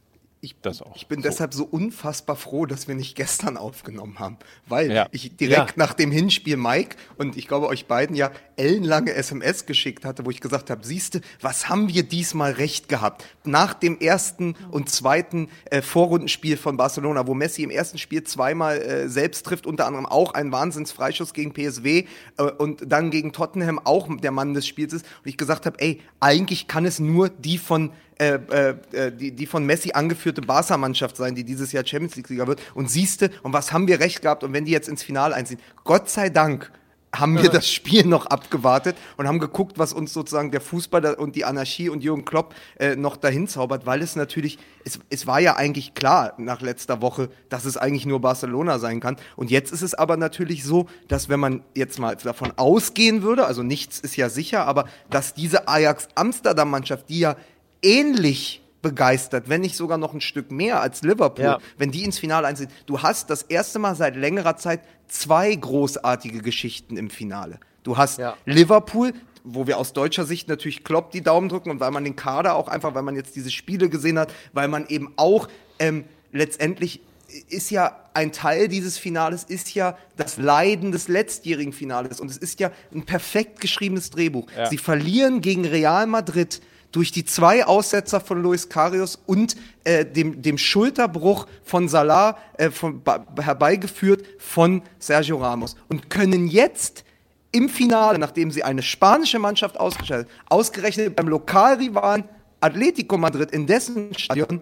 Ich, 0.43 0.57
Das 0.63 0.81
auch. 0.81 0.97
ich 0.97 1.07
bin 1.07 1.21
So. 1.21 1.29
deshalb 1.29 1.53
so 1.53 1.65
unfassbar 1.65 2.35
froh, 2.35 2.65
dass 2.65 2.89
wir 2.89 2.95
nicht 2.95 3.15
gestern 3.15 3.57
aufgenommen 3.69 4.19
haben, 4.19 4.39
weil 4.67 4.91
Ja. 4.91 5.07
ich 5.13 5.37
direkt 5.37 5.71
Ja. 5.73 5.75
nach 5.77 5.93
dem 5.93 6.11
Hinspiel 6.11 6.57
Mike 6.57 6.97
und 7.19 7.37
ich 7.37 7.47
glaube 7.47 7.67
euch 7.67 7.85
beiden 7.89 8.17
ja 8.17 8.31
ellenlange 8.57 9.13
SMS 9.13 9.67
geschickt 9.67 10.07
hatte, 10.07 10.25
wo 10.25 10.31
ich 10.31 10.41
gesagt 10.41 10.71
habe, 10.71 10.83
siehste, 10.87 11.21
was 11.43 11.69
haben 11.69 11.89
wir 11.93 12.05
diesmal 12.05 12.53
recht 12.53 12.89
gehabt? 12.89 13.23
Nach 13.45 13.75
dem 13.75 13.99
ersten 14.01 14.55
und 14.71 14.89
zweiten 14.89 15.51
äh, 15.67 15.83
Vorrundenspiel 15.83 16.57
von 16.57 16.79
Barcelona, 16.79 17.27
wo 17.27 17.35
Messi 17.35 17.63
im 17.63 17.69
ersten 17.71 17.99
Spiel 17.99 18.25
zweimal 18.25 18.79
äh, 18.81 19.09
selbst 19.11 19.45
trifft, 19.45 19.67
unter 19.67 19.87
anderem 19.87 20.07
auch 20.07 20.33
einen 20.33 20.53
Wahnsinnsfreischuss 20.53 21.35
gegen 21.35 21.53
PSW 21.53 22.05
äh, 22.39 22.43
und 22.45 22.83
dann 22.91 23.11
gegen 23.11 23.33
Tottenham 23.35 23.79
auch 23.79 24.09
der 24.17 24.31
Mann 24.33 24.55
des 24.55 24.67
Spiels 24.67 24.95
ist 24.95 25.05
und 25.23 25.29
ich 25.29 25.37
gesagt 25.37 25.67
habe, 25.67 25.79
ey, 25.81 26.01
eigentlich 26.19 26.67
kann 26.67 26.87
es 26.87 26.99
nur 26.99 27.29
die 27.29 27.59
von 27.59 27.91
äh, 28.21 28.39
äh, 28.51 28.75
äh, 28.93 29.11
die, 29.11 29.33
die 29.33 29.47
von 29.47 29.65
Messi 29.65 29.93
angeführte 29.93 30.43
Barca-Mannschaft 30.43 31.17
sein, 31.17 31.35
die 31.35 31.43
dieses 31.43 31.73
Jahr 31.73 31.87
Champions 31.87 32.17
League-Sieger 32.17 32.47
wird. 32.47 32.61
Und 32.75 32.91
siehste, 32.91 33.31
und 33.43 33.55
was 33.55 33.73
haben 33.73 33.89
wir 33.89 33.99
recht 33.99 34.21
gehabt? 34.21 34.45
Und 34.45 34.53
wenn 34.53 34.67
die 34.67 34.73
jetzt 34.73 34.91
ins 34.91 35.03
Finale 35.03 35.35
einziehen, 35.35 35.59
Gott 35.85 36.11
sei 36.11 36.29
Dank 36.29 36.71
haben 37.17 37.43
wir 37.43 37.49
das 37.49 37.67
Spiel 37.67 38.05
noch 38.05 38.27
abgewartet 38.27 38.95
und 39.17 39.27
haben 39.27 39.39
geguckt, 39.39 39.79
was 39.79 39.95
uns 39.95 40.13
sozusagen 40.13 40.51
der 40.51 40.61
Fußball 40.61 41.15
und 41.15 41.35
die 41.35 41.47
Anarchie 41.47 41.89
und 41.89 42.05
Jürgen 42.05 42.27
Klopp 42.27 42.55
äh, 42.79 42.95
noch 42.95 43.17
dahin 43.17 43.49
zaubert, 43.49 43.87
weil 43.87 44.03
es 44.03 44.17
natürlich, 44.17 44.59
es, 44.85 45.01
es 45.09 45.27
war 45.27 45.41
ja 45.41 45.57
eigentlich 45.57 45.95
klar 45.95 46.35
nach 46.37 46.61
letzter 46.61 47.01
Woche, 47.01 47.31
dass 47.49 47.65
es 47.65 47.79
eigentlich 47.79 48.05
nur 48.05 48.21
Barcelona 48.21 48.79
sein 48.79 49.01
kann. 49.01 49.17
Und 49.37 49.51
jetzt 49.51 49.73
ist 49.73 49.83
es 49.83 49.95
aber 49.95 50.19
natürlich 50.19 50.63
so, 50.63 50.89
dass 51.09 51.31
wenn 51.31 51.41
man 51.41 51.63
jetzt 51.75 51.99
mal 51.99 52.17
davon 52.17 52.53
ausgehen 52.57 53.23
würde, 53.23 53.47
also 53.47 53.63
nichts 53.63 53.99
ist 53.99 54.17
ja 54.17 54.29
sicher, 54.29 54.67
aber 54.67 54.85
dass 55.09 55.33
diese 55.33 55.69
Ajax-Amsterdam-Mannschaft, 55.69 57.09
die 57.09 57.21
ja 57.21 57.37
ähnlich 57.83 58.63
begeistert, 58.83 59.49
wenn 59.49 59.61
nicht 59.61 59.77
sogar 59.77 59.99
noch 59.99 60.15
ein 60.15 60.21
Stück 60.23 60.51
mehr 60.51 60.81
als 60.81 61.03
Liverpool, 61.03 61.45
Ja. 61.45 61.59
wenn 61.77 61.91
die 61.91 62.03
ins 62.05 62.19
Finale 62.19 62.47
einziehen. 62.47 62.69
Du 62.87 63.03
hast 63.03 63.29
das 63.29 63.43
erste 63.43 63.79
Mal 63.79 63.95
seit 63.95 64.17
längerer 64.17 64.57
Zeit 64.57 64.81
zwei 65.09 65.55
großartige 65.55 66.41
Geschichten 66.41 66.97
im 66.97 67.11
Finale. 67.11 67.59
Du 67.83 67.97
hast 67.99 68.19
Ja. 68.19 68.37
Liverpool, 68.47 69.13
wo 69.45 69.67
wir 69.67 69.77
aus 69.79 69.93
deutscher 69.93 70.25
Sicht 70.25 70.49
natürlich 70.49 70.83
Klopp 70.85 71.11
die 71.11 71.21
Daumen 71.23 71.49
drücken 71.49 71.71
und 71.71 71.81
weil 71.81 71.91
man 71.91 72.05
den 72.05 72.17
Kader 72.17 72.55
auch 72.55 72.69
einfach, 72.69 72.95
weil 72.95 73.03
man 73.03 73.17
jetzt 73.17 73.37
diese 73.37 73.51
Spiele 73.51 73.89
gesehen 73.91 74.19
hat, 74.19 74.33
weil 74.53 74.69
man 74.69 74.87
eben 74.87 75.13
auch 75.17 75.49
ähm, 75.79 76.05
letztendlich 76.33 77.01
ist 77.49 77.71
ja 77.71 77.97
ein 78.13 78.33
Teil 78.33 78.67
dieses 78.67 78.99
Finales 78.99 79.45
ist 79.45 79.73
ja 79.75 79.97
das 80.17 80.37
Leiden 80.37 80.91
des 80.91 81.07
letztjährigen 81.07 81.73
Finales 81.73 82.19
und 82.21 82.29
es 82.31 82.37
ist 82.37 82.59
ja 82.61 82.71
ein 82.93 83.05
perfekt 83.07 83.61
geschriebenes 83.61 84.11
Drehbuch. 84.11 84.47
Ja. 84.57 84.67
Sie 84.67 84.79
verlieren 84.79 85.41
gegen 85.41 85.65
Real 85.65 86.07
Madrid 86.07 86.61
durch 86.93 87.13
die 87.13 87.25
zwei 87.25 87.65
Aussetzer 87.65 88.21
von 88.21 88.43
Luis 88.43 88.69
Karius 88.69 89.19
und 89.27 89.57
äh, 89.85 90.05
dem, 90.05 90.43
dem 90.43 90.59
Schulterbruch 90.59 91.47
von 91.63 91.89
Salah 91.89 92.39
äh, 92.59 92.71
von, 92.71 93.03
herbeigeführt 93.41 94.25
von 94.39 94.83
Sergio 94.99 95.39
Ramos 95.39 95.77
und 95.89 96.11
können 96.11 96.47
jetzt 96.47 97.05
im 97.53 97.69
Finale, 97.69 98.19
nachdem 98.19 98.51
sie 98.51 98.63
eine 98.63 98.83
spanische 98.83 99.39
Mannschaft 99.39 99.79
ausgeschaltet, 99.79 100.31
ausgerechnet 100.49 101.17
beim 101.17 101.29
Lokalrivalen 101.29 102.25
Atletico 102.61 103.17
Madrid 103.17 103.51
in 103.51 103.67
dessen 103.67 104.15
Stadion 104.17 104.61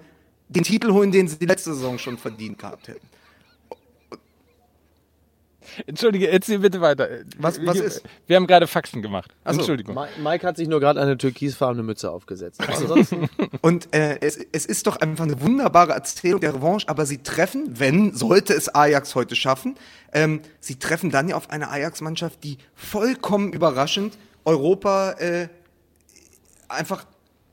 den 0.48 0.62
Titel 0.62 0.92
holen, 0.92 1.12
den 1.12 1.28
sie 1.28 1.44
letzte 1.44 1.74
Saison 1.74 1.98
schon 1.98 2.16
verdient 2.16 2.58
gehabt 2.58 2.88
hätten. 2.88 3.06
Entschuldige, 5.86 6.28
erzähl 6.30 6.58
bitte 6.58 6.80
weiter. 6.80 7.08
Was- 7.38 7.64
was 7.64 7.74
wir, 7.76 7.84
ist? 7.84 8.02
Wir 8.26 8.36
haben 8.36 8.46
gerade 8.46 8.66
Faxen 8.66 9.02
gemacht. 9.02 9.34
Ach 9.44 9.52
so. 9.52 9.58
Entschuldigung. 9.60 9.94
Ma- 9.94 10.08
Mike 10.22 10.46
hat 10.46 10.56
sich 10.56 10.68
nur 10.68 10.80
gerade 10.80 11.00
eine 11.00 11.16
türkisfarbene 11.16 11.82
Mütze 11.82 12.10
aufgesetzt. 12.10 12.60
Ansonsten, 12.66 13.28
Und 13.60 13.94
äh, 13.94 14.18
es, 14.20 14.38
es 14.52 14.66
ist 14.66 14.86
doch 14.86 14.96
einfach 14.96 15.24
eine 15.24 15.40
wunderbare 15.40 15.92
Erzählung 15.92 16.40
der 16.40 16.54
Revanche, 16.54 16.88
aber 16.88 17.06
sie 17.06 17.18
treffen, 17.22 17.78
wenn, 17.78 18.14
sollte 18.14 18.54
es 18.54 18.74
Ajax 18.74 19.14
heute 19.14 19.36
schaffen, 19.36 19.76
ähm, 20.12 20.40
sie 20.60 20.78
treffen 20.78 21.10
dann 21.10 21.28
ja 21.28 21.36
auf 21.36 21.50
eine 21.50 21.70
Ajax-Mannschaft, 21.70 22.42
die 22.44 22.58
vollkommen 22.74 23.52
überraschend 23.52 24.16
Europa 24.44 25.12
äh, 25.12 25.48
einfach 26.68 27.04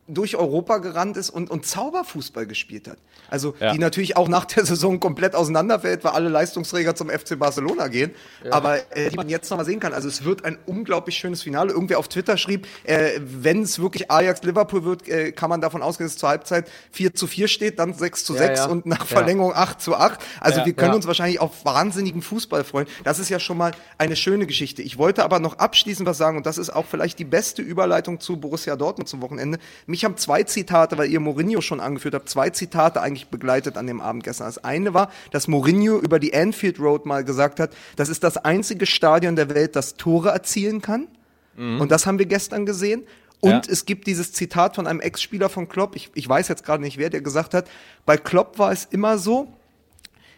durch 0.08 0.36
Europa 0.36 0.78
gerannt 0.78 1.18
ist 1.18 1.30
und, 1.32 1.50
und 1.50 1.66
Zauberfußball 1.66 2.46
gespielt 2.46 2.88
hat. 2.88 2.98
Also 3.30 3.56
Ja. 3.60 3.74
die 3.74 3.80
natürlich 3.80 4.18
auch 4.18 4.28
nach 4.28 4.46
der 4.46 4.64
Saison 4.66 5.00
komplett 5.00 5.34
auseinanderfällt, 5.36 6.04
weil 6.04 6.12
alle 6.12 6.30
Leistungsträger 6.30 6.96
zum 6.96 7.10
FC 7.10 7.40
Barcelona 7.40 7.88
gehen. 7.88 8.12
Aber 8.52 8.78
äh, 8.96 9.10
die 9.10 9.16
man 9.16 9.30
jetzt 9.30 9.50
nochmal 9.50 9.66
sehen 9.66 9.80
kann. 9.80 9.94
Also 9.94 10.08
es 10.08 10.24
wird 10.24 10.46
ein 10.46 10.60
unglaublich 10.68 11.18
schönes 11.18 11.42
Finale. 11.42 11.72
Irgendwer 11.72 11.98
auf 11.98 12.08
Twitter 12.08 12.38
schrieb, 12.38 12.68
äh, 12.84 13.20
wenn 13.20 13.64
es 13.64 13.80
wirklich 13.80 14.12
Ajax-Liverpool 14.12 14.84
wird, 14.86 15.08
äh, 15.08 15.32
kann 15.32 15.50
man 15.50 15.60
davon 15.62 15.82
ausgehen, 15.82 16.06
dass 16.06 16.14
es 16.14 16.20
zur 16.20 16.30
Halbzeit 16.30 16.70
4 16.92 17.16
zu 17.16 17.26
4 17.26 17.48
steht, 17.48 17.80
dann 17.80 17.94
6 17.96 18.26
zu 18.26 18.34
Ja, 18.34 18.40
6 18.40 18.60
ja. 18.60 18.66
und 18.68 18.86
nach 18.86 19.00
Ja. 19.00 19.06
Verlängerung 19.06 19.54
8 19.56 19.82
zu 19.82 19.96
8. 19.96 20.20
Also 20.40 20.60
Ja. 20.60 20.66
wir 20.68 20.74
können 20.74 20.92
Ja. 20.92 20.96
uns 20.98 21.08
wahrscheinlich 21.08 21.40
auf 21.40 21.66
wahnsinnigen 21.66 22.22
Fußball 22.22 22.64
freuen. 22.64 22.86
Das 23.04 23.18
ist 23.18 23.30
ja 23.30 23.40
schon 23.40 23.58
mal 23.58 23.72
eine 23.98 24.16
schöne 24.16 24.46
Geschichte. 24.46 24.84
Ich 24.84 25.00
wollte 25.00 25.24
aber 25.24 25.40
noch 25.40 25.58
abschließend 25.58 26.08
was 26.08 26.20
sagen 26.20 26.38
und 26.38 26.46
das 26.46 26.60
ist 26.60 26.70
auch 26.70 26.86
vielleicht 26.86 27.18
die 27.18 27.26
beste 27.26 27.64
Überleitung 27.64 28.20
zu 28.20 28.38
Borussia 28.38 28.76
Dortmund 28.76 29.10
zum 29.10 29.22
Wochenende. 29.22 29.58
Mich 29.96 30.04
haben 30.04 30.18
zwei 30.18 30.44
Zitate, 30.44 30.98
weil 30.98 31.10
ihr 31.10 31.22
Mourinho 31.22 31.62
schon 31.62 31.80
angeführt 31.80 32.16
habt, 32.16 32.28
zwei 32.28 32.50
Zitate 32.50 33.02
eigentlich 33.02 33.28
begleitet 33.28 33.78
an 33.78 33.88
dem 33.88 34.02
Abend 34.02 34.26
gestern. 34.26 34.48
Das 34.48 34.62
eine 34.62 34.94
war, 34.94 35.10
dass 35.32 35.48
Mourinho 35.48 36.00
über 36.00 36.20
die 36.20 36.34
Anfield 36.36 36.82
Road 36.82 37.06
mal 37.06 37.24
gesagt 37.24 37.62
hat, 37.62 37.72
das 37.96 38.10
ist 38.10 38.22
das 38.26 38.36
einzige 38.36 38.88
Stadion 38.88 39.38
der 39.38 39.48
Welt, 39.56 39.78
das 39.78 39.96
Tore 39.96 40.32
erzielen 40.32 40.82
kann. 40.82 41.08
Und 41.56 41.94
das 41.94 42.06
haben 42.06 42.20
wir 42.20 42.26
gestern 42.26 42.66
gesehen. 42.66 43.04
Und 43.40 43.52
Ja. 43.52 43.62
es 43.70 43.86
gibt 43.86 44.06
dieses 44.08 44.34
Zitat 44.34 44.76
von 44.76 44.86
einem 44.86 45.00
Ex-Spieler 45.00 45.48
von 45.48 45.70
Klopp, 45.70 45.96
ich, 45.96 46.12
ich 46.14 46.28
weiß 46.28 46.50
jetzt 46.50 46.66
gerade 46.66 46.84
nicht 46.84 46.98
wer, 46.98 47.10
der 47.10 47.22
gesagt 47.22 47.54
hat, 47.54 47.70
bei 48.06 48.18
Klopp 48.18 48.60
war 48.60 48.74
es 48.74 48.84
immer 48.84 49.18
so, 49.18 49.48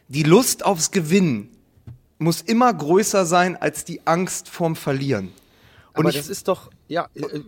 die 0.08 0.22
Lust 0.22 0.63
aufs 0.63 0.91
Gewinnen 0.91 1.50
muss 2.20 2.41
immer 2.41 2.72
größer 2.72 3.26
sein 3.26 3.56
als 3.56 3.86
die 3.86 4.06
Angst 4.06 4.50
vorm 4.50 4.76
Verlieren. 4.76 5.30
Und 5.93 6.02
aber 6.06 6.10
ich, 6.10 6.17
das 6.17 6.30
ist 6.30 6.48
doch, 6.48 6.70
ja, 6.88 7.08
äh, 7.15 7.39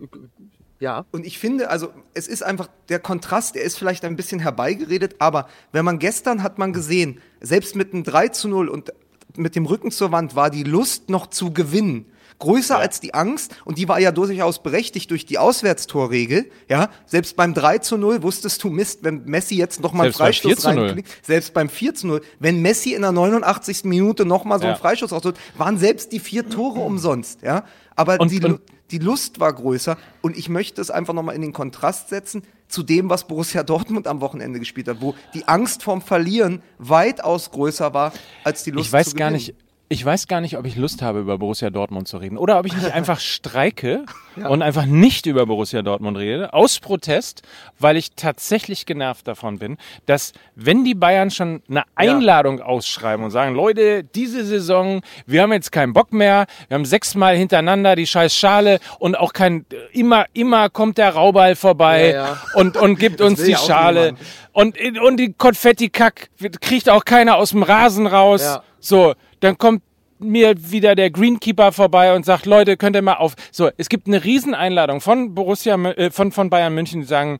ja. 0.80 1.04
und 1.12 1.24
ich 1.24 1.38
finde, 1.38 1.70
also 1.70 1.90
es 2.14 2.26
ist 2.26 2.42
einfach 2.42 2.68
der 2.88 2.98
Kontrast, 2.98 3.54
der 3.54 3.62
ist 3.62 3.78
vielleicht 3.78 4.04
ein 4.04 4.16
bisschen 4.16 4.40
herbeigeredet, 4.40 5.16
aber 5.20 5.48
wenn 5.72 5.84
man 5.84 5.98
gestern 5.98 6.42
hat 6.42 6.58
man 6.58 6.72
gesehen, 6.72 7.20
selbst 7.40 7.76
mit 7.76 7.92
einem 7.94 8.02
3 8.02 8.28
zu 8.28 8.48
0 8.48 8.68
und 8.68 8.92
mit 9.36 9.54
dem 9.54 9.66
Rücken 9.66 9.90
zur 9.92 10.10
Wand 10.10 10.34
war 10.34 10.50
die 10.50 10.64
Lust 10.64 11.08
noch 11.08 11.28
zu 11.28 11.52
gewinnen 11.52 12.06
größer 12.40 12.78
als 12.78 13.00
die 13.00 13.14
Angst 13.14 13.54
und 13.64 13.78
die 13.78 13.86
war 13.88 14.00
ja 14.00 14.10
durchaus 14.10 14.62
berechtigt 14.62 15.10
durch 15.10 15.24
die 15.26 15.38
Auswärtstorregel, 15.38 16.50
ja. 16.68 16.88
Selbst 17.06 17.36
beim 17.36 17.54
3 17.54 17.78
zu 17.78 17.96
0 17.96 18.22
wusstest 18.22 18.64
du, 18.64 18.70
Mist, 18.70 19.00
wenn 19.02 19.24
Messi 19.26 19.54
jetzt 19.56 19.80
noch 19.80 19.92
mal 19.92 20.04
einen 20.04 20.12
Selbst 20.14 20.42
beim 20.42 20.52
4 20.52 20.56
Freistoß 20.56 20.62
zu 20.62 20.74
0. 20.74 20.84
reinkriegt, 20.86 21.08
selbst 21.24 21.54
beim 21.54 21.68
4 21.68 21.94
zu 21.94 22.06
0, 22.08 22.20
wenn 22.40 22.60
Messi 22.62 22.94
in 22.94 23.02
der 23.02 23.12
89. 23.12 23.84
Minute 23.84 24.24
noch 24.24 24.44
mal 24.44 24.58
so 24.58 24.64
einen 24.64 24.74
Ja. 24.74 24.78
Freistoß 24.80 25.12
rausholt, 25.12 25.36
waren 25.56 25.78
selbst 25.78 26.12
die 26.12 26.18
vier 26.18 26.48
Tore 26.48 26.80
umsonst, 26.80 27.42
ja. 27.42 27.64
Aber 27.94 28.18
Und- 28.18 28.30
die, 28.32 28.42
und- 28.42 28.60
die 28.90 28.98
Lust 28.98 29.40
war 29.40 29.52
größer 29.52 29.96
und 30.20 30.36
ich 30.36 30.48
möchte 30.48 30.80
es 30.80 30.90
einfach 30.90 31.14
nochmal 31.14 31.34
in 31.34 31.42
den 31.42 31.52
Kontrast 31.52 32.08
setzen 32.08 32.42
zu 32.68 32.82
dem, 32.82 33.10
was 33.10 33.26
Borussia 33.26 33.62
Dortmund 33.62 34.06
am 34.06 34.20
Wochenende 34.20 34.58
gespielt 34.58 34.88
hat, 34.88 35.00
wo 35.00 35.14
die 35.34 35.46
Angst 35.48 35.82
vorm 35.82 36.02
Verlieren 36.02 36.62
weitaus 36.78 37.50
größer 37.50 37.94
war 37.94 38.12
als 38.44 38.62
die 38.62 38.70
Lust 38.70 38.88
Ich 38.88 38.92
weiß 38.92 39.14
gar 39.14 39.30
nicht, 39.30 39.54
ich 39.92 40.04
weiß 40.04 40.28
gar 40.28 40.40
nicht, 40.40 40.56
ob 40.56 40.66
ich 40.66 40.76
Lust 40.76 41.02
habe, 41.02 41.18
über 41.18 41.36
Borussia 41.36 41.68
Dortmund 41.68 42.06
zu 42.06 42.18
reden. 42.18 42.38
Oder 42.38 42.60
ob 42.60 42.66
ich 42.66 42.74
nicht 42.74 42.90
einfach 42.94 43.18
streike 43.18 44.04
und 44.36 44.62
einfach 44.62 44.86
nicht 44.86 45.26
über 45.26 45.46
Borussia 45.46 45.82
Dortmund 45.82 46.16
rede. 46.16 46.54
Aus 46.54 46.78
Protest, 46.78 47.42
weil 47.76 47.96
ich 47.96 48.12
tatsächlich 48.14 48.86
genervt 48.86 49.26
davon 49.26 49.58
bin, 49.58 49.78
dass 50.06 50.32
wenn 50.54 50.84
die 50.84 50.94
Bayern 50.94 51.32
schon 51.32 51.62
eine 51.68 51.82
Einladung 51.96 52.62
ausschreiben 52.62 53.24
und 53.24 53.32
sagen, 53.32 53.56
Leute, 53.56 54.04
diese 54.04 54.44
Saison, 54.44 55.00
wir 55.26 55.42
haben 55.42 55.52
jetzt 55.52 55.72
keinen 55.72 55.92
Bock 55.92 56.12
mehr, 56.12 56.46
wir 56.68 56.76
haben 56.76 56.84
sechsmal 56.84 57.36
hintereinander 57.36 57.96
die 57.96 58.06
scheiß 58.06 58.32
Schale 58.32 58.78
und 59.00 59.18
auch 59.18 59.32
kein, 59.32 59.66
immer, 59.90 60.26
immer 60.34 60.70
kommt 60.70 60.98
der 60.98 61.10
Rauball 61.14 61.56
vorbei 61.56 62.10
Ja, 62.10 62.26
ja. 62.26 62.42
und, 62.54 62.76
und 62.76 62.96
gibt 62.96 63.20
uns 63.20 63.42
die 63.42 63.50
ja 63.50 63.58
Schale. 63.58 64.12
niemand. 64.12 64.20
Und, 64.52 65.00
und 65.00 65.16
die 65.16 65.32
Konfetti-Kack 65.32 66.30
kriegt 66.60 66.88
auch 66.90 67.04
keiner 67.04 67.36
aus 67.36 67.50
dem 67.50 67.64
Rasen 67.64 68.06
raus. 68.06 68.60
So, 68.80 69.14
dann 69.40 69.58
kommt 69.58 69.82
mir 70.18 70.54
wieder 70.70 70.94
der 70.94 71.10
Greenkeeper 71.10 71.72
vorbei 71.72 72.14
und 72.14 72.24
sagt, 72.24 72.46
Leute, 72.46 72.76
könnt 72.76 72.96
ihr 72.96 73.02
mal 73.02 73.14
auf. 73.14 73.34
So, 73.52 73.70
es 73.76 73.88
gibt 73.88 74.06
eine 74.06 74.22
Rieseneinladung 74.22 75.00
von 75.00 75.34
Borussia, 75.34 75.76
äh, 75.76 76.10
von, 76.10 76.32
von 76.32 76.50
Bayern 76.50 76.74
München, 76.74 77.00
die 77.00 77.06
sagen, 77.06 77.38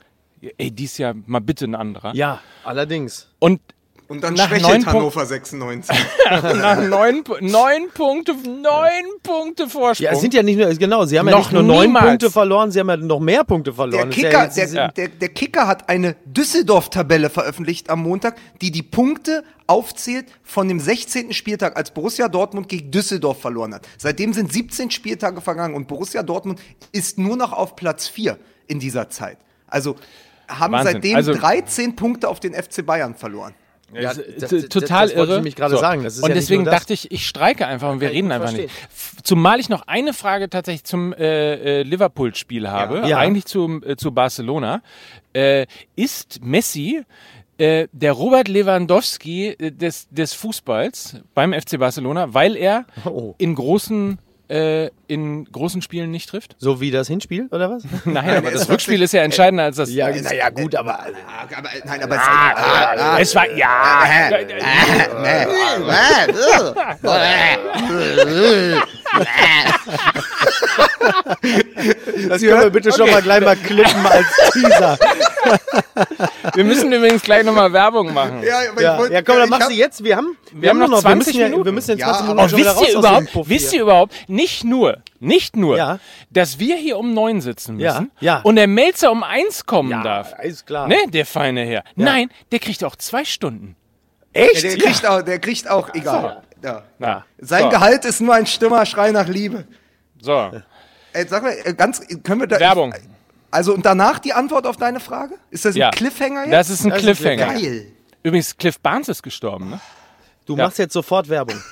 ey, 0.56 0.70
dies 0.70 0.98
Jahr 0.98 1.14
mal 1.26 1.40
bitte 1.40 1.66
ein 1.66 1.74
anderer. 1.74 2.14
Ja, 2.14 2.40
allerdings. 2.64 3.30
Und 3.38 3.60
Und 4.10 4.24
dann 4.24 4.34
nach 4.34 4.48
schwächelt 4.48 4.86
Hannover 4.86 5.24
96. 5.24 5.96
nach 6.30 6.80
neun, 6.82 7.22
neun 7.40 7.88
Punkte, 7.94 8.32
neun 8.34 9.04
Punkte 9.22 9.68
Vorsprung. 9.68 10.04
Ja, 10.04 10.10
es 10.12 10.20
sind 10.20 10.34
ja 10.34 10.42
nicht 10.42 10.58
nur, 10.58 10.68
genau, 10.74 11.04
sie 11.04 11.16
haben 11.16 11.28
ja 11.28 11.36
Noch 11.38 11.52
nicht 11.52 11.62
nur 11.62 11.62
neun. 11.62 11.94
Punkte 11.94 12.28
verloren, 12.30 12.72
sie 12.72 12.80
haben 12.80 12.88
ja 12.88 12.96
noch 12.96 13.20
mehr 13.20 13.44
Punkte 13.44 13.70
Der 13.70 13.76
verloren. 13.76 14.08
Ist 14.08 14.14
Kicker, 14.16 14.30
ja 14.32 14.44
jetzt- 14.44 14.56
der, 14.56 14.66
ja- 14.68 14.88
der, 14.88 15.08
der 15.08 15.28
Kicker 15.28 15.68
hat 15.68 15.88
eine 15.88 16.16
Düsseldorf-Tabelle 16.24 17.30
veröffentlicht 17.30 17.88
am 17.88 18.02
Montag, 18.02 18.36
die 18.60 18.72
die 18.72 18.82
Punkte 18.82 19.44
aufzählt 19.68 20.26
von 20.42 20.66
dem 20.66 20.80
16. 20.80 21.32
Spieltag, 21.32 21.76
als 21.76 21.92
Borussia 21.92 22.26
Dortmund 22.28 22.68
gegen 22.68 22.90
Düsseldorf 22.90 23.40
verloren 23.40 23.72
hat. 23.74 23.86
Seitdem 23.96 24.32
sind 24.32 24.52
17 24.52 24.90
Spieltage 24.90 25.40
vergangen 25.40 25.76
und 25.76 25.86
Borussia 25.86 26.24
Dortmund 26.24 26.60
ist 26.90 27.16
nur 27.18 27.36
noch 27.36 27.52
auf 27.52 27.76
Platz 27.76 28.08
4 28.08 28.36
in 28.66 28.80
dieser 28.80 29.08
Zeit. 29.08 29.38
Also 29.68 29.94
haben 30.48 30.72
Wahnsinn. 30.72 30.94
seitdem 30.94 31.14
Also- 31.14 31.32
13 31.34 31.94
Punkte 31.94 32.28
auf 32.28 32.40
den 32.40 32.54
FC 32.54 32.84
Bayern 32.84 33.14
verloren. 33.14 33.54
Ja, 33.94 34.00
Ja, 34.02 34.14
das- 34.14 34.50
das- 34.50 34.68
total 34.68 35.02
das 35.06 35.10
ich 35.12 35.16
irre. 35.16 35.34
nämlich 35.36 35.56
gerade 35.56 35.76
sagen. 35.76 36.04
Das 36.04 36.16
ist 36.16 36.22
und 36.22 36.28
ja 36.28 36.34
deswegen 36.34 36.64
das. 36.64 36.74
dachte 36.74 36.92
ich, 36.92 37.10
ich 37.10 37.26
streike 37.26 37.66
einfach 37.66 37.90
und 37.90 38.00
wir 38.00 38.08
ich 38.10 38.16
reden 38.16 38.30
einfach 38.32 38.48
verstehen. 38.50 38.70
nicht. 38.88 39.26
Zumal 39.26 39.58
ich 39.60 39.68
noch 39.68 39.82
eine 39.88 40.12
Frage 40.12 40.48
tatsächlich 40.48 40.84
zum 40.84 41.12
äh, 41.12 41.80
äh, 41.80 41.82
Liverpool-Spiel 41.82 42.68
habe, 42.68 43.06
Ja. 43.08 43.18
eigentlich 43.18 43.46
zum, 43.46 43.82
äh, 43.82 43.96
zu 43.96 44.12
Barcelona. 44.12 44.82
Äh, 45.32 45.66
ist 45.96 46.42
Messi 46.44 47.02
äh, 47.58 47.88
der 47.92 48.12
Robert 48.12 48.48
Lewandowski 48.48 49.54
des, 49.58 50.08
des 50.10 50.32
Fußballs 50.34 51.16
beim 51.34 51.52
FC 51.52 51.78
Barcelona, 51.78 52.32
weil 52.32 52.56
er 52.56 52.86
Oh. 53.04 53.34
in 53.38 53.54
großen 53.54 54.18
äh, 54.50 54.90
in 55.06 55.44
großen 55.44 55.80
Spielen 55.80 56.10
nicht 56.10 56.28
trifft? 56.28 56.56
So 56.58 56.80
wie 56.80 56.90
das 56.90 57.06
Hinspiel, 57.06 57.46
oder 57.52 57.70
was? 57.70 57.84
Nein, 58.04 58.38
aber 58.38 58.48
er 58.48 58.58
das 58.58 58.68
Rückspiel 58.68 59.00
ist 59.00 59.12
ja 59.12 59.22
entscheidender 59.22 59.62
als 59.64 59.76
das. 59.76 59.92
Ja, 59.92 60.10
naja, 60.10 60.50
gut, 60.50 60.74
aber. 60.74 60.98
Ah, 60.98 61.46
aber, 61.56 61.68
nein, 61.84 62.02
aber 62.02 62.16
ah, 62.18 63.18
es 63.18 63.34
war 63.34 63.48
ja. 63.50 64.28
Das 72.28 72.40
können 72.40 72.62
wir 72.62 72.70
bitte 72.70 72.92
schon 72.92 73.10
mal 73.10 73.22
gleich 73.22 73.42
mal 73.42 73.56
klippen 73.56 74.06
als 74.06 74.26
Teaser. 74.52 74.98
Wir 76.54 76.64
müssen 76.64 76.92
übrigens 76.92 77.22
gleich 77.22 77.44
nochmal 77.44 77.72
Werbung 77.72 78.12
machen. 78.12 78.42
ja, 78.42 78.70
aber 78.70 78.82
Ja, 78.82 78.92
ich 78.94 78.98
wollte, 79.00 79.14
ja 79.14 79.22
komm, 79.22 79.36
dann 79.36 79.44
ich 79.44 79.50
machst 79.50 79.70
du 79.70 79.74
jetzt. 79.74 80.04
Wir 80.04 80.16
haben, 80.16 80.36
wir, 80.52 80.70
haben 80.70 80.78
noch 80.78 80.88
wir 80.90 80.98
20 81.00 81.26
müssen 81.26 81.40
ja, 81.40 81.44
Minuten. 81.48 81.64
Wir 81.64 81.72
müssen 81.72 81.90
in 81.92 81.98
20 81.98 82.06
Ja, 82.06 82.22
Minuten 82.22 82.30
aber 82.38 82.42
Und 82.42 82.50
schon 82.50 82.58
wisst 82.58 82.88
ihr 82.92 82.98
überhaupt, 82.98 83.48
wisst 83.48 83.72
ihr 83.72 83.82
überhaupt, 83.82 84.14
nicht 84.28 84.64
nur, 84.64 84.98
nicht 85.18 85.56
nur, 85.56 85.76
Ja. 85.76 85.98
dass 86.30 86.58
wir 86.58 86.76
hier 86.76 86.98
um 86.98 87.14
neun 87.14 87.40
sitzen 87.40 87.78
Ja, 87.78 87.92
müssen 87.92 88.10
ja. 88.20 88.40
und 88.40 88.56
der 88.56 88.66
Melzer 88.66 89.10
um 89.10 89.22
eins 89.22 89.66
kommen 89.66 89.90
Ja, 89.90 90.02
darf. 90.02 90.34
ist 90.42 90.66
klar. 90.66 90.88
Ne, 90.88 90.96
der 91.08 91.26
feine 91.26 91.64
Herr. 91.64 91.84
Nein, 91.96 92.30
der 92.52 92.58
kriegt 92.58 92.84
auch 92.84 92.96
zwei 92.96 93.24
Stunden. 93.24 93.76
Ja, 94.34 94.42
Echt? 94.42 94.62
der 94.62 94.76
kriegt 94.76 95.06
auch, 95.06 95.22
der 95.22 95.38
kriegt 95.38 95.68
auch, 95.68 95.92
egal. 95.94 96.42
Ja. 96.62 96.82
Na, 96.98 97.24
Sein 97.38 97.62
so, 97.64 97.68
Gehalt 97.70 98.04
ist 98.04 98.20
nur 98.20 98.34
ein 98.34 98.46
Stimmerschrei 98.46 99.10
nach 99.12 99.26
Liebe. 99.26 99.64
So, 100.20 100.50
Ey, 101.12 101.26
sag 101.26 101.42
mal, 101.42 101.56
äh, 101.64 101.74
ganz, 101.74 102.00
können 102.22 102.40
wir 102.42 102.46
da. 102.46 102.60
Werbung. 102.60 102.94
Also 103.50 103.74
und 103.74 103.84
danach 103.86 104.18
die 104.18 104.32
Antwort 104.32 104.66
auf 104.66 104.76
deine 104.76 105.00
Frage? 105.00 105.34
Ist 105.50 105.64
das 105.64 105.74
ein 105.74 105.78
Ja. 105.78 105.90
Cliffhanger 105.90 106.44
jetzt? 106.44 106.52
Das 106.52 106.70
ist 106.70 106.84
ein 106.84 106.90
Das 106.90 106.98
ist 107.00 107.04
Cliffhanger. 107.04 107.54
geil. 107.54 107.86
Übrigens, 108.22 108.56
Cliff 108.56 108.78
Barnes 108.80 109.08
ist 109.08 109.22
gestorben, 109.22 109.70
ne? 109.70 109.80
Du 110.46 110.56
Ja. 110.56 110.64
machst 110.64 110.78
jetzt 110.78 110.92
sofort 110.92 111.28
Werbung. 111.28 111.56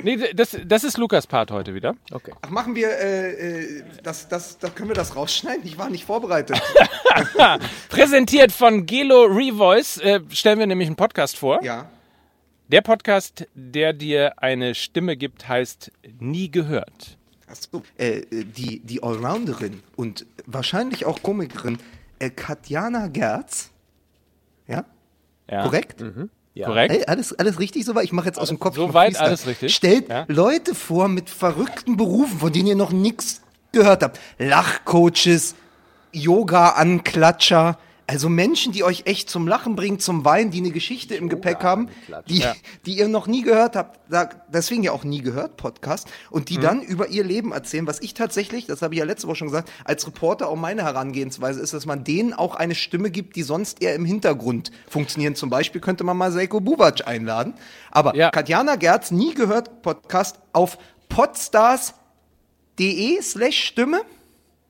Nee, 0.00 0.32
das, 0.32 0.56
das 0.64 0.84
ist 0.84 0.96
Lukas 0.96 1.26
Part 1.26 1.50
heute 1.50 1.74
wieder. 1.74 1.96
Okay. 2.12 2.32
Ach, 2.40 2.50
machen 2.50 2.76
wir, 2.76 2.88
äh, 2.88 3.32
äh, 3.80 3.84
das, 4.04 4.28
das, 4.28 4.56
da 4.58 4.68
können 4.68 4.88
wir 4.90 4.94
das 4.94 5.16
rausschneiden? 5.16 5.66
Ich 5.66 5.76
war 5.76 5.90
nicht 5.90 6.04
vorbereitet. 6.04 6.60
Präsentiert 7.88 8.52
von 8.52 8.86
Gelo 8.86 9.24
Revoice 9.24 9.98
äh, 9.98 10.20
stellen 10.30 10.60
wir 10.60 10.68
nämlich 10.68 10.86
einen 10.86 10.94
Podcast 10.96 11.36
vor. 11.36 11.62
ja. 11.64 11.88
Der 12.70 12.82
Podcast, 12.82 13.46
der 13.54 13.92
dir 13.92 14.34
eine 14.42 14.74
Stimme 14.76 15.16
gibt, 15.16 15.48
heißt 15.48 15.90
Nie 16.20 16.48
gehört. 16.48 17.17
So. 17.54 17.82
Äh, 17.96 18.22
die, 18.30 18.80
die 18.80 19.02
Allrounderin 19.02 19.82
und 19.96 20.26
wahrscheinlich 20.46 21.06
auch 21.06 21.22
Komikerin 21.22 21.78
äh, 22.18 22.30
Katjana 22.30 23.06
Gerz. 23.08 23.70
Ja? 24.66 24.84
Ja. 25.50 25.62
Korrekt? 25.62 26.04
Ja, 26.54 26.66
korrekt? 26.66 26.94
Ey, 26.94 27.04
alles, 27.06 27.32
alles 27.38 27.58
richtig 27.60 27.84
soweit? 27.84 28.04
Ich 28.04 28.12
mache 28.12 28.26
jetzt 28.26 28.38
aus 28.38 28.48
dem 28.48 28.58
Kopf. 28.58 28.74
so 28.76 28.86
noch 28.86 28.94
weit 28.94 29.08
Freestyle. 29.10 29.28
alles 29.28 29.46
richtig. 29.46 29.74
Stellt 29.74 30.08
Ja. 30.08 30.24
Leute 30.28 30.74
vor 30.74 31.08
mit 31.08 31.30
verrückten 31.30 31.96
Berufen, 31.96 32.38
von 32.38 32.52
denen 32.52 32.66
ihr 32.66 32.76
noch 32.76 32.92
nichts 32.92 33.42
gehört 33.72 34.02
habt. 34.02 34.18
Lachcoaches, 34.38 35.54
Yoga-Anklatscher. 36.12 37.78
Also 38.10 38.30
Menschen, 38.30 38.72
die 38.72 38.84
euch 38.84 39.02
echt 39.04 39.28
zum 39.28 39.46
Lachen 39.46 39.76
bringen, 39.76 40.00
zum 40.00 40.24
Weinen, 40.24 40.50
die 40.50 40.60
eine 40.60 40.70
Geschichte 40.70 41.14
im 41.14 41.28
Gepäck 41.28 41.62
haben, 41.62 41.90
die, 42.26 42.42
die 42.86 42.96
ihr 42.96 43.06
noch 43.06 43.26
nie 43.26 43.42
gehört 43.42 43.76
habt, 43.76 44.00
deswegen 44.48 44.82
ja 44.82 44.92
auch 44.92 45.04
nie 45.04 45.20
gehört, 45.20 45.58
Podcast, 45.58 46.08
und 46.30 46.48
die 46.48 46.56
dann 46.56 46.80
über 46.80 47.08
ihr 47.08 47.22
Leben 47.22 47.52
erzählen, 47.52 47.86
was 47.86 48.00
ich 48.00 48.14
tatsächlich, 48.14 48.64
das 48.64 48.80
habe 48.80 48.94
ich 48.94 49.00
ja 49.00 49.04
letzte 49.04 49.28
Woche 49.28 49.36
schon 49.36 49.48
gesagt, 49.48 49.70
als 49.84 50.06
Reporter 50.06 50.48
auch 50.48 50.56
meine 50.56 50.84
Herangehensweise 50.84 51.60
ist, 51.60 51.74
dass 51.74 51.84
man 51.84 52.02
denen 52.02 52.32
auch 52.32 52.54
eine 52.54 52.74
Stimme 52.74 53.10
gibt, 53.10 53.36
die 53.36 53.42
sonst 53.42 53.82
eher 53.82 53.94
im 53.94 54.06
Hintergrund 54.06 54.70
funktionieren. 54.88 55.34
Zum 55.34 55.50
Beispiel 55.50 55.82
könnte 55.82 56.02
man 56.02 56.16
mal 56.16 56.32
Seiko 56.32 56.62
Bubac 56.62 57.06
einladen. 57.06 57.52
Aber 57.90 58.16
Ja. 58.16 58.30
Katjana 58.30 58.76
Gerz, 58.76 59.10
nie 59.10 59.34
gehört, 59.34 59.82
Podcast 59.82 60.38
auf 60.54 60.78
podstars.de 61.10 63.20
slash 63.20 63.64
Stimme. 63.64 64.00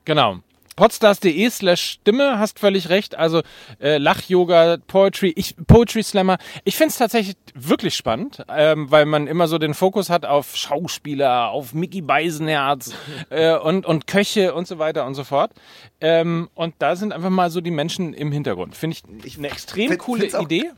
Genau. 0.04 0.40
Podstars.de 0.78 1.50
slash 1.50 1.82
Stimme, 1.82 2.38
hast 2.38 2.60
völlig 2.60 2.88
recht. 2.88 3.16
Also 3.18 3.42
äh, 3.80 3.98
Lach-Yoga, 3.98 4.76
Poetry, 4.86 5.32
ich, 5.34 5.56
Poetry 5.66 6.04
Slammer. 6.04 6.38
Ich 6.62 6.76
finde 6.76 6.90
es 6.92 6.98
tatsächlich 6.98 7.34
wirklich 7.52 7.96
spannend, 7.96 8.44
ähm, 8.48 8.88
weil 8.88 9.04
man 9.04 9.26
immer 9.26 9.48
so 9.48 9.58
den 9.58 9.74
Fokus 9.74 10.08
hat 10.08 10.24
auf 10.24 10.54
Schauspieler, 10.54 11.48
auf 11.48 11.74
Mickey 11.74 12.00
Beisenherz 12.00 12.92
äh, 13.30 13.56
und, 13.56 13.86
und 13.86 14.06
Köche 14.06 14.54
und 14.54 14.68
so 14.68 14.78
weiter 14.78 15.04
und 15.04 15.14
so 15.14 15.24
fort. 15.24 15.50
Ähm, 16.00 16.48
und 16.54 16.76
da 16.78 16.94
sind 16.94 17.12
einfach 17.12 17.30
mal 17.30 17.50
so 17.50 17.60
die 17.60 17.72
Menschen 17.72 18.14
im 18.14 18.30
Hintergrund. 18.30 18.76
Finde 18.76 18.96
ich 19.24 19.36
eine 19.36 19.48
extrem 19.50 19.88
find- 19.88 19.98
coole 20.00 20.26
Idee. 20.26 20.70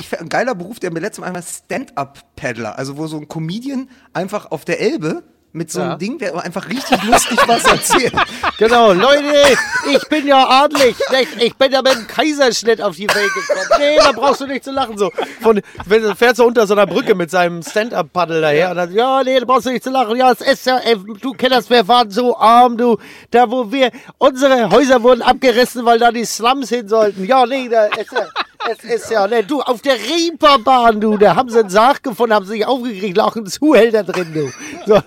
ich 0.00 0.18
ein 0.18 0.30
geiler 0.30 0.54
Beruf, 0.54 0.80
der 0.80 0.90
mir 0.90 1.00
letztes 1.00 1.20
Mal 1.20 1.26
einmal 1.26 1.42
Stand-Up-Paddler, 1.42 2.78
also 2.78 2.96
wo 2.96 3.06
so 3.08 3.18
ein 3.18 3.28
Comedian 3.28 3.90
einfach 4.14 4.50
auf 4.50 4.64
der 4.64 4.80
Elbe 4.80 5.22
mit 5.54 5.70
so 5.70 5.80
einem 5.80 5.90
Ja. 5.92 5.96
Ding, 5.96 6.18
der 6.18 6.36
einfach 6.44 6.68
richtig 6.68 7.02
lustig 7.04 7.38
was 7.46 7.64
erzählt. 7.64 8.12
Genau, 8.58 8.92
Leute, 8.92 9.56
ich 9.90 10.08
bin 10.08 10.28
ja 10.28 10.48
adlig. 10.48 10.94
Ich, 11.20 11.42
ich 11.42 11.54
bin 11.56 11.72
ja 11.72 11.82
mit 11.82 11.92
dem 11.94 12.06
Kaiserschnitt 12.06 12.80
auf 12.80 12.94
die 12.94 13.08
Welt 13.08 13.30
gekommen. 13.34 13.66
Nee, 13.80 13.96
da 13.98 14.12
brauchst 14.12 14.40
du 14.42 14.46
nicht 14.46 14.62
zu 14.62 14.70
lachen. 14.70 14.96
So, 14.96 15.10
von, 15.40 15.60
wenn 15.86 16.02
du 16.02 16.14
fährst 16.14 16.36
so 16.36 16.46
unter 16.46 16.64
so 16.66 16.74
einer 16.74 16.86
Brücke 16.86 17.16
mit 17.16 17.30
seinem 17.32 17.62
Stand-Up-Paddel 17.62 18.40
daher. 18.42 18.70
Und 18.70 18.76
dann, 18.76 18.92
ja, 18.94 19.24
nee, 19.24 19.40
da 19.40 19.44
brauchst 19.44 19.66
du 19.66 19.70
nicht 19.70 19.82
zu 19.82 19.90
lachen. 19.90 20.16
Ja, 20.16 20.30
es 20.30 20.40
ist 20.40 20.66
ja, 20.66 20.78
ey, 20.78 20.96
du 21.20 21.32
kennst, 21.32 21.68
wir 21.70 21.86
waren 21.88 22.10
so 22.10 22.36
arm, 22.38 22.76
du. 22.76 22.96
Da, 23.32 23.50
wo 23.50 23.72
wir, 23.72 23.90
unsere 24.18 24.70
Häuser 24.70 25.02
wurden 25.02 25.22
abgerissen, 25.22 25.84
weil 25.84 25.98
da 25.98 26.12
die 26.12 26.24
Slums 26.24 26.68
hin 26.68 26.86
sollten. 26.88 27.24
Ja, 27.24 27.44
nee, 27.46 27.68
da 27.68 27.86
ist 27.86 28.12
ja, 28.12 28.26
es 28.70 28.84
ist 28.84 29.10
ja, 29.10 29.26
ne, 29.26 29.42
du, 29.44 29.60
auf 29.60 29.82
der 29.82 29.94
Reeperbahn, 29.94 31.00
du, 31.00 31.16
da 31.18 31.36
haben 31.36 31.48
sie 31.50 31.58
einen 31.60 31.70
Sarg 31.70 32.02
gefunden, 32.02 32.34
haben 32.34 32.44
sie 32.46 32.52
sich 32.52 32.66
aufgekriegt, 32.66 33.16
lag 33.16 33.34
ein 33.36 33.46
Zuhälter 33.46 34.02
drin, 34.04 34.32
du. 34.34 34.50
So, 34.86 35.00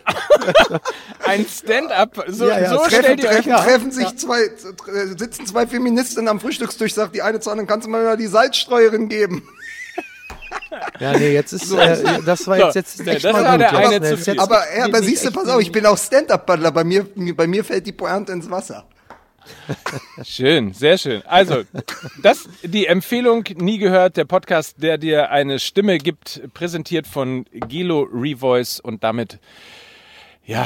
Ein 1.26 1.46
Stand-up, 1.46 2.24
so, 2.28 2.48
Ja, 2.48 2.60
ja, 2.60 2.70
so 2.70 2.78
treffen, 2.80 3.04
stellt 3.04 3.24
ihr 3.24 3.30
euch 3.30 3.36
treffen, 3.46 3.52
treffen 3.66 3.92
sich 3.92 4.16
zwei, 4.18 4.42
äh, 4.44 4.52
sitzen 5.18 5.46
zwei 5.46 5.68
Feministinnen 5.68 6.28
am 6.30 6.40
Frühstückstisch, 6.40 6.94
sagt 6.94 7.16
die 7.16 7.22
eine 7.22 7.40
zu 7.40 7.50
anderen, 7.50 7.68
kannst 7.68 7.86
du 7.88 7.92
mal 7.92 8.16
die 8.18 8.28
Salzstreuerin 8.28 9.10
geben? 9.10 9.48
Ja, 11.00 11.14
nee, 11.14 11.34
jetzt 11.34 11.54
ist, 11.54 11.72
äh, 11.74 12.20
das 12.26 12.46
war 12.48 12.58
jetzt, 12.58 12.76
jetzt 12.76 13.08
echt 13.08 13.24
das 13.26 13.34
mal 13.34 13.44
war 13.44 13.52
gut. 13.58 13.62
der 13.62 13.72
jetzt, 13.72 13.86
eine 13.88 14.00
zu 14.02 14.06
jetzt- 14.16 14.24
viel. 14.26 14.34
jetzt- 14.34 14.44
Aber, 14.44 14.64
ja, 14.78 14.86
aber 14.86 15.02
siehst 15.04 15.26
du, 15.26 15.32
pass 15.32 15.48
auf, 15.48 15.62
ich 15.62 15.72
bin 15.72 15.86
auch 15.86 15.98
Stand-Up-Paddler, 15.98 16.72
bei 16.72 16.84
mir, 16.84 17.06
bei 17.36 17.48
mir 17.48 17.64
fällt 17.64 17.86
die 17.88 17.92
Pointe 17.92 18.32
ins 18.32 18.50
Wasser. 18.50 18.86
Schön, 20.24 20.74
sehr 20.74 20.98
schön. 20.98 21.22
Also, 21.26 21.64
das 22.22 22.48
die 22.64 22.86
Empfehlung 22.88 23.44
nie 23.58 23.78
gehört, 23.78 24.18
der 24.18 24.26
Podcast, 24.26 24.82
der 24.82 24.98
dir 24.98 25.30
eine 25.32 25.60
Stimme 25.60 25.98
gibt, 25.98 26.42
präsentiert 26.54 27.08
von 27.08 27.46
Gelo 27.52 28.08
Revoice 28.12 28.80
und 28.80 29.04
damit 29.04 29.40
ja. 30.46 30.66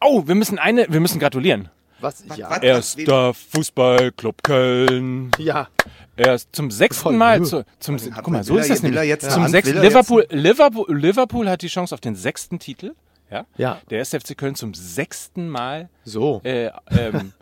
Oh, 0.00 0.24
wir 0.26 0.34
müssen 0.34 0.58
eine, 0.58 0.86
wir 0.90 1.00
müssen 1.00 1.18
gratulieren. 1.18 1.68
Was? 2.00 2.24
Ja. 2.36 2.50
Was? 2.50 2.58
Erster 2.62 3.32
Fußballclub 3.34 4.42
Köln. 4.42 5.30
Ja. 5.38 5.68
Er 6.16 6.34
ist 6.34 6.48
zum 6.54 6.70
sechsten 6.70 7.16
Mal 7.16 7.42
zu, 7.44 7.64
zum 7.78 7.96
guck 7.96 8.28
mal, 8.28 8.44
so 8.44 8.58
ist 8.58 8.68
das 8.70 8.82
nämlich. 8.82 9.02
jetzt 9.04 9.30
zum 9.30 9.46
sechsten 9.48 9.76
er 9.78 9.84
jetzt- 9.84 9.92
Liverpool, 9.92 10.26
Liverpool 10.30 10.94
Liverpool 10.98 11.48
hat 11.48 11.62
die 11.62 11.68
Chance 11.68 11.94
auf 11.94 12.00
den 12.00 12.16
sechsten 12.16 12.58
Titel. 12.58 12.94
Ja. 13.30 13.46
Ja. 13.56 13.80
Der 13.88 13.98
erste 13.98 14.20
FC 14.20 14.36
Köln 14.36 14.54
zum 14.56 14.74
sechsten 14.74 15.48
Mal 15.48 15.88
So. 16.04 16.42
äh, 16.44 16.70
ähm, 16.90 17.32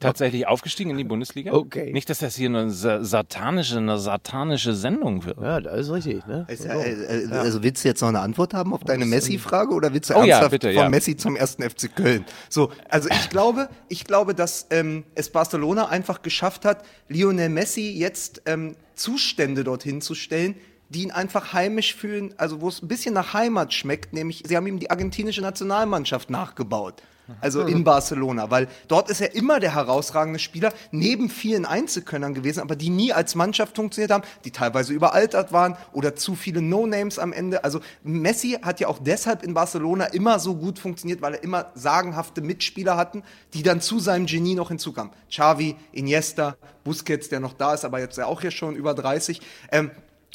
tatsächlich 0.00 0.46
aufgestiegen 0.46 0.90
in 0.90 0.96
die 0.96 1.04
Bundesliga. 1.04 1.52
Okay. 1.52 1.92
Nicht, 1.92 2.10
dass 2.10 2.18
das 2.18 2.34
hier 2.36 2.48
eine 2.48 2.70
sa- 2.70 3.04
satanische, 3.04 3.76
eine 3.76 3.98
satanische 3.98 4.74
Sendung 4.74 5.24
wird. 5.24 5.38
Ja, 5.40 5.60
das 5.60 5.86
ist 5.86 5.92
richtig, 5.92 6.26
ne? 6.26 6.46
Ja, 6.48 6.74
äh, 6.80 7.26
Also 7.30 7.62
willst 7.62 7.84
du 7.84 7.88
jetzt 7.88 8.00
noch 8.00 8.08
eine 8.08 8.20
Antwort 8.20 8.54
haben 8.54 8.72
auf 8.74 8.82
deine 8.82 9.06
Messi-Frage 9.06 9.72
oder 9.74 9.92
willst 9.94 10.10
du 10.10 10.14
Oh 10.14 10.18
ja, 10.24 10.36
ernsthaft 10.38 10.50
bitte, 10.50 10.68
von 10.72 10.82
ja. 10.82 10.88
Messi 10.88 11.16
zum 11.16 11.36
ersten 11.36 11.62
FC 11.62 11.94
Köln? 11.94 12.24
So, 12.48 12.70
also 12.88 13.08
ich 13.10 13.28
glaube, 13.30 13.68
ich 13.88 14.04
glaube, 14.04 14.34
dass 14.34 14.66
ähm, 14.70 15.04
es 15.14 15.30
Barcelona 15.30 15.88
einfach 15.88 16.22
geschafft 16.22 16.64
hat, 16.64 16.84
Lionel 17.08 17.48
Messi 17.50 17.90
jetzt 17.92 18.42
ähm, 18.46 18.76
Zustände 18.94 19.64
dorthin 19.64 20.00
zu 20.00 20.14
stellen, 20.14 20.54
die 20.88 21.02
ihn 21.04 21.10
einfach 21.12 21.52
heimisch 21.52 21.94
fühlen, 21.94 22.34
also 22.36 22.60
wo 22.60 22.68
es 22.68 22.82
ein 22.82 22.88
bisschen 22.88 23.14
nach 23.14 23.32
Heimat 23.32 23.72
schmeckt, 23.72 24.12
nämlich 24.12 24.42
sie 24.46 24.56
haben 24.56 24.66
ihm 24.66 24.78
die 24.80 24.90
argentinische 24.90 25.40
Nationalmannschaft 25.40 26.30
nachgebaut. 26.30 27.02
Also 27.40 27.62
in 27.62 27.84
Barcelona, 27.84 28.50
weil 28.50 28.68
dort 28.88 29.10
ist 29.10 29.20
er 29.20 29.34
immer 29.34 29.60
der 29.60 29.74
herausragende 29.74 30.38
Spieler, 30.38 30.72
neben 30.90 31.28
vielen 31.28 31.64
Einzelkönnern 31.64 32.34
gewesen, 32.34 32.60
aber 32.60 32.76
die 32.76 32.90
nie 32.90 33.12
als 33.12 33.34
Mannschaft 33.34 33.76
funktioniert 33.76 34.10
haben, 34.10 34.24
die 34.44 34.50
teilweise 34.50 34.92
überaltert 34.92 35.52
waren 35.52 35.76
oder 35.92 36.16
zu 36.16 36.34
viele 36.34 36.62
No-Names 36.62 37.18
am 37.18 37.32
Ende. 37.32 37.64
Also 37.64 37.80
Messi 38.02 38.58
hat 38.62 38.80
ja 38.80 38.88
auch 38.88 38.98
deshalb 38.98 39.42
in 39.42 39.54
Barcelona 39.54 40.06
immer 40.06 40.38
so 40.38 40.56
gut 40.56 40.78
funktioniert, 40.78 41.22
weil 41.22 41.34
er 41.34 41.42
immer 41.42 41.70
sagenhafte 41.74 42.40
Mitspieler 42.40 42.96
hatten, 42.96 43.22
die 43.54 43.62
dann 43.62 43.80
zu 43.80 43.98
seinem 43.98 44.26
Genie 44.26 44.54
noch 44.54 44.68
hinzukamen. 44.68 45.12
Xavi, 45.30 45.76
Iniesta, 45.92 46.56
Busquets, 46.84 47.28
der 47.28 47.40
noch 47.40 47.52
da 47.52 47.74
ist, 47.74 47.84
aber 47.84 48.00
jetzt 48.00 48.18
ja 48.18 48.26
auch 48.26 48.40
hier 48.40 48.50
schon 48.50 48.76
über 48.76 48.94
30. 48.94 49.40
Ähm, 49.72 49.90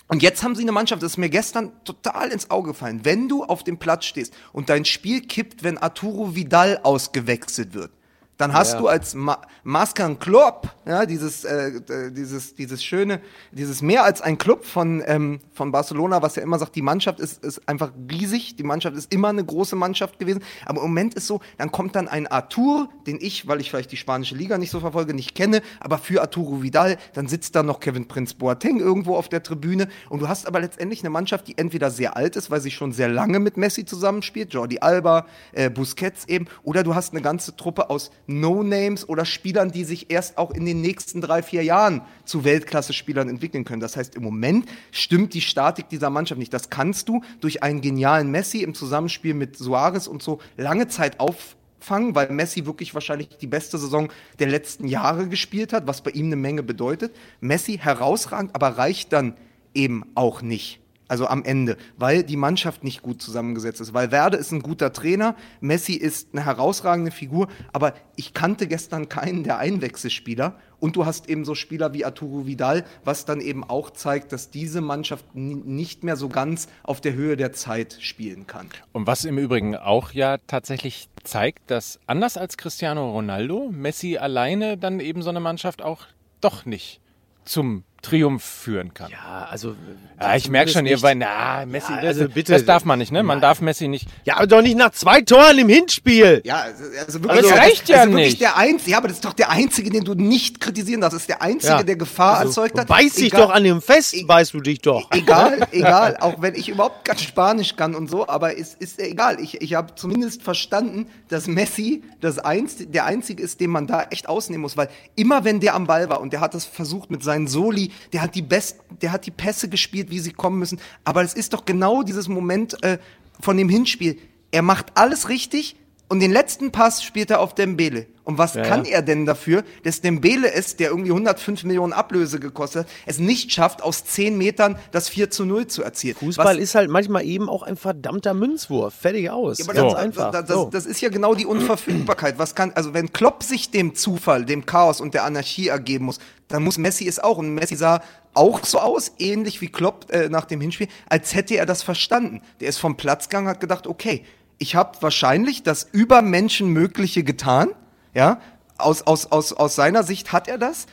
und 0.08 0.22
jetzt 0.22 0.44
haben 0.44 0.56
sie 0.56 0.62
eine 0.62 0.72
Mannschaft, 0.72 1.02
das 1.02 1.14
ist 1.14 1.18
mir 1.18 1.30
gestern 1.30 1.72
total 1.84 2.30
ins 2.30 2.52
Auge 2.52 2.70
gefallen. 2.70 3.02
Wenn 3.04 3.28
du 3.28 3.44
auf 3.44 3.64
dem 3.64 3.80
Platz 3.80 4.06
stehst 4.06 4.34
und 4.54 4.70
dein 4.70 4.86
Spiel 4.86 5.22
kippt, 5.22 5.64
wenn 5.64 5.80
Arturo 5.80 6.36
Vidal 6.36 6.80
ausgewechselt 6.84 7.74
wird, 7.74 7.92
dann 8.38 8.54
hast 8.54 8.74
Ja. 8.74 8.80
du 8.80 8.88
als 8.88 9.16
Ma 9.16 9.42
Maskan 9.64 10.20
Klopp, 10.20 10.70
ja, 10.86 11.06
dieses, 11.06 11.44
äh, 11.44 11.82
dieses, 12.12 12.54
dieses 12.56 12.84
schöne, 12.84 13.20
dieses 13.52 13.82
mehr 13.82 14.04
als 14.04 14.22
ein 14.22 14.38
Club 14.38 14.66
von, 14.66 15.02
ähm, 15.08 15.40
von 15.54 15.72
Barcelona, 15.72 16.22
was 16.22 16.36
ja 16.36 16.44
immer 16.44 16.60
sagt, 16.60 16.76
die 16.76 16.82
Mannschaft 16.82 17.20
ist, 17.20 17.44
ist 17.44 17.68
einfach 17.68 17.92
riesig, 18.12 18.56
die 18.58 18.64
Mannschaft 18.64 18.96
ist 18.96 19.12
immer 19.12 19.30
eine 19.30 19.44
große 19.44 19.76
Mannschaft 19.76 20.20
gewesen, 20.20 20.44
aber 20.66 20.82
im 20.82 20.88
Moment 20.90 21.16
ist 21.16 21.28
so, 21.28 21.40
dann 21.58 21.72
kommt 21.72 21.96
dann 21.96 22.08
ein 22.08 22.28
Artur, 22.28 22.90
den 23.08 23.18
ich, 23.20 23.48
weil 23.48 23.60
ich 23.62 23.70
vielleicht 23.72 23.92
die 23.92 23.98
spanische 23.98 24.36
Liga 24.36 24.58
nicht 24.58 24.70
so 24.72 24.80
verfolge, 24.82 25.14
nicht 25.14 25.34
kenne, 25.34 25.62
aber 25.80 25.98
für 25.98 26.22
Arturo 26.22 26.62
Vidal, 26.62 26.98
dann 27.14 27.28
sitzt 27.28 27.56
da 27.56 27.64
noch 27.64 27.80
Kevin 27.80 28.08
Prinz 28.08 28.34
Boateng 28.36 28.80
irgendwo 28.80 29.16
auf 29.16 29.30
der 29.30 29.42
Tribüne 29.42 29.88
und 30.10 30.22
du 30.22 30.28
hast 30.28 30.46
aber 30.46 30.60
letztendlich 30.60 31.02
eine 31.02 31.10
Mannschaft, 31.10 31.48
die 31.48 31.58
entweder 31.58 31.90
sehr 31.90 32.16
alt 32.16 32.36
ist, 32.36 32.52
weil 32.52 32.62
sie 32.62 32.72
schon 32.72 32.92
sehr 32.92 33.08
lange 33.10 33.40
mit 33.40 33.58
Messi 33.58 33.86
zusammenspielt, 33.86 34.54
Jordi 34.54 34.80
Alba, 34.80 35.26
äh, 35.54 35.70
Busquets 35.72 36.28
eben, 36.28 36.46
oder 36.64 36.84
du 36.84 36.94
hast 36.94 37.14
eine 37.14 37.22
ganze 37.22 37.56
Truppe 37.56 37.90
aus 37.90 38.12
No-Names 38.28 39.08
oder 39.08 39.26
Spielern, 39.26 39.72
die 39.72 39.84
sich 39.84 40.12
erst 40.12 40.38
auch 40.38 40.52
in 40.52 40.66
den 40.66 40.82
nächsten 40.82 41.22
drei, 41.22 41.44
vier 41.44 41.64
Jahren 41.64 42.02
zu 42.24 42.44
Weltklasse-Spielern 42.44 43.30
entwickeln 43.30 43.66
können. 43.66 43.80
Das 43.80 43.98
heißt, 43.98 44.16
im 44.16 44.24
Moment 44.24 44.68
stimmt 44.92 45.34
die 45.34 45.42
Statik 45.42 45.90
dieser 45.90 46.10
Mannschaft 46.10 46.40
nicht. 46.40 46.54
Das 46.54 46.70
kannst 46.70 47.10
du 47.10 47.22
durch 47.40 47.64
einen 47.64 47.82
genialen 47.82 48.32
Messi 48.32 48.62
im 48.62 48.74
Zusammenspiel 48.74 49.34
mit 49.34 49.58
Suarez 49.58 50.08
und 50.08 50.24
so 50.24 50.40
lange 50.58 50.88
Zeit 50.88 51.20
auffangen, 51.20 52.16
weil 52.16 52.32
Messi 52.32 52.66
wirklich 52.66 52.94
wahrscheinlich 52.94 53.30
die 53.40 53.48
beste 53.48 53.78
Saison 53.78 54.10
der 54.40 54.48
letzten 54.48 54.88
Jahre 54.88 55.28
gespielt 55.28 55.74
hat, 55.74 55.88
was 55.88 56.02
bei 56.02 56.12
ihm 56.12 56.28
eine 56.28 56.36
Menge 56.36 56.64
bedeutet. 56.64 57.16
Messi 57.42 57.78
herausragend, 57.78 58.56
aber 58.56 58.78
reicht 58.78 59.14
dann 59.14 59.36
eben 59.74 60.04
auch 60.16 60.42
nicht. 60.42 60.80
Also 61.08 61.28
am 61.28 61.44
Ende, 61.44 61.78
weil 61.98 62.24
die 62.24 62.38
Mannschaft 62.38 62.84
nicht 62.84 63.02
gut 63.02 63.22
zusammengesetzt 63.22 63.82
ist. 63.82 63.94
Weil 63.94 64.12
Werde 64.12 64.38
ist 64.38 64.52
ein 64.52 64.62
guter 64.62 64.92
Trainer, 64.92 65.36
Messi 65.62 65.94
ist 65.94 66.30
eine 66.34 66.46
herausragende 66.46 67.12
Figur, 67.12 67.48
aber 67.74 67.94
ich 68.16 68.34
kannte 68.34 68.68
gestern 68.68 69.08
keinen 69.10 69.44
der 69.44 69.60
Einwechselspieler. 69.60 70.56
Und 70.80 70.96
du 70.96 71.06
hast 71.06 71.30
eben 71.30 71.46
so 71.46 71.56
Spieler 71.56 71.94
wie 71.94 72.06
Arturo 72.06 72.46
Vidal, 72.46 72.86
was 73.04 73.26
dann 73.26 73.40
eben 73.40 73.64
auch 73.64 73.92
zeigt, 73.92 74.32
dass 74.32 74.50
diese 74.50 74.82
Mannschaft 74.82 75.26
nicht 75.34 76.04
mehr 76.04 76.16
so 76.16 76.30
ganz 76.30 76.68
auf 76.84 77.02
der 77.02 77.14
Höhe 77.14 77.38
der 77.38 77.54
Zeit 77.54 77.98
spielen 78.02 78.46
kann. 78.46 78.68
Und 78.92 79.08
was 79.08 79.26
im 79.26 79.38
Übrigen 79.38 79.76
auch 79.76 80.12
ja 80.12 80.38
tatsächlich 80.48 81.10
zeigt, 81.24 81.72
dass 81.72 82.00
anders 82.08 82.38
als 82.38 82.58
Cristiano 82.58 83.12
Ronaldo, 83.12 83.70
Messi 83.72 84.18
alleine 84.18 84.78
dann 84.78 85.00
eben 85.00 85.22
so 85.22 85.30
eine 85.30 85.40
Mannschaft 85.40 85.82
auch 85.82 86.06
doch 86.42 86.66
nicht 86.66 87.00
zum 87.46 87.84
Triumph 88.06 88.44
führen 88.44 88.94
kann. 88.94 89.12
Ja, 89.12 89.48
also. 89.50 89.76
Ja, 90.20 90.36
ich 90.36 90.50
merke 90.50 90.72
schon, 90.72 90.86
ihr 90.86 91.00
bei, 91.00 91.14
na, 91.14 91.66
Messi, 91.66 91.92
Ja, 91.92 91.98
das, 92.02 92.06
also 92.20 92.30
bitte. 92.30 92.54
das 92.54 92.64
darf 92.66 92.86
man 92.86 93.00
nicht, 93.00 93.12
ne? 93.12 93.22
Man 93.24 93.42
darf 93.42 93.60
Messi 93.62 93.88
nicht. 93.88 94.08
Ja, 94.24 94.38
aber 94.38 94.48
doch 94.48 94.62
nicht 94.62 94.78
nach 94.78 94.92
zwei 94.92 95.22
Toren 95.22 95.58
im 95.60 95.68
Hinspiel. 95.70 96.42
Ja, 96.46 96.62
also, 96.62 96.84
also 97.06 97.20
Aber 97.20 97.30
wirklich, 97.36 97.52
das 97.52 97.60
reicht 97.60 97.90
ja 97.90 97.98
also 98.02 98.12
wirklich 98.12 98.26
nicht. 98.30 98.42
Der 98.42 98.58
Einzige, 98.58 98.92
ja, 98.92 98.98
aber 98.98 99.08
das 99.10 99.18
ist 99.18 99.26
doch 99.26 99.34
der 99.34 99.50
Einzige, 99.50 99.90
den 99.90 100.04
du 100.06 100.14
nicht 100.14 100.60
kritisieren 100.62 101.02
darfst. 101.02 101.16
Das 101.16 101.24
ist 101.24 101.30
der 101.30 101.42
Einzige, 101.42 101.74
Ja. 101.74 101.84
der 101.84 101.96
Gefahr 101.98 102.42
erzeugt 102.44 102.80
hat. 102.80 102.88
Beiß 102.88 103.16
dich 103.16 103.26
Egal- 103.34 103.42
doch 103.42 103.50
an 103.50 103.64
dem 103.64 103.82
Fest, 103.82 104.14
e- 104.14 104.24
beißt 104.24 104.54
du 104.54 104.62
dich 104.62 104.80
doch. 104.80 105.12
Egal, 105.12 105.68
egal, 105.72 106.18
auch 106.22 106.42
wenn 106.42 106.56
ich 106.56 106.70
überhaupt 106.70 107.04
kein 107.06 107.18
Spanisch 107.18 107.76
kann 107.76 107.94
und 107.96 108.10
so, 108.10 108.28
aber 108.28 108.58
es 108.58 108.74
ist 108.76 109.00
egal. 109.00 109.40
Ich, 109.42 109.62
ich 109.62 109.74
habe 109.74 109.96
zumindest 109.96 110.44
verstanden, 110.44 111.08
dass 111.28 111.48
Messi 111.48 112.04
das 112.22 112.40
Einz 112.40 112.76
der 112.80 113.06
Einzige 113.06 113.44
ist, 113.44 113.60
den 113.60 113.70
man 113.72 113.88
da 113.88 114.04
echt 114.12 114.30
ausnehmen 114.30 114.62
muss, 114.62 114.78
weil 114.78 114.90
immer 115.16 115.44
wenn 115.44 115.60
der 115.60 115.76
am 115.76 115.88
Ball 115.88 116.10
war 116.10 116.22
und 116.22 116.32
der 116.32 116.40
hat 116.40 116.54
das 116.54 116.66
versucht 116.66 117.12
mit 117.12 117.24
seinen 117.24 117.48
Soli, 117.48 117.92
der 118.14 118.22
hat 118.22 118.36
die 118.36 118.42
besten, 118.42 118.82
der 119.02 119.12
hat 119.12 119.26
die 119.26 119.32
Pässe 119.32 119.70
gespielt, 119.70 120.10
wie 120.10 120.20
sie 120.20 120.32
kommen 120.32 120.60
müssen. 120.60 120.80
Aber 121.04 121.24
es 121.24 121.34
ist 121.34 121.54
doch 121.54 121.66
genau 121.66 122.04
dieses 122.04 122.28
Moment 122.28 122.82
äh, 122.84 122.98
von 123.40 123.58
dem 123.58 123.70
Hinspiel. 123.70 124.18
Er 124.52 124.62
macht 124.62 124.98
alles 124.98 125.30
richtig 125.30 125.76
und 126.08 126.20
den 126.20 126.32
letzten 126.32 126.72
Pass 126.72 127.04
spielt 127.04 127.32
er 127.32 127.40
auf 127.40 127.56
Dembele. 127.56 128.06
Und 128.24 128.40
was 128.40 128.54
kann 128.54 128.86
er 128.86 129.04
denn 129.04 129.26
dafür, 129.26 129.64
dass 129.84 130.02
Dembele 130.02 130.52
es, 130.52 130.76
der 130.76 130.90
irgendwie 130.90 131.12
105 131.12 131.64
Millionen 131.64 131.94
Ablöse 131.94 132.40
gekostet 132.40 132.86
hat, 132.86 132.92
es 133.06 133.20
nicht 133.20 133.52
schafft, 133.52 133.84
aus 133.84 134.04
10 134.04 134.36
Metern 134.38 134.78
das 134.92 135.10
4 135.10 135.30
zu 135.30 135.46
0 135.46 135.68
zu 135.68 135.84
erzielen? 135.84 136.16
Fußball 136.16 136.56
was, 136.56 136.58
ist 136.58 136.76
halt 136.76 136.90
manchmal 136.90 137.24
eben 137.24 137.50
auch 137.50 137.62
ein 137.62 137.76
verdammter 137.76 138.34
Münzwurf. 138.34 138.96
Fertig 138.96 139.30
aus. 139.30 139.62
aber 139.62 139.74
Ganz 139.74 139.94
das, 139.94 140.02
einfach. 140.02 140.32
Das, 140.32 140.46
das, 140.46 140.56
so. 140.56 140.70
das 140.72 140.86
ist 140.88 141.02
ja 141.02 141.10
genau 141.10 141.36
die 141.36 141.46
Unverfügbarkeit. 141.46 142.40
Was 142.40 142.56
kann, 142.56 142.72
also 142.74 142.94
wenn 142.94 143.14
Klopp 143.14 143.44
sich 143.44 143.70
dem 143.70 143.94
Zufall, 143.94 144.46
dem 144.46 144.66
Chaos 144.66 145.02
und 145.02 145.14
der 145.14 145.24
Anarchie 145.24 145.68
ergeben 145.68 146.06
muss, 146.06 146.20
dann 146.48 146.64
muss 146.64 146.78
Messi 146.80 147.08
es 147.08 147.20
auch. 147.20 147.38
Und 147.38 147.54
Messi 147.54 147.76
sah 147.76 148.02
auch 148.34 148.66
so 148.66 148.80
aus, 148.80 149.14
ähnlich 149.20 149.62
wie 149.62 149.70
Klopp 149.70 150.12
äh, 150.12 150.30
nach 150.30 150.46
dem 150.46 150.62
Hinspiel, 150.62 150.88
als 151.08 151.36
hätte 151.36 151.58
er 151.58 151.66
das 151.66 151.84
verstanden. 151.84 152.42
Der 152.60 152.70
ist 152.70 152.78
vom 152.78 152.98
Platz 152.98 153.30
gegangen, 153.30 153.48
hat 153.48 153.60
gedacht, 153.60 153.88
okay, 153.88 154.24
ich 154.58 154.76
habe 154.76 154.98
wahrscheinlich 155.02 155.64
das 155.64 155.88
Übermenschenmögliche 155.92 157.24
getan, 157.24 157.70
ja, 158.14 158.40
aus, 158.78 159.04
aus, 159.04 159.32
aus, 159.32 159.54
aus 159.54 159.76
seiner 159.76 160.04
Sicht 160.04 160.32
hat 160.32 160.48
er 160.48 160.58
das. 160.58 160.86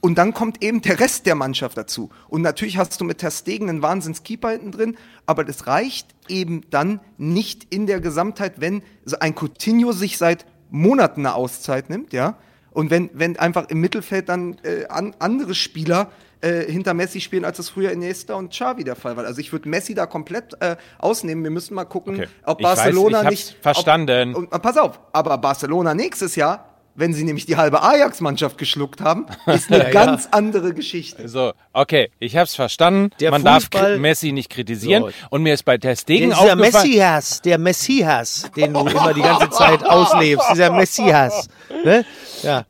Und 0.00 0.16
dann 0.16 0.32
kommt 0.32 0.62
eben 0.62 0.80
der 0.80 1.00
Rest 1.00 1.26
der 1.26 1.34
Mannschaft 1.34 1.76
dazu. 1.76 2.10
Und 2.28 2.42
natürlich 2.42 2.78
hast 2.78 3.00
du 3.00 3.04
mit 3.04 3.18
Ter 3.18 3.32
Stegen 3.32 3.68
einen 3.68 3.82
Wahnsinns-Keeper 3.82 4.50
hinten 4.50 4.70
drin, 4.70 4.96
aber 5.26 5.44
das 5.44 5.66
reicht 5.66 6.14
eben 6.28 6.62
dann 6.70 7.00
nicht 7.16 7.66
in 7.74 7.86
der 7.88 8.00
Gesamtheit, 8.00 8.60
wenn 8.60 8.82
ein 9.18 9.34
Coutinho 9.34 9.90
sich 9.90 10.16
seit 10.16 10.46
Monaten 10.70 11.26
eine 11.26 11.34
Auszeit 11.34 11.90
nimmt, 11.90 12.12
ja. 12.12 12.36
Und 12.78 12.90
wenn, 12.92 13.10
wenn 13.12 13.36
einfach 13.36 13.70
im 13.70 13.80
Mittelfeld 13.80 14.28
dann 14.28 14.56
äh, 14.62 14.86
an, 14.86 15.12
andere 15.18 15.56
Spieler 15.56 16.12
äh, 16.42 16.60
hinter 16.70 16.94
Messi 16.94 17.20
spielen, 17.20 17.44
als 17.44 17.58
es 17.58 17.70
früher 17.70 17.90
Iniesta 17.90 18.34
und 18.34 18.50
Xavi 18.52 18.84
der 18.84 18.94
Fall 18.94 19.16
war. 19.16 19.24
Also 19.24 19.40
ich 19.40 19.50
würde 19.50 19.68
Messi 19.68 19.96
da 19.96 20.06
komplett 20.06 20.54
äh, 20.60 20.76
ausnehmen. 21.00 21.42
Wir 21.42 21.50
müssen 21.50 21.74
mal 21.74 21.86
gucken, 21.86 22.14
Okay. 22.14 22.28
ob 22.44 22.60
Ich 22.60 22.66
weiß, 22.66 22.76
Barcelona 22.76 23.22
ich 23.24 23.30
nicht. 23.30 23.56
verstanden. 23.60 24.36
Ob, 24.36 24.52
und, 24.52 24.62
pass 24.62 24.76
auf, 24.76 25.00
aber 25.12 25.36
Barcelona 25.38 25.92
nächstes 25.92 26.36
Jahr, 26.36 26.67
wenn 26.98 27.14
sie 27.14 27.22
nämlich 27.24 27.46
die 27.46 27.56
halbe 27.56 27.82
Ajax-Mannschaft 27.82 28.58
geschluckt 28.58 29.00
haben, 29.00 29.26
ist 29.46 29.70
eine 29.70 29.78
Ja, 29.78 29.84
ja. 29.90 29.90
ganz 29.92 30.28
andere 30.32 30.74
Geschichte. 30.74 31.28
So, 31.28 31.52
okay, 31.72 32.10
ich 32.18 32.36
hab's 32.36 32.54
verstanden. 32.54 33.10
Der 33.20 33.30
Man 33.30 33.44
darf 33.44 33.64
Fußball- 33.64 33.94
Kri- 33.94 33.98
Messi 33.98 34.32
nicht 34.32 34.50
kritisieren. 34.50 35.04
So. 35.04 35.10
Und 35.30 35.42
mir 35.42 35.54
ist 35.54 35.64
bei 35.64 35.78
Ter 35.78 35.94
Stegen 35.96 36.30
dieser. 36.30 36.56
Messias, 36.56 37.40
der 37.42 37.58
Messias, 37.58 38.50
den 38.56 38.74
du 38.74 38.80
immer 38.80 39.14
die 39.14 39.22
ganze 39.22 39.48
Zeit 39.50 39.84
auslebst, 39.84 40.46
dieser 40.52 40.70
Messias. 40.72 41.48
Ne? 41.84 42.04
Ja. 42.42 42.64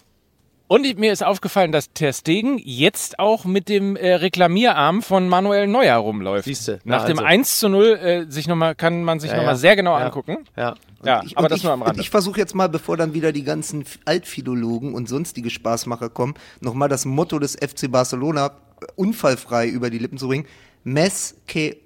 Und 0.69 0.99
mir 0.99 1.13
ist 1.13 1.25
aufgefallen, 1.25 1.73
dass 1.73 1.93
Ter 1.95 2.13
Stegen 2.13 2.59
jetzt 2.63 3.19
auch 3.19 3.47
mit 3.47 3.71
dem 3.71 3.97
äh, 3.97 4.15
Reklamierarm 4.17 5.01
von 5.03 5.27
Manuel 5.27 5.67
Neuer 5.67 5.97
rumläuft. 5.97 6.45
Siehste, 6.45 6.81
na 6.85 6.99
Nach 6.99 7.05
dem 7.07 7.19
also. 7.19 7.27
1 7.27 7.59
zu 7.59 7.69
0 7.71 7.85
äh, 7.87 8.31
sich 8.31 8.47
noch 8.49 8.55
mal, 8.57 8.75
kann 8.75 9.03
man 9.03 9.19
sich 9.19 9.31
Ja, 9.31 9.37
noch 9.37 9.43
nochmal 9.45 9.55
ja. 9.55 9.59
sehr 9.59 9.77
genau 9.77 9.99
Ja. 9.99 10.05
angucken. 10.07 10.39
Ja. 10.57 10.75
Ja, 11.05 11.23
Ich- 11.25 11.39
aber 11.39 11.49
das 11.49 11.59
ich, 11.59 11.65
nur 11.65 11.73
am 11.73 11.83
Rande. 11.83 12.01
Ich 12.03 12.11
versuche 12.11 12.39
jetzt 12.39 12.55
mal, 12.55 12.69
bevor 12.69 12.97
dann 12.99 13.15
wieder 13.15 13.33
die 13.33 13.45
ganzen 13.45 13.85
Altphilologen 14.05 14.95
und 14.95 15.09
sonstige 15.09 15.49
Spaßmacher 15.49 16.11
kommen, 16.11 16.35
nochmal 16.61 16.89
das 16.91 17.07
Motto 17.07 17.39
des 17.39 17.55
FC 17.57 17.91
Barcelona 17.91 18.49
äh, 18.83 18.87
unfallfrei 18.97 19.69
über 19.69 19.89
die 19.89 19.99
Lippen 19.99 20.19
zu 20.19 20.29
bringen. 20.29 20.45
Mes 20.85 21.35
que 21.47 21.77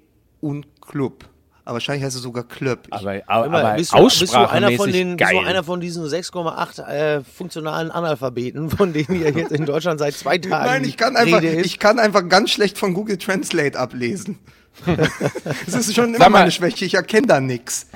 un 0.41 0.65
club. 0.81 1.23
Aber 1.65 1.75
wahrscheinlich 1.75 2.03
heißt 2.03 2.15
es 2.15 2.21
sogar 2.21 2.43
Club. 2.43 2.79
Ich, 2.87 2.93
Aber, 2.93 3.21
aber, 3.25 3.45
Immer, 3.45 3.59
aber 3.59 3.73
bist, 3.75 3.93
du, 3.93 4.03
bist, 4.03 4.33
du 4.33 4.49
einer 4.49 4.71
von 4.73 4.91
den, 4.91 5.15
bist 5.15 5.29
geil. 5.29 5.39
du 5.41 5.47
einer 5.47 5.63
von 5.63 5.79
diesen 5.79 6.03
6,8 6.05 6.87
äh, 6.87 7.21
funktionalen 7.23 7.89
Analphabeten, 7.89 8.69
von 8.69 8.91
denen 8.91 9.21
ja 9.23 9.29
jetzt 9.29 9.51
in 9.53 9.65
Deutschland 9.65 9.99
seit 9.99 10.13
zwei 10.13 10.37
Tagen 10.37 10.65
Nein, 10.65 10.83
ich 10.83 10.97
kann, 10.97 11.15
einfach, 11.15 11.41
ich 11.41 11.79
kann 11.79 11.99
einfach 11.99 12.27
ganz 12.27 12.51
schlecht 12.51 12.77
von 12.77 12.93
Google 12.93 13.17
Translate 13.17 13.79
ablesen. 13.79 14.39
Das 15.65 15.75
ist 15.75 15.93
schon 15.95 16.09
immer 16.15 16.19
mal- 16.29 16.39
meine 16.39 16.51
Schwäche, 16.51 16.85
ich 16.85 16.95
erkenne 16.95 17.27
da 17.27 17.39
nichts. 17.39 17.87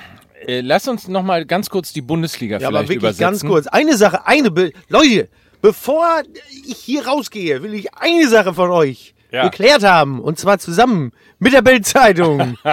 äh, 0.46 0.60
lass 0.60 0.86
uns 0.88 1.08
noch 1.08 1.22
mal 1.22 1.44
ganz 1.44 1.68
kurz 1.68 1.92
die 1.92 2.00
Bundesliga 2.02 2.54
Ja, 2.54 2.68
vielleicht 2.68 2.74
aber 2.74 2.82
wirklich 2.82 2.98
übersetzen. 2.98 3.20
ganz 3.20 3.44
kurz. 3.44 3.66
Eine 3.66 3.96
Sache, 3.96 4.26
eine 4.26 4.50
Be 4.50 4.72
Leute, 4.88 5.28
bevor 5.60 6.22
ich 6.66 6.76
hier 6.78 7.06
rausgehe, 7.06 7.62
will 7.62 7.74
ich 7.74 7.92
eine 7.94 8.28
Sache 8.28 8.54
von 8.54 8.70
euch 8.70 9.14
Ja. 9.32 9.42
geklärt 9.48 9.82
haben. 9.82 10.20
Und 10.20 10.38
zwar 10.38 10.58
zusammen 10.58 11.12
mit 11.38 11.52
der 11.52 11.62
Bildzeitung. 11.62 12.56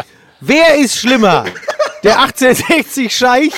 Wer 0.41 0.75
ist 0.75 0.97
schlimmer? 0.97 1.45
Der 2.03 2.19
1860 2.19 3.15
Scheich 3.15 3.53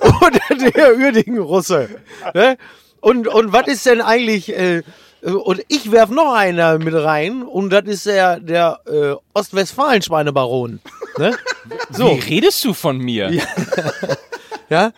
oder 0.00 0.70
der 0.70 0.96
Uerdingen 0.96 1.40
Russe? 1.40 1.88
Ne? 2.32 2.56
Und, 3.00 3.28
und 3.28 3.52
was 3.52 3.66
ist 3.68 3.86
denn 3.86 4.00
eigentlich, 4.00 4.48
äh, 4.56 4.82
und 5.22 5.62
ich 5.68 5.92
werf 5.92 6.10
noch 6.10 6.34
einer 6.34 6.78
mit 6.78 6.94
rein, 6.94 7.42
und 7.42 7.70
das 7.70 7.84
ist 7.84 8.06
der, 8.06 8.40
der 8.40 8.80
äh, 8.86 9.14
Ostwestfalen-Schweinebaron. 9.34 10.80
Ne? 11.18 11.36
So. 11.90 12.10
Wie 12.10 12.18
redest 12.20 12.64
du 12.64 12.74
von 12.74 12.98
mir? 12.98 13.30
Ja? 13.30 13.44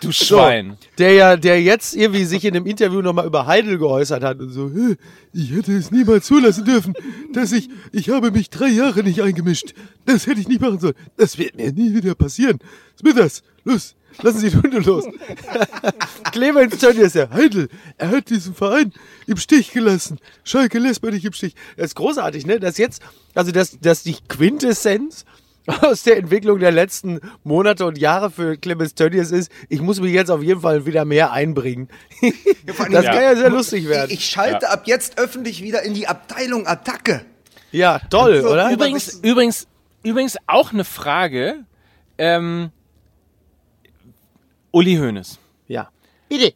Du 0.00 0.12
Schwein. 0.12 0.76
So, 0.80 0.88
der 0.98 1.12
ja, 1.12 1.36
der 1.36 1.62
jetzt 1.62 1.94
irgendwie 1.94 2.24
sich 2.24 2.44
in 2.44 2.54
einem 2.54 2.66
Interview 2.66 3.02
nochmal 3.02 3.26
über 3.26 3.46
Heidel 3.46 3.78
geäußert 3.78 4.22
hat 4.22 4.38
und 4.40 4.50
so, 4.50 4.70
"Hä, 4.70 4.96
ich 5.32 5.50
hätte 5.52 5.76
es 5.76 5.90
niemals 5.90 6.26
zulassen 6.26 6.64
dürfen, 6.64 6.94
dass 7.32 7.52
ich, 7.52 7.68
ich 7.92 8.10
habe 8.10 8.30
mich 8.30 8.48
drei 8.50 8.68
Jahre 8.68 9.02
nicht 9.02 9.20
eingemischt. 9.22 9.74
Das 10.04 10.26
hätte 10.26 10.40
ich 10.40 10.48
nicht 10.48 10.60
machen 10.60 10.78
sollen. 10.78 10.94
Das 11.16 11.36
wird 11.38 11.56
mir 11.56 11.72
nie 11.72 11.94
wieder 11.94 12.14
passieren. 12.14 12.58
Smithers, 12.98 13.42
los, 13.64 13.94
lassen 14.22 14.38
Sie 14.38 14.50
die 14.50 14.56
Hunde 14.56 14.78
los. 14.78 15.04
Clemens 16.32 16.78
Tönnies, 16.78 17.12
der 17.12 17.30
Heidel, 17.30 17.68
er 17.98 18.10
hat 18.10 18.30
diesen 18.30 18.54
Verein 18.54 18.92
im 19.26 19.36
Stich 19.36 19.72
gelassen. 19.72 20.18
Schalke 20.44 20.78
lässt 20.78 21.02
man 21.02 21.12
nicht 21.12 21.24
im 21.24 21.32
Stich. 21.32 21.54
Das 21.76 21.86
ist 21.86 21.96
großartig, 21.96 22.46
ne? 22.46 22.60
Dass 22.60 22.78
jetzt, 22.78 23.02
also 23.34 23.52
dass, 23.52 23.78
dass 23.80 24.02
die 24.02 24.16
Quintessenz 24.28 25.24
aus 25.82 26.02
der 26.04 26.16
Entwicklung 26.16 26.58
der 26.58 26.70
letzten 26.72 27.20
Monate 27.44 27.86
und 27.86 27.98
Jahre 27.98 28.30
für 28.30 28.56
Clemens 28.56 28.94
Tönnies 28.94 29.30
ist, 29.30 29.50
ich 29.68 29.80
muss 29.80 30.00
mich 30.00 30.12
jetzt 30.12 30.30
auf 30.30 30.42
jeden 30.42 30.60
Fall 30.60 30.86
wieder 30.86 31.04
mehr 31.04 31.32
einbringen. 31.32 31.88
das 32.20 33.04
Ja. 33.04 33.12
kann 33.12 33.22
ja 33.22 33.36
sehr 33.36 33.50
lustig 33.50 33.88
werden. 33.88 34.10
Ich, 34.10 34.18
ich 34.18 34.26
schalte 34.26 34.68
ab 34.70 34.82
jetzt 34.86 35.18
öffentlich 35.18 35.62
wieder 35.62 35.82
in 35.82 35.94
die 35.94 36.06
Abteilung 36.08 36.66
Attacke. 36.66 37.24
ja, 37.72 37.98
toll, 38.10 38.42
So, 38.42 38.50
oder? 38.52 38.70
Übrigens, 38.70 39.14
übrigens, 39.22 39.66
übrigens 40.02 40.36
auch 40.46 40.72
eine 40.72 40.84
Frage. 40.84 41.64
Ähm, 42.18 42.70
Uli 44.72 44.96
Hoeneß. 44.96 45.38
Ja. 45.68 45.90
Bitte. 46.28 46.54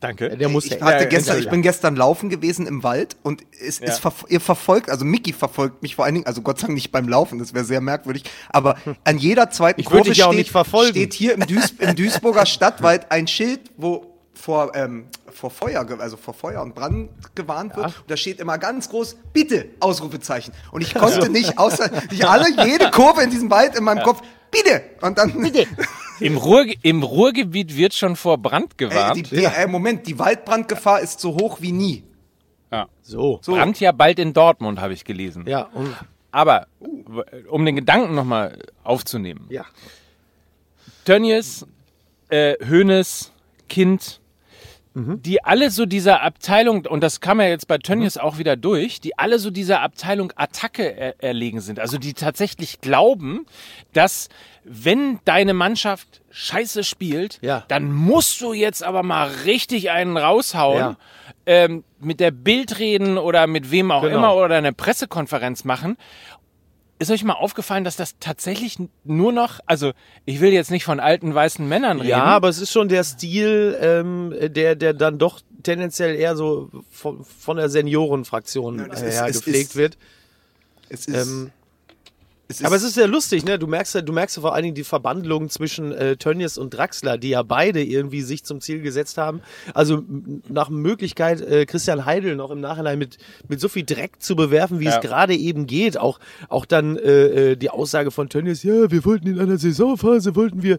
Danke. 0.00 0.34
Der 0.36 0.48
muss 0.48 0.64
Ich, 0.64 0.72
ja- 0.72 0.80
hatte 0.80 1.04
Ja, 1.04 1.08
gestern, 1.10 1.36
ja. 1.36 1.42
ich 1.42 1.50
bin 1.50 1.60
gestern 1.62 1.94
laufen 1.94 2.30
gewesen 2.30 2.66
im 2.66 2.82
Wald 2.82 3.16
und 3.22 3.42
es 3.60 3.80
Ja. 3.80 3.86
ist 3.88 4.00
verf- 4.02 4.26
ihr 4.28 4.40
verfolgt, 4.40 4.88
also 4.88 5.04
Mickey 5.04 5.32
verfolgt 5.34 5.82
mich 5.82 5.94
vor 5.96 6.06
allen 6.06 6.14
Dingen, 6.14 6.26
also 6.26 6.40
Gott 6.40 6.58
sei 6.58 6.68
Dank 6.68 6.74
nicht 6.74 6.90
beim 6.90 7.06
Laufen, 7.08 7.38
das 7.38 7.52
wäre 7.52 7.64
sehr 7.66 7.80
merkwürdig, 7.82 8.24
aber 8.48 8.76
an 9.04 9.18
jeder 9.18 9.50
zweiten 9.50 9.78
Ich 9.80 9.86
würde 9.90 10.04
Kurve 10.04 10.16
ja 10.18 10.24
steht, 10.26 10.36
nicht 10.38 10.50
verfolgen. 10.50 10.90
steht 10.92 11.12
hier 11.12 11.34
im, 11.34 11.46
Duis 11.46 11.74
im 11.78 11.94
Duisburger 11.94 12.46
Stadtwald 12.46 13.12
ein 13.12 13.26
Schild, 13.28 13.60
wo 13.76 14.06
vor, 14.32 14.74
ähm, 14.74 15.04
vor 15.30 15.50
Feuer, 15.50 15.86
also 15.98 16.16
vor 16.16 16.32
Feuer 16.32 16.62
und 16.62 16.74
Brand 16.74 17.10
gewarnt 17.34 17.76
wird. 17.76 17.86
Und 17.88 17.94
da 18.08 18.16
steht 18.16 18.40
immer 18.40 18.56
ganz 18.56 18.88
groß, 18.88 19.16
bitte, 19.34 19.66
Ausrufezeichen. 19.80 20.54
Und 20.72 20.80
ich 20.80 20.94
konnte 20.94 21.28
nicht, 21.28 21.58
außer, 21.58 21.90
nicht 22.10 22.24
alle, 22.24 22.46
jede 22.66 22.90
Kurve 22.90 23.22
in 23.22 23.28
diesem 23.28 23.50
Wald 23.50 23.76
in 23.76 23.84
meinem 23.84 24.02
Kopf, 24.02 24.22
bitte. 24.50 24.82
Und 25.00 25.16
dann, 25.18 25.40
bitte. 25.40 25.66
Im, 26.20 26.36
Ruhr, 26.36 26.66
Im 26.82 27.02
Ruhrgebiet 27.02 27.76
wird 27.76 27.94
schon 27.94 28.14
vor 28.16 28.36
Brand 28.38 28.72
Äh, 28.72 28.76
gewarnt. 28.76 29.16
die, 29.16 29.22
die, 29.36 29.44
äh, 29.44 29.66
Moment, 29.66 30.06
die 30.06 30.18
Waldbrandgefahr 30.18 31.00
ist 31.00 31.18
so 31.20 31.34
hoch 31.34 31.60
wie 31.60 31.72
nie. 31.72 32.04
ja. 32.70 32.88
So. 33.02 33.38
So. 33.42 33.52
Brand 33.54 33.80
ja 33.80 33.92
bald 33.92 34.18
in 34.18 34.32
Dortmund, 34.34 34.80
habe 34.80 34.92
ich 34.92 35.04
gelesen. 35.04 35.44
Ja, 35.48 35.62
und, 35.72 35.96
Aber 36.30 36.66
um 37.48 37.64
den 37.64 37.74
Gedanken 37.76 38.14
nochmal 38.14 38.58
aufzunehmen. 38.84 39.46
ja. 39.48 39.64
Tönnies, 41.04 41.66
äh, 42.28 42.54
Hoeneß, 42.68 43.32
Kind, 43.68 44.19
die 45.22 45.44
alle 45.44 45.70
so 45.70 45.86
dieser 45.86 46.22
Abteilung, 46.22 46.86
und 46.86 47.00
das 47.02 47.20
kam 47.20 47.40
ja 47.40 47.46
jetzt 47.48 47.68
bei 47.68 47.78
Tönnies 47.78 48.16
auch 48.16 48.38
wieder 48.38 48.56
durch, 48.56 49.00
die 49.00 49.18
alle 49.18 49.38
so 49.38 49.50
dieser 49.50 49.80
Abteilung 49.80 50.32
Attacke 50.36 50.96
er 50.96 51.22
erlegen 51.22 51.60
sind. 51.60 51.78
Also 51.80 51.98
die 51.98 52.14
tatsächlich 52.14 52.80
glauben, 52.80 53.46
dass 53.92 54.28
wenn 54.64 55.18
deine 55.24 55.54
Mannschaft 55.54 56.20
scheiße 56.30 56.84
spielt, 56.84 57.38
Ja. 57.42 57.64
dann 57.68 57.92
musst 57.92 58.40
du 58.40 58.52
jetzt 58.52 58.82
aber 58.84 59.02
mal 59.02 59.28
richtig 59.44 59.90
einen 59.90 60.16
raushauen. 60.16 60.78
Ja. 60.78 60.96
Ähm, 61.46 61.84
mit 61.98 62.20
der 62.20 62.30
Bild 62.30 62.78
reden 62.78 63.16
oder 63.18 63.46
mit 63.46 63.70
wem 63.70 63.90
auch 63.90 64.02
Genau. 64.02 64.16
immer 64.16 64.36
oder 64.36 64.56
eine 64.56 64.72
Pressekonferenz 64.72 65.64
machen. 65.64 65.96
Ist 67.00 67.10
euch 67.10 67.24
mal 67.24 67.32
aufgefallen, 67.32 67.82
dass 67.82 67.96
das 67.96 68.16
tatsächlich 68.20 68.76
nur 69.04 69.32
noch, 69.32 69.58
also 69.66 69.92
ich 70.26 70.40
will 70.40 70.52
jetzt 70.52 70.70
nicht 70.70 70.84
von 70.84 71.00
alten 71.00 71.34
weißen 71.34 71.66
Männern 71.66 71.98
reden. 71.98 72.10
Ja, 72.10 72.24
aber 72.24 72.48
es 72.50 72.58
ist 72.60 72.70
schon 72.72 72.88
der 72.88 73.02
Stil, 73.04 73.76
ähm, 73.80 74.34
der, 74.38 74.76
der 74.76 74.92
dann 74.94 75.18
doch 75.18 75.40
tendenziell 75.62 76.14
eher 76.14 76.36
so 76.36 76.70
von, 76.90 77.24
von 77.24 77.56
der 77.56 77.70
Seniorenfraktion 77.70 78.80
es 78.92 79.00
her 79.02 79.26
ist- 79.28 79.44
gepflegt 79.44 79.70
ist- 79.70 79.76
wird. 79.76 79.98
Es 80.90 81.06
ist, 81.06 81.26
Ähm, 81.26 81.50
es 82.50 82.64
aber 82.64 82.76
es 82.76 82.82
ist 82.82 82.94
sehr 82.94 83.06
lustig, 83.08 83.44
ne? 83.44 83.58
Du 83.58 83.66
merkst 83.66 83.94
ja, 83.94 84.02
du 84.02 84.12
merkst 84.12 84.36
ja 84.36 84.42
vor 84.42 84.54
allen 84.54 84.64
Dingen 84.64 84.74
die 84.74 84.84
Verbandlung 84.84 85.48
zwischen 85.48 85.92
äh, 85.92 86.16
Tönnies 86.16 86.58
und 86.58 86.70
Draxler, 86.74 87.16
die 87.18 87.30
ja 87.30 87.42
beide 87.42 87.82
irgendwie 87.82 88.22
sich 88.22 88.44
zum 88.44 88.60
Ziel 88.60 88.80
gesetzt 88.82 89.18
haben. 89.18 89.40
Also 89.74 90.02
nach 90.48 90.68
Möglichkeit, 90.68 91.40
äh, 91.40 91.66
Christian 91.66 92.04
Heidel 92.04 92.36
noch 92.36 92.50
im 92.50 92.60
Nachhinein 92.60 92.98
mit, 92.98 93.18
mit 93.48 93.60
so 93.60 93.68
viel 93.68 93.84
Dreck 93.84 94.20
zu 94.20 94.36
bewerfen, 94.36 94.80
wie 94.80 94.84
Ja. 94.86 94.96
es 94.96 95.00
gerade 95.00 95.34
eben 95.34 95.66
geht. 95.66 95.98
Auch, 95.98 96.18
auch 96.48 96.64
dann 96.66 96.96
äh, 96.96 97.52
äh, 97.52 97.56
die 97.56 97.70
Aussage 97.70 98.10
von 98.10 98.28
Tönnies, 98.28 98.62
ja, 98.62 98.90
wir 98.90 99.04
wollten 99.04 99.26
in 99.28 99.38
einer 99.38 99.58
Saisonphase, 99.58 100.34
wollten 100.36 100.62
wir 100.62 100.78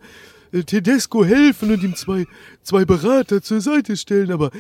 äh, 0.52 0.64
Tedesco 0.64 1.24
helfen 1.24 1.72
und 1.72 1.84
ihm 1.84 1.96
zwei, 1.96 2.26
zwei 2.64 2.86
Berater 2.86 3.42
zur 3.42 3.62
Seite 3.62 3.96
stellen, 3.98 4.32
aber 4.32 4.52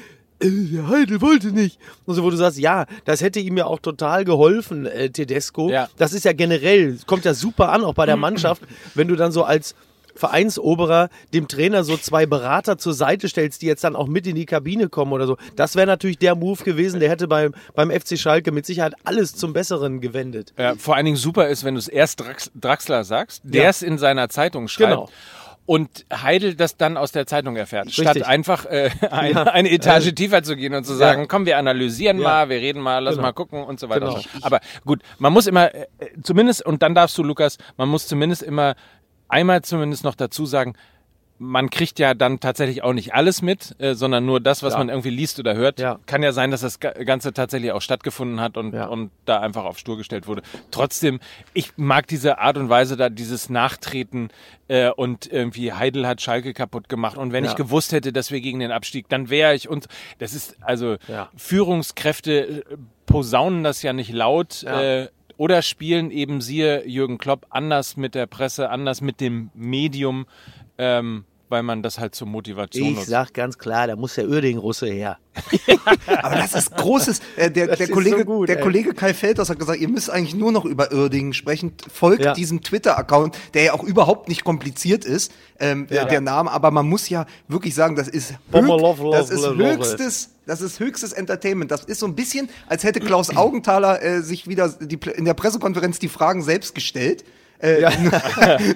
der 0.44 0.88
Heidel 0.88 1.22
wollte 1.22 1.48
nicht. 1.52 1.80
Und 2.06 2.16
so, 2.16 2.24
wo 2.24 2.30
du 2.30 2.36
sagst, 2.38 2.58
ja, 2.60 2.86
das 3.06 3.22
hätte 3.22 3.40
ihm 3.40 3.58
ja 3.58 3.66
auch 3.66 3.80
total 3.80 4.26
geholfen, 4.26 4.86
äh, 4.86 5.10
Tedesco. 5.10 5.70
Ja. 5.70 5.90
Das 5.98 6.14
ist 6.14 6.26
ja 6.26 6.34
generell, 6.34 6.98
kommt 7.06 7.26
ja 7.26 7.34
super 7.34 7.70
an, 7.72 7.84
auch 7.84 7.94
bei 7.94 8.06
der 8.06 8.18
Mannschaft, 8.18 8.62
wenn 8.96 9.08
du 9.08 9.16
dann 9.16 9.32
so 9.32 9.44
als 9.44 9.76
Vereinsoberer 10.14 11.10
dem 11.34 11.48
Trainer 11.48 11.84
so 11.84 11.98
zwei 11.98 12.26
Berater 12.26 12.78
zur 12.78 12.94
Seite 12.94 13.28
stellst, 13.30 13.62
die 13.62 13.66
jetzt 13.66 13.84
dann 13.84 13.96
auch 13.96 14.08
mit 14.08 14.28
in 14.28 14.36
die 14.36 14.46
Kabine 14.46 14.90
kommen 14.90 15.14
oder 15.14 15.26
so. 15.26 15.38
Das 15.56 15.76
wäre 15.76 15.88
natürlich 15.88 16.18
der 16.18 16.36
Move 16.36 16.64
gewesen, 16.64 17.00
der 17.00 17.10
hätte 17.10 17.28
beim, 17.28 17.54
beim 17.76 17.90
FC 17.90 18.18
Schalke 18.20 18.52
mit 18.52 18.66
Sicherheit 18.66 18.94
alles 19.04 19.36
zum 19.36 19.54
Besseren 19.54 20.02
gewendet. 20.02 20.54
Ja, 20.58 20.76
vor 20.76 20.96
allen 20.96 21.06
Dingen 21.06 21.18
super 21.18 21.48
ist, 21.48 21.64
wenn 21.64 21.76
du 21.76 21.80
es 21.80 21.88
erst 21.88 22.20
Drax 22.20 22.52
Draxler 22.60 23.04
sagst, 23.04 23.42
der 23.46 23.64
Ja. 23.64 23.70
es 23.70 23.82
in 23.82 23.98
seiner 23.98 24.30
Zeitung 24.30 24.68
schreibt. 24.68 24.90
Genau. 24.92 25.10
Und 25.68 26.06
Heidel 26.12 26.56
das 26.56 26.76
dann 26.76 26.98
aus 26.98 27.12
der 27.12 27.28
Zeitung 27.28 27.56
erfährt, 27.56 27.86
Richtig. 27.88 28.04
statt 28.10 28.24
einfach 28.24 28.66
äh, 28.66 28.90
ein, 29.12 29.34
Ja. 29.34 29.44
eine 29.44 29.70
Etage 29.72 30.14
tiefer 30.14 30.44
zu 30.44 30.56
gehen 30.56 30.74
und 30.74 30.84
zu 30.86 30.96
sagen, 30.96 31.22
Ja. 31.22 31.28
komm, 31.28 31.46
wir 31.46 31.58
analysieren 31.58 32.18
Ja. 32.18 32.24
mal, 32.24 32.50
wir 32.50 32.58
reden 32.58 32.82
mal, 32.82 33.00
lass 33.00 33.16
Genau. 33.16 33.28
mal 33.28 33.32
gucken 33.32 33.64
und 33.64 33.80
so 33.80 33.88
weiter. 33.88 34.08
Genau. 34.08 34.22
Aber 34.42 34.60
gut, 34.86 35.02
man 35.20 35.32
muss 35.32 35.48
immer, 35.48 35.74
äh, 35.74 35.86
zumindest, 36.24 36.66
und 36.66 36.82
dann 36.82 36.96
darfst 36.96 37.18
du, 37.18 37.24
Lukas, 37.24 37.58
man 37.78 37.88
muss 37.90 38.08
zumindest 38.08 38.42
immer 38.44 38.76
einmal 39.30 39.62
zumindest 39.62 40.04
noch 40.04 40.16
dazu 40.16 40.46
sagen, 40.46 40.74
man 41.44 41.72
kriegt 41.72 41.98
ja 41.98 42.14
dann 42.14 42.40
tatsächlich 42.40 42.84
auch 42.84 42.94
nicht 42.94 43.16
alles 43.16 43.42
mit, 43.42 43.76
äh, 43.80 43.96
sondern 43.96 44.28
nur 44.28 44.40
das, 44.40 44.62
was 44.62 44.74
Ja. 44.74 44.80
man 44.80 44.90
irgendwie 44.90 45.10
liest 45.10 45.40
oder 45.40 45.56
hört. 45.56 45.80
Ja. 45.80 46.00
Kann 46.06 46.22
ja 46.22 46.34
sein, 46.34 46.52
dass 46.52 46.62
das 46.62 46.80
Ga- 46.80 46.92
Ganze 46.92 47.34
tatsächlich 47.34 47.72
auch 47.72 47.82
stattgefunden 47.82 48.40
hat 48.40 48.58
und, 48.58 48.74
Ja. 48.76 48.86
und 48.86 49.10
da 49.26 49.40
einfach 49.40 49.66
auf 49.66 49.80
Stur 49.80 49.98
gestellt 49.98 50.28
wurde. 50.28 50.44
Trotzdem, 50.70 51.20
ich 51.56 51.72
mag 51.78 52.06
diese 52.06 52.38
Art 52.38 52.58
und 52.58 52.70
Weise 52.70 52.96
da, 52.96 53.10
dieses 53.10 53.50
Nachtreten 53.50 54.30
äh, 54.68 54.92
und 54.92 55.32
irgendwie 55.32 55.74
Heidel 55.74 56.06
hat 56.08 56.22
Schalke 56.22 56.54
kaputt 56.54 56.90
gemacht 56.90 57.18
und 57.18 57.32
wenn 57.34 57.44
ich 57.44 57.56
gewusst 57.56 57.92
hätte, 57.92 58.14
dass 58.14 58.30
wir 58.30 58.40
gegen 58.40 58.60
den 58.60 58.72
Abstieg, 58.72 59.10
dann 59.10 59.32
wäre 59.32 59.56
ich 59.56 59.68
und 59.68 59.88
das 60.20 60.34
ist 60.36 60.58
also. 60.62 60.98
Führungskräfte 61.36 62.32
äh, 62.48 62.64
posaunen 63.06 63.64
das 63.64 63.82
ja 63.82 63.94
nicht 63.94 64.12
laut. 64.14 64.64
Äh, 64.64 65.08
oder 65.38 65.62
spielen 65.64 66.12
eben 66.12 66.40
siehe 66.40 66.88
Jürgen 66.88 67.18
Klopp 67.18 67.48
anders 67.50 67.98
mit 67.98 68.14
der 68.16 68.28
Presse, 68.28 68.70
anders 68.70 69.02
mit 69.02 69.20
dem 69.20 69.50
Medium, 69.56 70.28
ähm, 70.78 71.26
weil 71.52 71.64
man 71.64 71.84
das 71.84 72.00
halt 72.00 72.16
zur 72.16 72.28
Motivation 72.28 72.88
Ich 72.88 72.96
nutzt. 72.96 73.10
sag 73.10 73.34
ganz 73.34 73.58
klar, 73.58 73.88
da 73.88 73.96
muss 73.96 74.16
der 74.16 74.28
Uerding-Russe 74.28 74.88
her. 74.88 75.18
aber 76.22 76.36
das 76.36 76.54
ist 76.54 76.76
großes. 76.76 77.20
Äh, 77.36 77.52
der, 77.52 77.76
der, 77.76 77.88
Kollege, 77.90 78.20
so 78.20 78.26
gut, 78.26 78.50
der 78.50 78.58
ey. 78.58 78.64
Kollege 78.64 78.94
Kai 78.94 79.14
Feldhaus 79.14 79.50
hat 79.50 79.60
gesagt, 79.60 79.80
ihr 79.80 79.88
müsst 79.88 80.10
eigentlich 80.10 80.34
nur 80.36 80.52
noch 80.52 80.66
über 80.66 80.92
Uerdingen 80.92 81.34
sprechen. 81.34 81.74
Folgt 81.94 82.24
Ja. 82.26 82.34
diesem 82.34 82.62
Twitter-Account, 82.62 83.38
der 83.54 83.64
ja 83.64 83.74
auch 83.74 83.84
überhaupt 83.84 84.30
nicht 84.30 84.44
kompliziert 84.44 85.06
ist, 85.06 85.32
ähm, 85.60 85.88
Ja. 85.90 86.02
der, 86.02 86.06
der 86.06 86.22
Name. 86.22 86.52
Aber 86.52 86.72
man 86.72 86.88
muss 86.88 87.08
ja 87.10 87.26
wirklich 87.48 87.76
sagen, 87.76 87.96
das 87.96 88.08
ist, 88.08 88.32
höch, 88.52 88.62
love, 88.62 89.04
love, 89.04 89.12
das 89.12 89.30
ist 89.30 89.46
höchstes. 89.46 90.30
Das 90.48 90.62
ist 90.62 90.80
höchstes 90.80 91.14
Entertainment. 91.14 91.70
Das 91.70 91.84
ist 91.84 92.00
so 92.00 92.08
ein 92.08 92.16
bisschen, 92.16 92.50
als 92.68 92.84
hätte 92.84 93.00
Klaus 93.00 93.36
Augenthaler 93.36 94.02
äh, 94.02 94.22
sich 94.22 94.48
wieder 94.48 94.70
die, 94.70 95.00
in 95.16 95.26
der 95.26 95.34
Pressekonferenz 95.36 96.00
die 96.00 96.10
Fragen 96.10 96.42
selbst 96.42 96.74
gestellt. 96.76 97.24
Äh, 97.62 97.90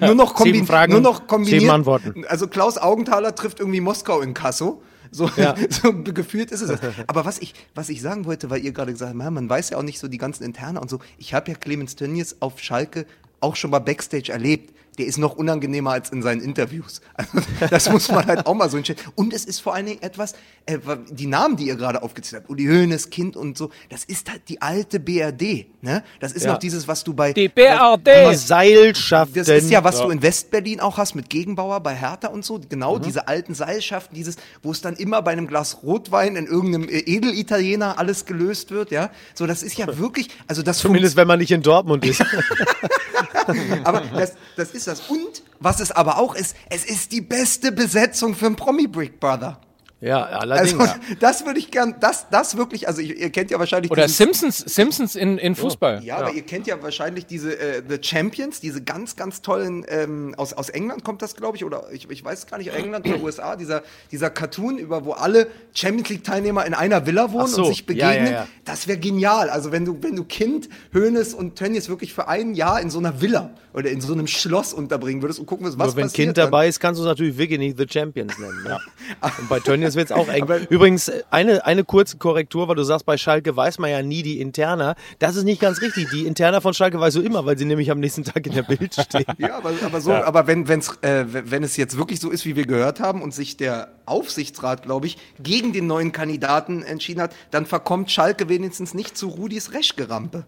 nur 0.00 0.14
noch, 0.14 0.38
Sieben 0.38 0.66
Fragen, 0.66 0.92
nur 0.92 1.00
noch 1.00 1.26
kombiniert. 1.26 1.70
Antworten. 1.70 2.24
Also 2.28 2.46
Klaus 2.46 2.78
Augenthaler 2.78 3.34
trifft 3.34 3.60
irgendwie 3.60 3.80
Moskau 3.80 4.20
in 4.20 4.34
Kasso. 4.34 4.82
So, 5.10 5.30
Ja. 5.36 5.54
so 5.70 5.92
gefühlt 5.92 6.50
ist 6.50 6.60
es 6.60 6.68
das. 6.68 6.80
Aber 7.06 7.24
was 7.24 7.38
ich, 7.38 7.54
was 7.74 7.88
ich 7.88 8.02
sagen 8.02 8.24
wollte, 8.26 8.50
weil 8.50 8.64
ihr 8.64 8.72
gerade 8.72 8.92
gesagt 8.92 9.10
habt, 9.10 9.18
man 9.18 9.32
man 9.32 9.48
weiß 9.48 9.70
ja 9.70 9.78
auch 9.78 9.82
nicht 9.82 9.98
so 9.98 10.08
die 10.08 10.18
ganzen 10.18 10.44
Interne 10.44 10.80
und 10.80 10.90
so. 10.90 10.98
Ich 11.18 11.34
habe 11.34 11.50
ja 11.50 11.56
Clemens 11.56 11.96
Tönnies 11.96 12.36
auf 12.40 12.60
Schalke 12.60 13.06
auch 13.40 13.56
schon 13.56 13.70
mal 13.70 13.78
Backstage 13.80 14.32
erlebt. 14.32 14.75
Der 14.98 15.06
ist 15.06 15.18
noch 15.18 15.36
unangenehmer 15.36 15.90
als 15.92 16.10
in 16.10 16.22
seinen 16.22 16.40
Interviews. 16.40 17.00
Also, 17.14 17.40
das 17.70 17.90
muss 17.90 18.08
man 18.10 18.26
halt 18.26 18.46
auch 18.46 18.54
mal 18.54 18.70
so 18.70 18.76
entscheiden. 18.76 19.02
Und 19.14 19.32
es 19.32 19.44
ist 19.44 19.60
vor 19.60 19.74
allen 19.74 19.86
Dingen 19.86 20.02
etwas, 20.02 20.34
äh, 20.66 20.78
die 21.10 21.26
Namen, 21.26 21.56
die 21.56 21.66
ihr 21.66 21.76
gerade 21.76 22.02
aufgezählt 22.02 22.42
habt, 22.42 22.50
Uli 22.50 22.64
Hoeneß, 22.66 23.10
Kind 23.10 23.36
und 23.36 23.56
so, 23.58 23.70
das 23.90 24.04
ist 24.04 24.30
halt 24.30 24.42
die 24.48 24.60
alte 24.62 25.00
BRD. 25.00 25.66
Ne? 25.82 26.02
Das 26.20 26.32
ist 26.32 26.44
Ja. 26.44 26.52
noch 26.52 26.58
dieses, 26.58 26.88
was 26.88 27.04
du 27.04 27.14
bei 27.14 27.32
Die 27.32 27.48
BRD. 27.48 28.30
Die 28.32 28.36
Seilschaften. 28.36 29.34
das 29.34 29.48
ist 29.48 29.70
ja, 29.70 29.84
was 29.84 30.00
du 30.00 30.10
in 30.10 30.22
Westberlin 30.22 30.80
auch 30.80 30.98
hast 30.98 31.14
mit 31.14 31.28
Gegenbauer 31.30 31.80
bei 31.80 31.94
Hertha 31.94 32.28
und 32.28 32.44
so. 32.44 32.60
Genau, 32.68 32.98
diese 32.98 33.28
alten 33.28 33.54
Seilschaften, 33.54 34.14
dieses, 34.14 34.36
wo 34.62 34.72
es 34.72 34.80
dann 34.80 34.96
immer 34.96 35.22
bei 35.22 35.32
einem 35.32 35.46
Glas 35.46 35.82
Rotwein 35.82 36.36
in 36.36 36.46
irgendeinem 36.46 36.88
äh, 36.88 36.98
Edelitaliener 36.98 37.98
alles 37.98 38.24
gelöst 38.26 38.70
wird, 38.70 38.90
ja. 38.90 39.10
So, 39.34 39.46
das 39.46 39.62
ist 39.62 39.76
ja 39.78 39.98
wirklich, 39.98 40.28
also 40.46 40.62
das 40.62 40.78
Zumindest 40.78 41.16
wenn 41.16 41.26
man 41.28 41.38
nicht 41.38 41.50
in 41.52 41.62
Dortmund 41.62 42.04
ist. 42.04 42.22
aber 43.84 44.00
das, 44.14 44.34
das 44.56 44.70
ist 44.70 44.85
das. 44.86 45.00
Und 45.08 45.42
was 45.60 45.80
es 45.80 45.90
aber 45.90 46.18
auch 46.18 46.34
ist, 46.34 46.56
es 46.70 46.84
ist 46.84 47.12
die 47.12 47.20
beste 47.20 47.72
Besetzung 47.72 48.34
für 48.34 48.46
einen 48.46 48.56
Promi 48.56 48.86
Brick 48.86 49.20
Brother. 49.20 49.60
Ja, 50.00 50.22
allerdings. 50.24 50.78
Also, 50.78 50.94
das 51.20 51.46
würde 51.46 51.58
ich 51.58 51.70
gern, 51.70 51.96
das, 52.00 52.26
das 52.30 52.56
wirklich, 52.56 52.86
also 52.86 53.00
ihr, 53.00 53.16
ihr 53.16 53.30
kennt 53.30 53.50
ja 53.50 53.58
wahrscheinlich 53.58 53.90
Oder 53.90 54.06
diesen- 54.06 54.34
Simpsons, 54.34 54.58
Simpsons 54.58 55.16
in, 55.16 55.38
in 55.38 55.54
Fußball. 55.54 56.02
Ja, 56.04 56.18
aber 56.18 56.32
ihr 56.32 56.42
kennt 56.42 56.66
ja 56.66 56.82
wahrscheinlich 56.82 57.26
diese 57.26 57.58
äh, 57.58 57.82
The 57.88 57.98
Champions, 58.02 58.60
diese 58.60 58.82
ganz, 58.82 59.16
ganz 59.16 59.40
tollen, 59.40 59.86
ähm, 59.88 60.34
aus, 60.36 60.52
aus 60.52 60.68
England 60.68 61.02
kommt 61.02 61.22
das, 61.22 61.34
glaube 61.34 61.56
ich, 61.56 61.64
oder 61.64 61.84
ich, 61.92 62.10
ich 62.10 62.24
weiß 62.24 62.40
es 62.40 62.46
gar 62.46 62.58
nicht, 62.58 62.74
England 62.74 63.06
oder 63.08 63.20
USA, 63.22 63.56
dieser, 63.56 63.82
dieser 64.12 64.28
Cartoon, 64.30 64.76
über 64.78 65.04
wo 65.04 65.12
alle 65.12 65.46
Champions 65.74 66.10
League-Teilnehmer 66.10 66.66
in 66.66 66.74
einer 66.74 67.06
Villa 67.06 67.32
wohnen 67.32 67.46
so, 67.48 67.62
und 67.62 67.68
sich 67.68 67.80
ja, 67.80 67.86
begegnen. 67.86 68.26
ja, 68.26 68.32
ja. 68.32 68.46
Das 68.64 68.86
wäre 68.88 68.98
genial. 68.98 69.48
Also 69.48 69.72
wenn 69.72 69.84
du, 69.84 69.96
wenn 70.02 70.14
du 70.16 70.24
Kind, 70.24 70.68
Hönes 70.92 71.32
und 71.32 71.56
Tönnies 71.56 71.88
wirklich 71.88 72.12
für 72.12 72.28
ein 72.28 72.54
Jahr 72.54 72.80
in 72.80 72.90
so 72.90 72.98
einer 72.98 73.22
Villa 73.22 73.50
oder 73.72 73.90
in 73.90 74.00
so 74.00 74.12
einem 74.12 74.26
Schloss 74.26 74.72
unterbringen 74.72 75.22
würdest 75.22 75.38
und 75.38 75.46
gucken 75.46 75.64
würdest, 75.66 75.78
was 75.78 75.88
Nur 75.88 75.96
wenn 75.96 76.02
passiert 76.04 76.26
Kind 76.28 76.38
dann. 76.38 76.46
dabei 76.46 76.68
ist, 76.68 76.80
kannst 76.80 76.98
du 76.98 77.04
es 77.04 77.08
natürlich 77.08 77.36
wirklich 77.36 77.58
nicht 77.58 77.78
The 77.78 77.86
Champions 77.88 78.38
nennen. 78.38 78.64
Ja. 78.66 78.80
Und 79.38 79.48
bei 79.48 79.60
Tönnies 79.60 79.85
wird 79.94 80.10
es 80.10 80.12
auch 80.12 80.28
eng. 80.28 80.46
Übrigens, 80.70 81.08
äh, 81.08 81.22
eine, 81.30 81.64
eine 81.64 81.84
kurze 81.84 82.16
Korrektur, 82.16 82.68
weil 82.68 82.74
du 82.74 82.82
sagst, 82.82 83.06
bei 83.06 83.16
Schalke 83.16 83.56
weiß 83.56 83.78
man 83.78 83.90
ja 83.90 84.02
nie 84.02 84.22
die 84.22 84.40
Interna. 84.40 84.96
Das 85.18 85.36
ist 85.36 85.44
nicht 85.44 85.60
ganz 85.60 85.80
richtig. 85.80 86.08
Die 86.10 86.26
Interna 86.26 86.60
von 86.60 86.74
Schalke 86.74 86.98
weißt 86.98 87.16
du 87.16 87.20
immer, 87.20 87.46
weil 87.46 87.56
sie 87.58 87.64
nämlich 87.64 87.90
am 87.90 88.00
nächsten 88.00 88.24
Tag 88.24 88.46
in 88.46 88.54
der 88.54 88.62
Bild 88.62 88.94
stehen. 88.94 89.24
Ja, 89.38 89.58
aber, 89.58 89.72
aber 89.84 90.00
so, 90.00 90.12
aber 90.12 90.46
wenn, 90.46 90.68
wenn's, 90.68 90.90
äh, 91.02 91.24
wenn 91.28 91.62
es 91.62 91.76
jetzt 91.76 91.96
wirklich 91.96 92.20
so 92.20 92.30
ist, 92.30 92.44
wie 92.44 92.56
wir 92.56 92.66
gehört 92.66 93.00
haben 93.00 93.22
und 93.22 93.34
sich 93.34 93.56
der 93.56 93.92
Aufsichtsrat, 94.06 94.82
glaube 94.82 95.06
ich, 95.06 95.18
gegen 95.38 95.72
den 95.72 95.86
neuen 95.86 96.12
Kandidaten 96.12 96.82
entschieden 96.82 97.20
hat, 97.20 97.34
dann 97.50 97.66
verkommt 97.66 98.10
Schalke 98.10 98.48
wenigstens 98.48 98.94
nicht 98.94 99.16
zu 99.16 99.28
Rudis 99.28 99.72
Reschgerampe. 99.72 100.46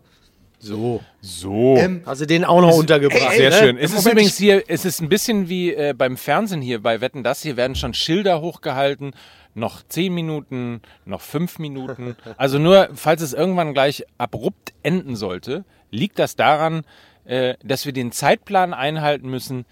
So. 0.59 1.01
So. 1.21 1.77
Ähm, 1.77 2.03
du 2.05 2.27
den 2.27 2.45
auch 2.45 2.61
noch 2.61 2.77
untergebracht? 2.77 3.21
ey, 3.21 3.29
ey, 3.31 3.37
Sehr 3.37 3.51
ne? 3.51 3.57
schön. 3.57 3.77
Es 3.79 3.93
ist 3.93 3.99
Moment, 3.99 4.13
übrigens 4.13 4.37
hier, 4.37 4.65
es 4.69 4.85
ist 4.85 5.01
ein 5.01 5.09
bisschen 5.09 5.49
wie 5.49 5.73
äh, 5.73 5.95
beim 5.97 6.17
Fernsehen 6.17 6.61
hier 6.61 6.83
bei 6.83 7.01
Wetten 7.01 7.23
das. 7.23 7.43
Hier 7.43 7.57
werden 7.57 7.77
schon 7.77 7.95
Schilder 7.95 8.41
hochgehalten. 8.41 9.13
Noch 9.55 9.83
zehn 9.89 10.15
Minuten, 10.15 10.83
noch 11.05 11.21
fünf 11.21 11.59
Minuten. 11.59 12.17
Also 12.37 12.59
nur, 12.59 12.91
falls 12.95 13.23
es 13.23 13.33
irgendwann 13.33 13.75
gleich 13.75 14.05
abrupt 14.17 14.73
enden 14.83 15.17
sollte, 15.17 15.65
liegt 15.91 16.19
das 16.19 16.37
daran, 16.37 16.83
äh, 17.25 17.55
dass 17.65 17.85
wir 17.85 17.93
den 17.93 18.13
Zeitplan 18.13 18.73
einhalten 18.73 19.29
müssen, 19.29 19.61
äh, 19.61 19.65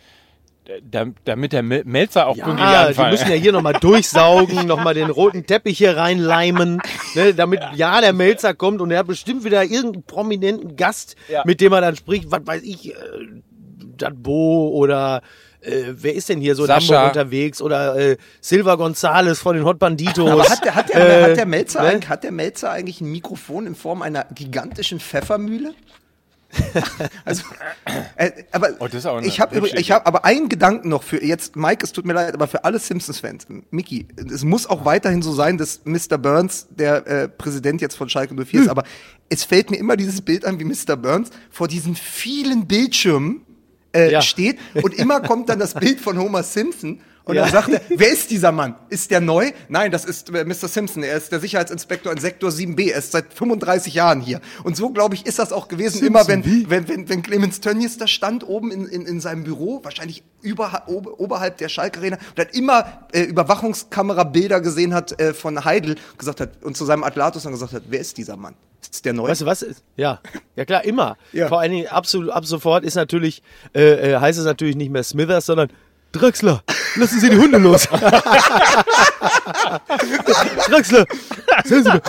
damit 0.90 1.52
der 1.52 1.62
Mel- 1.62 1.84
Melzer 1.84 2.26
auch 2.26 2.34
pünktlich 2.36 2.58
Ja, 2.58 2.82
die 2.84 2.88
anfangen. 2.88 3.10
müssen 3.12 3.28
ja 3.30 3.34
hier 3.36 3.52
nochmal 3.52 3.74
durchsaugen, 3.74 4.66
nochmal 4.66 4.94
den 4.94 5.10
roten 5.10 5.46
Teppich 5.46 5.78
hier 5.78 5.96
reinleimen, 5.96 6.80
ne, 7.14 7.34
damit 7.34 7.60
ja 7.74 8.00
der 8.00 8.12
Melzer 8.12 8.54
kommt 8.54 8.80
und 8.80 8.90
er 8.90 8.98
hat 9.00 9.06
bestimmt 9.06 9.44
wieder 9.44 9.62
irgendeinen 9.64 10.02
prominenten 10.04 10.76
Gast, 10.76 11.16
Ja. 11.28 11.42
mit 11.44 11.60
dem 11.60 11.72
er 11.72 11.80
dann 11.80 11.96
spricht, 11.96 12.30
was 12.30 12.40
weiß 12.44 12.62
ich, 12.62 12.90
äh, 12.90 12.94
Datbo 13.96 14.68
oder 14.74 15.22
äh, 15.60 15.82
wer 15.92 16.14
ist 16.14 16.28
denn 16.28 16.40
hier 16.40 16.54
so 16.54 16.62
in 16.64 16.68
Sascha. 16.68 16.94
Hamburg 16.96 17.16
unterwegs 17.16 17.62
oder 17.62 17.96
äh, 17.96 18.16
Silva 18.40 18.74
Gonzales 18.76 19.40
von 19.40 19.56
den 19.56 19.64
Hot 19.64 19.78
Banditos. 19.78 20.30
aber 20.30 20.44
hat 20.48 20.64
der, 20.64 20.74
hat, 20.74 20.88
der, 20.92 20.96
Äh, 21.20 21.30
hat, 21.30 21.36
der 21.38 21.46
Melzer, 21.46 21.82
ne? 21.82 21.88
eigentlich- 21.88 22.08
hat 22.08 22.24
der 22.24 22.32
Melzer 22.32 22.70
eigentlich 22.70 23.00
ein 23.00 23.10
Mikrofon 23.10 23.66
in 23.66 23.74
Form 23.74 24.02
einer 24.02 24.26
gigantischen 24.34 25.00
Pfeffermühle? 25.00 25.74
also, 27.24 27.42
äh, 28.16 28.30
aber 28.52 28.70
Oh, 28.78 28.84
das 28.86 28.94
ist 28.94 29.06
auch 29.06 29.20
ich 29.22 29.40
habe 29.40 29.68
ich 29.68 29.90
habe 29.90 30.06
aber 30.06 30.24
einen 30.24 30.48
Gedanken 30.48 30.88
noch 30.88 31.02
für 31.02 31.22
jetzt 31.22 31.56
Mike, 31.56 31.84
es 31.84 31.92
tut 31.92 32.04
mir 32.06 32.12
leid, 32.12 32.34
aber 32.34 32.46
für 32.48 32.64
alle 32.64 32.78
Simpsons-Fans, 32.78 33.46
Mickey, 33.70 34.06
es 34.32 34.44
muss 34.44 34.66
auch 34.66 34.84
weiterhin 34.84 35.22
so 35.22 35.32
sein, 35.32 35.58
dass 35.58 35.82
Mr. 35.84 36.18
Burns 36.18 36.66
der 36.70 37.06
äh, 37.06 37.28
Präsident 37.28 37.80
jetzt 37.80 37.96
von 37.96 38.08
Schalke 38.08 38.34
04 38.34 38.44
Hm. 38.52 38.62
ist, 38.62 38.68
aber 38.68 38.84
es 39.28 39.44
fällt 39.44 39.70
mir 39.70 39.76
immer 39.76 39.96
dieses 39.96 40.20
Bild 40.20 40.44
an, 40.44 40.58
wie 40.60 40.64
Mr. 40.64 40.96
Burns 40.96 41.30
vor 41.50 41.68
diesen 41.68 41.94
vielen 41.96 42.66
Bildschirmen 42.66 43.42
äh, 43.94 44.12
Ja. 44.12 44.22
steht 44.22 44.58
und 44.74 44.94
immer 44.94 45.20
kommt 45.20 45.48
dann 45.48 45.58
das 45.58 45.74
Bild 45.74 46.00
von 46.00 46.18
Homer 46.18 46.42
Simpson 46.42 47.00
und 47.26 47.34
Ja. 47.34 47.42
dann 47.42 47.50
sagt 47.50 47.68
er, 47.68 47.80
wer 47.88 48.08
ist 48.08 48.30
dieser 48.30 48.52
Mann? 48.52 48.76
Ist 48.88 49.10
der 49.10 49.20
neu? 49.20 49.50
Nein, 49.68 49.90
das 49.90 50.04
ist 50.04 50.30
äh, 50.30 50.44
Mr. 50.44 50.68
Simpson. 50.68 51.02
Er 51.02 51.16
ist 51.16 51.32
der 51.32 51.40
Sicherheitsinspektor 51.40 52.12
in 52.12 52.18
Sektor 52.18 52.50
7b. 52.50 52.92
Er 52.92 52.98
ist 52.98 53.10
seit 53.10 53.34
35 53.34 53.94
Jahren 53.94 54.20
hier. 54.20 54.40
Und 54.62 54.76
so, 54.76 54.90
glaube 54.90 55.16
ich, 55.16 55.26
ist 55.26 55.40
das 55.40 55.52
auch 55.52 55.66
gewesen, 55.66 56.06
immer 56.06 56.28
wenn, 56.28 56.44
wenn, 56.70 56.88
wenn, 56.88 57.08
wenn 57.08 57.22
Clemens 57.22 57.60
Tönnies 57.60 57.98
da 57.98 58.06
stand 58.06 58.46
oben 58.48 58.70
in, 58.70 58.86
in, 58.86 59.06
in 59.06 59.20
seinem 59.20 59.42
Büro, 59.42 59.82
wahrscheinlich 59.82 60.22
über, 60.40 60.84
ober, 60.86 61.18
oberhalb 61.18 61.58
der 61.58 61.68
Schalke-Arena, 61.68 62.16
und 62.16 62.40
hat 62.40 62.54
immer 62.54 63.06
äh, 63.12 63.22
Überwachungskamerabilder 63.22 64.60
gesehen 64.60 64.94
hat 64.94 65.20
äh, 65.20 65.34
von 65.34 65.64
Heidel, 65.64 65.96
gesagt 66.18 66.40
hat, 66.40 66.62
und 66.62 66.76
zu 66.76 66.84
seinem 66.84 67.02
Atlatus 67.02 67.42
dann 67.42 67.52
gesagt 67.52 67.72
hat, 67.72 67.82
wer 67.88 68.00
ist 68.00 68.16
dieser 68.18 68.36
Mann? 68.36 68.54
Ist 68.88 69.04
der 69.04 69.14
neu? 69.14 69.28
Weißt 69.28 69.40
du 69.40 69.46
was? 69.46 69.66
Ja, 69.96 70.20
ja 70.54 70.64
klar, 70.64 70.84
immer. 70.84 71.16
Ja. 71.32 71.48
Vor 71.48 71.60
allen 71.60 71.72
Dingen 71.72 71.88
absolut, 71.88 72.30
ab 72.30 72.46
sofort 72.46 72.84
ist 72.84 72.94
natürlich, 72.94 73.42
äh, 73.74 74.12
äh, 74.12 74.20
heißt 74.20 74.38
es 74.38 74.44
natürlich 74.44 74.76
nicht 74.76 74.92
mehr 74.92 75.02
Smithers, 75.02 75.46
sondern 75.46 75.70
Draxler, 76.12 76.62
lassen 76.96 77.20
Sie 77.20 77.28
die 77.30 77.36
Hunde 77.36 77.58
los. 77.58 77.86
Draxler, 80.68 81.04
sehen 81.64 81.84
Sie 81.84 81.90
mir. 81.90 82.02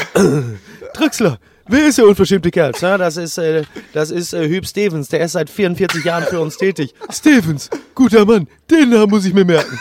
Draxler, 0.94 1.38
wer 1.68 1.88
ist 1.88 1.98
der 1.98 2.06
unverschämte 2.06 2.50
Kerl? 2.52 2.72
Na, 2.82 2.98
das 2.98 3.18
ist, 3.18 3.38
äh, 3.38 3.64
das 3.94 4.12
ist 4.12 4.34
äh, 4.34 4.48
Hüb 4.48 4.66
Stevens, 4.66 5.10
der 5.10 5.20
ist 5.22 5.34
seit 5.34 5.50
44 5.50 6.04
Jahren 6.06 6.24
für 6.26 6.40
uns 6.40 6.58
tätig. 6.58 6.94
Stevens, 7.12 7.70
guter 7.96 8.26
Mann, 8.26 8.48
den 8.72 8.90
Namen 8.90 9.10
muss 9.10 9.26
ich 9.26 9.34
mir 9.34 9.46
merken. 9.46 9.78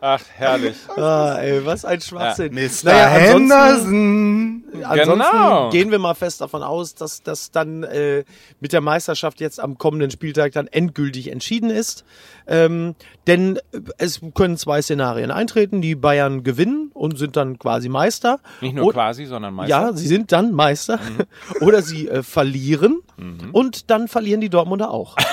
Ach, 0.00 0.20
herrlich. 0.36 0.74
Ah, 0.96 1.36
ey, 1.40 1.64
was 1.64 1.84
ein 1.84 2.00
Schwachsinn. 2.00 2.52
Mr. 2.54 2.90
ansonsten- 2.92 3.10
Henderson. 3.20 4.64
Ansonsten 4.82 5.18
Genau. 5.20 5.70
gehen 5.70 5.90
wir 5.92 5.98
mal 6.00 6.14
fest 6.14 6.40
davon 6.40 6.62
aus, 6.64 6.94
dass 6.96 7.22
das 7.22 7.50
dann 7.52 7.84
äh, 7.84 8.24
mit 8.60 8.72
der 8.72 8.80
Meisterschaft 8.80 9.38
jetzt 9.40 9.60
am 9.60 9.78
kommenden 9.78 10.10
Spieltag 10.10 10.52
dann 10.52 10.66
endgültig 10.66 11.30
entschieden 11.30 11.70
ist. 11.70 12.04
Ähm, 12.50 12.94
denn 13.26 13.56
äh, 13.72 13.80
es 13.96 14.20
können 14.34 14.58
zwei 14.58 14.82
Szenarien 14.82 15.30
eintreten. 15.30 15.80
Die 15.80 15.94
Bayern 15.94 16.42
gewinnen 16.42 16.90
und 16.92 17.16
sind 17.16 17.36
dann 17.36 17.58
quasi 17.58 17.88
Meister. 17.88 18.40
Nicht 18.60 18.74
nur 18.74 18.86
Und- 18.86 18.92
quasi, 18.92 19.24
sondern 19.24 19.54
meistens. 19.54 19.70
Ja, 19.70 19.92
sie 19.94 20.06
sind 20.08 20.32
dann 20.32 20.52
Meister. 20.52 20.98
Mhm. 20.98 21.26
Oder 21.66 21.80
sie 21.82 22.08
äh, 22.08 22.22
verlieren 22.22 23.00
und 23.52 23.90
dann 23.90 24.08
verlieren 24.08 24.40
die 24.40 24.48
Dortmunder 24.48 24.90
auch. 24.90 25.14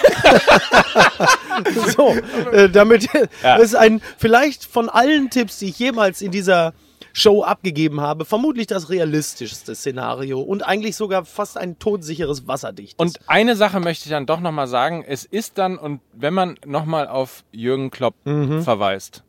so, 1.96 2.14
äh, 2.52 2.70
damit 2.70 3.08
Ja. 3.14 3.58
das 3.58 3.64
ist 3.70 3.76
ein 3.76 4.02
vielleicht 4.18 4.66
von 4.66 4.90
allen 4.90 5.30
Tipps, 5.30 5.60
die 5.60 5.68
ich 5.70 5.80
jemals 5.80 6.22
in 6.22 6.32
dieser 6.32 6.74
Show 7.18 7.42
abgegeben 7.42 8.00
habe, 8.00 8.26
vermutlich 8.26 8.68
das 8.68 8.92
realistischste 8.92 9.74
Szenario 9.74 10.40
und 10.40 10.62
eigentlich 10.62 10.96
sogar 10.96 11.26
fast 11.26 11.58
ein 11.58 11.80
todsicheres 11.80 12.48
wasserdichtes. 12.48 13.00
Und 13.00 13.20
eine 13.26 13.56
Sache 13.56 13.80
möchte 13.80 14.06
ich 14.06 14.12
dann 14.12 14.28
doch 14.28 14.40
nochmal 14.40 14.68
sagen. 14.68 15.04
Es 15.08 15.26
ist 15.26 15.58
dann, 15.58 15.80
und 15.80 16.02
wenn 16.14 16.36
man 16.36 16.60
nochmal 16.64 17.08
auf 17.08 17.44
Jürgen 17.52 17.90
Klopp 17.90 18.14
verweist 18.24 19.24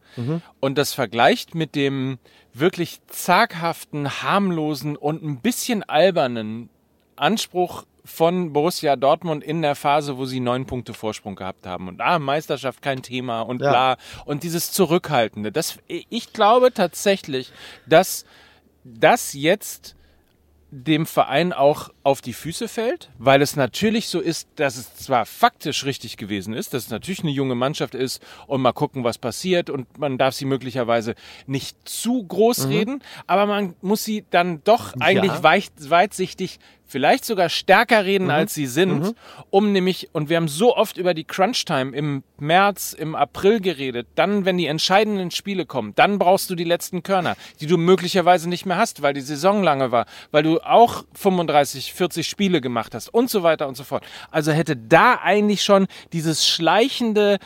und 0.61 0.77
das 0.77 0.93
vergleicht 0.93 1.55
mit 1.55 1.75
dem 1.75 2.19
wirklich 2.53 3.01
zaghaften, 3.07 4.23
harmlosen 4.23 4.95
und 4.95 5.23
ein 5.23 5.41
bisschen 5.41 5.83
albernen 5.83 6.69
Anspruch 7.17 7.85
von 8.09 8.53
Borussia 8.53 8.97
Dortmund 8.97 9.45
in 9.45 9.63
der 9.63 9.75
Phase, 9.75 10.17
wo 10.17 10.25
sie 10.25 10.41
neun 10.41 10.67
Punkte 10.67 10.95
Vorsprung 10.95 11.37
gehabt 11.37 11.67
haben. 11.67 11.89
Und 11.89 12.01
ah, 12.01 12.19
Meisterschaft 12.19 12.83
kein 12.83 13.03
Thema 13.03 13.43
und 13.43 13.61
Ja. 13.61 13.71
bla. 13.71 13.97
Und 14.25 14.43
dieses 14.43 14.73
Zurückhaltende. 14.73 15.53
Das, 15.53 15.79
ich 15.87 16.33
glaube 16.33 16.73
tatsächlich, 16.73 17.53
dass 17.87 18.25
das 18.85 19.35
jetzt 19.35 19.95
dem 20.71 21.07
Verein 21.07 21.55
auch 21.55 21.89
auf 22.03 22.21
die 22.21 22.35
Füße 22.35 22.69
fällt, 22.69 23.09
weil 23.17 23.41
es 23.41 23.57
natürlich 23.57 24.09
so 24.09 24.21
ist, 24.21 24.49
dass 24.57 24.77
es 24.77 24.95
zwar 24.97 25.25
faktisch 25.25 25.85
richtig 25.87 26.19
gewesen 26.19 26.53
ist, 26.53 26.75
dass 26.75 26.85
es 26.85 26.91
natürlich 26.91 27.21
eine 27.21 27.31
junge 27.31 27.55
Mannschaft 27.55 27.95
ist 27.95 28.23
und 28.47 28.61
mal 28.61 28.73
gucken, 28.73 29.03
was 29.03 29.17
passiert 29.17 29.71
und 29.71 29.99
man 29.99 30.19
darf 30.19 30.35
sie 30.35 30.45
möglicherweise 30.45 31.15
nicht 31.47 31.89
zu 31.89 32.23
groß 32.23 32.69
reden, 32.69 33.03
aber 33.27 33.47
man 33.47 33.77
muss 33.81 34.05
sie 34.05 34.27
dann 34.31 34.63
doch 34.65 34.93
eigentlich 35.01 35.43
weit, 35.43 35.71
weitsichtig 35.79 36.59
vielleicht 36.89 37.25
sogar 37.25 37.49
stärker 37.51 38.05
reden, 38.05 38.31
als 38.31 38.55
sie 38.55 38.67
sind, 38.67 39.15
um 39.51 39.73
nämlich, 39.73 40.09
und 40.13 40.29
wir 40.29 40.37
haben 40.39 40.49
so 40.49 40.75
oft 40.77 40.97
über 40.97 41.15
die 41.15 41.25
Crunch-Time 41.25 41.95
im 41.95 42.25
März, 42.39 42.95
im 42.95 43.15
April 43.15 43.61
geredet, 43.61 44.09
dann, 44.15 44.45
wenn 44.45 44.57
die 44.57 44.67
entscheidenden 44.67 45.31
Spiele 45.31 45.67
kommen, 45.67 45.93
dann 45.95 46.19
brauchst 46.19 46.49
du 46.51 46.55
die 46.55 46.65
letzten 46.65 47.03
Körner, 47.03 47.37
die 47.61 47.67
du 47.67 47.77
möglicherweise 47.77 48.49
nicht 48.49 48.67
mehr 48.67 48.79
hast, 48.79 49.03
weil 49.03 49.13
die 49.13 49.21
Saison 49.21 49.63
lange 49.63 49.93
war, 49.93 50.07
weil 50.31 50.43
du 50.43 50.61
auch 50.61 51.05
35, 51.15 51.93
40 51.93 52.27
Spiele 52.27 52.61
gemacht 52.61 52.95
hast 52.95 53.13
und 53.13 53.29
so 53.31 53.43
weiter 53.43 53.69
und 53.69 53.77
so 53.77 53.85
fort. 53.85 54.05
Also 54.31 54.53
hätte 54.53 54.77
da 54.77 55.21
eigentlich 55.23 55.63
schon 55.63 55.87
dieses 56.13 56.49
schleichende 56.49 57.39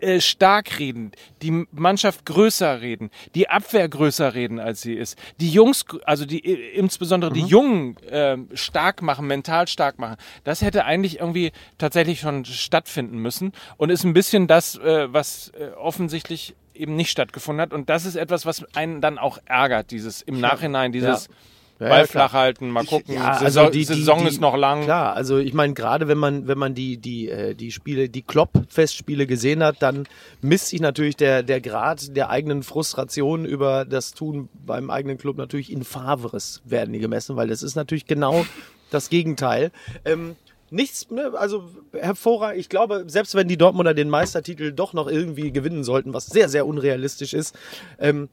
äh, 0.00 0.20
stark 0.20 0.78
reden, 0.78 1.12
die 1.42 1.66
Mannschaft 1.72 2.26
größer 2.26 2.80
reden, 2.80 3.10
die 3.34 3.48
Abwehr 3.48 3.88
größer 3.88 4.34
reden, 4.34 4.58
als 4.58 4.82
sie 4.82 4.94
ist, 4.94 5.18
die 5.40 5.50
Jungs, 5.50 5.84
also 6.04 6.26
die 6.26 6.44
äh, 6.44 6.76
insbesondere 6.76 7.32
die 7.32 7.42
Jungen 7.42 7.96
äh, 8.08 8.36
stark 8.54 9.02
machen, 9.02 9.26
mental 9.26 9.68
stark 9.68 9.98
machen. 9.98 10.16
Das 10.44 10.62
hätte 10.62 10.84
eigentlich 10.84 11.20
irgendwie 11.20 11.52
tatsächlich 11.78 12.20
schon 12.20 12.44
stattfinden 12.44 13.18
müssen 13.18 13.52
und 13.76 13.90
ist 13.90 14.04
ein 14.04 14.12
bisschen 14.12 14.46
das, 14.46 14.76
äh, 14.78 15.12
was 15.12 15.52
äh, 15.58 15.68
offensichtlich 15.76 16.54
eben 16.74 16.96
nicht 16.96 17.10
stattgefunden 17.10 17.62
hat. 17.62 17.72
Und 17.72 17.88
das 17.88 18.04
ist 18.04 18.16
etwas, 18.16 18.46
was 18.46 18.64
einen 18.74 19.00
dann 19.00 19.18
auch 19.18 19.38
ärgert, 19.46 19.90
dieses 19.90 20.22
im 20.22 20.40
Nachhinein, 20.40 20.92
dieses 20.92 21.26
Ja, 21.26 21.34
Ball 21.78 22.00
ja, 22.00 22.06
flach 22.06 22.32
halten, 22.32 22.70
mal 22.70 22.84
gucken, 22.84 23.14
Ja, 23.14 23.38
Saison, 23.38 23.64
also 23.64 23.70
die, 23.70 23.80
die, 23.80 23.84
Saison 23.84 24.20
die, 24.20 24.28
ist 24.28 24.40
noch 24.40 24.56
lang. 24.56 24.84
Klar, 24.84 25.14
also 25.14 25.38
ich 25.38 25.52
meine, 25.52 25.74
gerade 25.74 26.08
wenn 26.08 26.16
man, 26.16 26.48
wenn 26.48 26.56
man 26.56 26.74
die, 26.74 26.96
die, 26.96 27.28
äh, 27.28 27.54
die 27.54 27.70
Spiele, 27.70 28.08
die 28.08 28.22
Klopp-Festspiele 28.22 29.26
gesehen 29.26 29.62
hat, 29.62 29.82
dann 29.82 30.08
misst 30.40 30.68
sich 30.68 30.80
natürlich 30.80 31.16
der, 31.16 31.42
der 31.42 31.60
Grad 31.60 32.16
der 32.16 32.30
eigenen 32.30 32.62
Frustration 32.62 33.44
über 33.44 33.84
das 33.84 34.14
Tun 34.14 34.48
beim 34.64 34.90
eigenen 34.90 35.18
Club 35.18 35.36
natürlich 35.36 35.70
in 35.70 35.84
Favres 35.84 36.62
werden 36.64 36.92
die 36.92 36.98
gemessen, 36.98 37.36
weil 37.36 37.48
das 37.48 37.62
ist 37.62 37.76
natürlich 37.76 38.06
genau 38.06 38.46
das 38.90 39.10
Gegenteil. 39.10 39.70
Ähm, 40.04 40.36
Nichts, 40.68 41.10
ne, 41.12 41.32
also 41.36 41.70
hervorragend. 41.92 42.58
Ich 42.58 42.68
glaube, 42.68 43.04
selbst 43.06 43.36
wenn 43.36 43.46
die 43.46 43.56
Dortmunder 43.56 43.94
den 43.94 44.10
Meistertitel 44.10 44.72
doch 44.72 44.94
noch 44.94 45.06
irgendwie 45.06 45.52
gewinnen 45.52 45.84
sollten, 45.84 46.12
was 46.12 46.26
sehr, 46.26 46.48
sehr 46.48 46.66
unrealistisch 46.66 47.34
ist, 47.34 47.56
ähm, 48.00 48.28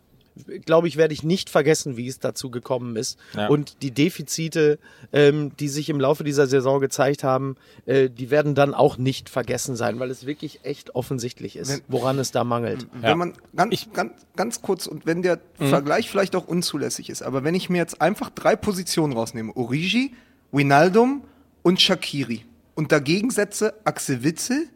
glaube 0.65 0.87
ich, 0.87 0.97
werde 0.97 1.13
ich 1.13 1.23
nicht 1.23 1.49
vergessen, 1.49 1.97
wie 1.97 2.07
es 2.07 2.19
dazu 2.19 2.49
gekommen 2.49 2.95
ist. 2.95 3.17
Ja. 3.35 3.47
Und 3.47 3.81
die 3.81 3.91
Defizite, 3.91 4.79
ähm, 5.11 5.51
die 5.59 5.67
sich 5.69 5.89
im 5.89 5.99
Laufe 5.99 6.23
dieser 6.23 6.47
Saison 6.47 6.79
gezeigt 6.79 7.23
haben, 7.23 7.55
äh, 7.85 8.09
die 8.09 8.31
werden 8.31 8.55
dann 8.55 8.73
auch 8.73 8.97
nicht 8.97 9.29
vergessen 9.29 9.75
sein, 9.75 9.99
weil 9.99 10.09
es 10.11 10.25
wirklich 10.25 10.61
echt 10.63 10.95
offensichtlich 10.95 11.55
ist, 11.55 11.83
woran 11.87 12.17
es 12.19 12.31
da 12.31 12.43
mangelt. 12.43 12.87
Wenn 12.93 13.09
Ja. 13.09 13.15
man 13.15 13.33
ganz, 13.55 13.87
ganz, 13.93 14.11
ganz 14.35 14.61
kurz 14.61 14.87
und 14.87 15.05
wenn 15.05 15.21
der 15.21 15.39
Vergleich 15.57 16.09
vielleicht 16.09 16.35
auch 16.35 16.47
unzulässig 16.47 17.09
ist, 17.09 17.21
aber 17.21 17.43
wenn 17.43 17.55
ich 17.55 17.69
mir 17.69 17.77
jetzt 17.77 18.01
einfach 18.01 18.29
drei 18.29 18.55
Positionen 18.55 19.13
rausnehme, 19.13 19.55
Origi, 19.55 20.13
Wijnaldum 20.51 21.23
und 21.61 21.81
Shakiri 21.81 22.45
und 22.75 22.91
dagegen 22.91 23.29
setze 23.31 23.73
Axel 23.83 24.23
Witzel, 24.23 24.67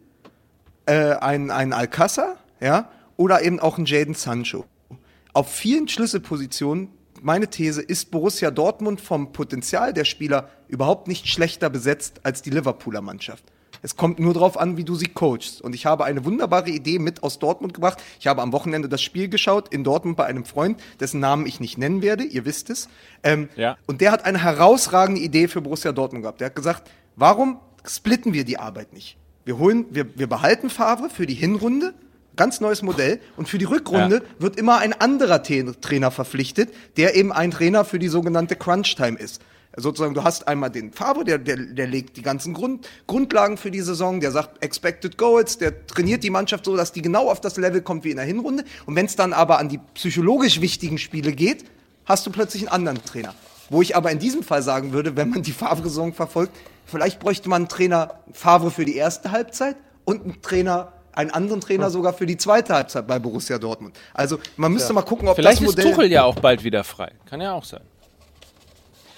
äh, 0.85 1.13
ein, 1.15 1.51
ein 1.51 1.73
Alcázar, 1.73 2.37
ja, 2.59 2.89
oder 3.17 3.41
eben 3.43 3.59
auch 3.59 3.77
ein 3.77 3.85
Jaden 3.85 4.13
Sancho. 4.13 4.65
Auf 5.37 5.51
vielen 5.51 5.87
Schlüsselpositionen, 5.87 6.89
meine 7.21 7.47
These, 7.47 7.83
ist 7.83 8.09
Borussia 8.09 8.49
Dortmund 8.49 8.99
vom 8.99 9.33
Potenzial 9.33 9.93
der 9.93 10.03
Spieler 10.03 10.49
überhaupt 10.67 11.07
nicht 11.07 11.27
schlechter 11.27 11.69
besetzt 11.69 12.21
als 12.23 12.41
die 12.41 12.49
Liverpooler 12.49 13.01
Mannschaft. 13.01 13.43
Es 13.83 13.95
kommt 13.95 14.17
nur 14.17 14.33
darauf 14.33 14.57
an, 14.59 14.77
wie 14.77 14.83
du 14.83 14.95
sie 14.95 15.05
coachst. 15.05 15.61
Und 15.61 15.75
ich 15.75 15.85
habe 15.85 16.05
eine 16.05 16.25
wunderbare 16.25 16.71
Idee 16.71 16.97
mit 16.97 17.21
aus 17.21 17.37
Dortmund 17.37 17.75
gebracht. 17.75 18.01
Ich 18.19 18.25
habe 18.25 18.41
am 18.41 18.51
Wochenende 18.51 18.89
das 18.89 19.03
Spiel 19.03 19.29
geschaut 19.29 19.71
in 19.71 19.83
Dortmund 19.83 20.17
bei 20.17 20.25
einem 20.25 20.43
Freund, 20.43 20.81
dessen 20.99 21.19
Namen 21.19 21.45
ich 21.45 21.59
nicht 21.59 21.77
nennen 21.77 22.01
werde. 22.01 22.23
Ihr 22.23 22.45
wisst 22.45 22.71
es. 22.71 22.89
Ähm, 23.21 23.47
Ja. 23.55 23.77
Und 23.85 24.01
der 24.01 24.13
hat 24.13 24.25
eine 24.25 24.41
herausragende 24.41 25.21
Idee 25.21 25.47
für 25.47 25.61
Borussia 25.61 25.91
Dortmund 25.91 26.23
gehabt. 26.23 26.41
Der 26.41 26.47
hat 26.47 26.55
gesagt, 26.55 26.89
warum 27.15 27.59
splitten 27.85 28.33
wir 28.33 28.43
die 28.43 28.57
Arbeit 28.57 28.91
nicht? 28.91 29.17
Wir 29.45 29.59
holen, 29.59 29.85
wir, 29.91 30.17
wir 30.17 30.25
behalten 30.25 30.71
Favre 30.71 31.11
für 31.11 31.27
die 31.27 31.35
Hinrunde, 31.35 31.93
ganz 32.37 32.61
neues 32.61 32.81
Modell, 32.81 33.19
und 33.35 33.49
für 33.49 33.57
die 33.57 33.65
Rückrunde 33.65 34.15
Ja. 34.17 34.41
wird 34.41 34.57
immer 34.57 34.77
ein 34.77 34.93
anderer 34.93 35.43
Trainer 35.43 36.11
verpflichtet, 36.11 36.73
der 36.95 37.15
eben 37.15 37.31
ein 37.31 37.51
Trainer 37.51 37.83
für 37.83 37.99
die 37.99 38.07
sogenannte 38.07 38.55
Crunch-Time 38.55 39.17
ist. 39.17 39.41
Sozusagen, 39.75 40.15
du 40.15 40.23
hast 40.23 40.47
einmal 40.47 40.71
den 40.71 40.91
Favre, 40.91 41.23
der, 41.23 41.37
der, 41.37 41.57
der 41.57 41.85
legt 41.85 42.17
die 42.17 42.23
ganzen 42.23 42.53
Grund, 42.53 42.87
Grundlagen 43.05 43.57
für 43.57 43.69
die 43.69 43.81
Saison, 43.81 44.19
der 44.19 44.31
sagt 44.31 44.63
Expected 44.63 45.17
Goals, 45.17 45.57
der 45.59 45.85
trainiert 45.85 46.23
die 46.23 46.31
Mannschaft 46.31 46.65
so, 46.65 46.75
dass 46.75 46.93
die 46.93 47.03
genau 47.03 47.29
auf 47.29 47.41
das 47.41 47.57
Level 47.57 47.81
kommt 47.81 48.03
wie 48.03 48.09
in 48.11 48.17
der 48.17 48.25
Hinrunde. 48.25 48.63
Und 48.87 48.95
wenn 48.95 49.05
es 49.05 49.15
dann 49.15 49.33
aber 49.33 49.59
an 49.59 49.69
die 49.69 49.79
psychologisch 49.93 50.61
wichtigen 50.61 50.97
Spiele 50.97 51.31
geht, 51.31 51.65
hast 52.05 52.25
du 52.25 52.31
plötzlich 52.31 52.63
einen 52.63 52.71
anderen 52.87 53.05
Trainer. 53.05 53.35
Wo 53.69 53.81
ich 53.81 53.95
aber 53.95 54.11
in 54.11 54.17
diesem 54.17 54.41
Fall 54.41 54.63
sagen 54.63 54.93
würde, 54.93 55.15
wenn 55.15 55.29
man 55.29 55.43
die 55.43 55.51
Favre-Saison 55.51 56.13
verfolgt, 56.13 56.55
Vielleicht 56.89 57.19
bräuchte 57.19 57.49
man 57.49 57.63
einen 57.63 57.67
Trainer 57.69 58.21
Favre 58.31 58.71
für 58.71 58.85
die 58.85 58.95
erste 58.95 59.31
Halbzeit 59.31 59.75
und 60.05 60.23
einen 60.23 60.41
Trainer, 60.41 60.93
einen 61.17 61.31
anderen 61.31 61.61
Trainer 61.61 61.89
sogar 61.89 62.13
für 62.13 62.25
die 62.25 62.37
zweite 62.37 62.73
Halbzeit 62.73 63.07
bei 63.07 63.19
Borussia 63.19 63.57
Dortmund. 63.57 63.95
Also 64.13 64.39
man 64.55 64.71
müsste 64.71 64.93
mal 64.93 65.01
gucken, 65.01 65.27
ob 65.27 65.35
Vielleicht 65.35 65.61
das 65.61 65.69
ist 65.69 65.77
Modell... 65.77 65.91
Tuchel 65.91 66.11
ja 66.11 66.23
auch 66.23 66.35
bald 66.35 66.63
wieder 66.63 66.83
frei. 66.83 67.11
Kann 67.25 67.41
ja 67.41 67.53
auch 67.53 67.63
sein. 67.65 67.81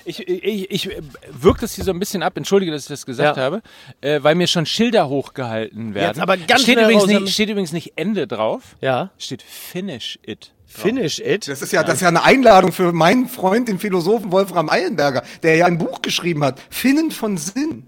Ich, 0.06 0.28
ich, 0.28 0.72
ich 0.72 0.89
wirke 1.30 1.62
das 1.62 1.74
hier 1.74 1.84
so 1.84 1.91
ein 1.91 2.00
bisschen 2.00 2.24
ab, 2.24 2.36
entschuldige, 2.36 2.72
dass 2.72 2.84
ich 2.84 2.88
das 2.88 3.06
gesagt 3.06 3.38
Ja. 3.38 3.43
habe, 3.43 3.62
äh, 4.02 4.24
weil 4.24 4.34
mir 4.34 4.47
schon 4.47 4.66
Schilder 4.66 5.08
hochgehalten 5.08 5.93
werden. 5.93 6.08
Jetzt 6.16 6.20
aber 6.22 6.38
ganz 6.38 6.64
steht, 6.64 6.76
schnell 6.76 6.86
übrigens 6.86 7.04
raus, 7.04 7.22
nicht, 7.22 7.34
steht 7.34 7.50
übrigens 7.50 7.74
nicht 7.74 7.93
Ende 7.95 8.26
drauf, 8.26 8.76
Ja. 8.82 9.12
steht 9.20 9.43
Finish 9.43 10.18
it. 10.24 10.52
Finish 10.66 11.20
it. 11.20 11.47
Das 11.47 11.62
ist 11.62 11.74
ja, 11.74 11.84
das 11.84 11.95
ist 11.95 12.02
ja 12.02 12.08
eine 12.08 12.24
Einladung 12.24 12.72
für 12.72 12.91
meinen 12.91 13.28
Freund, 13.28 13.68
den 13.68 13.78
Philosophen 13.78 14.32
Wolfram 14.32 14.70
Eilenberger, 14.70 15.24
der 15.43 15.58
ja 15.58 15.66
ein 15.66 15.78
Buch 15.78 16.02
geschrieben 16.02 16.43
hat, 16.43 16.60
Finnen 16.70 17.12
von 17.12 17.38
Sinn. 17.38 17.88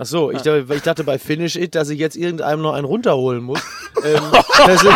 Ach 0.00 0.06
so, 0.06 0.30
ich, 0.30 0.42
dachte- 0.42 0.66
ich 0.74 0.82
dachte 0.82 1.04
bei 1.04 1.18
Finish 1.18 1.56
It, 1.56 1.74
dass 1.74 1.88
ich 1.88 1.98
jetzt 1.98 2.16
irgendeinem 2.16 2.62
noch 2.62 2.74
einen 2.74 2.84
runterholen 2.84 3.42
muss. 3.42 3.60
ähm, 4.04 4.20
das 4.66 4.82
ist, 4.84 4.92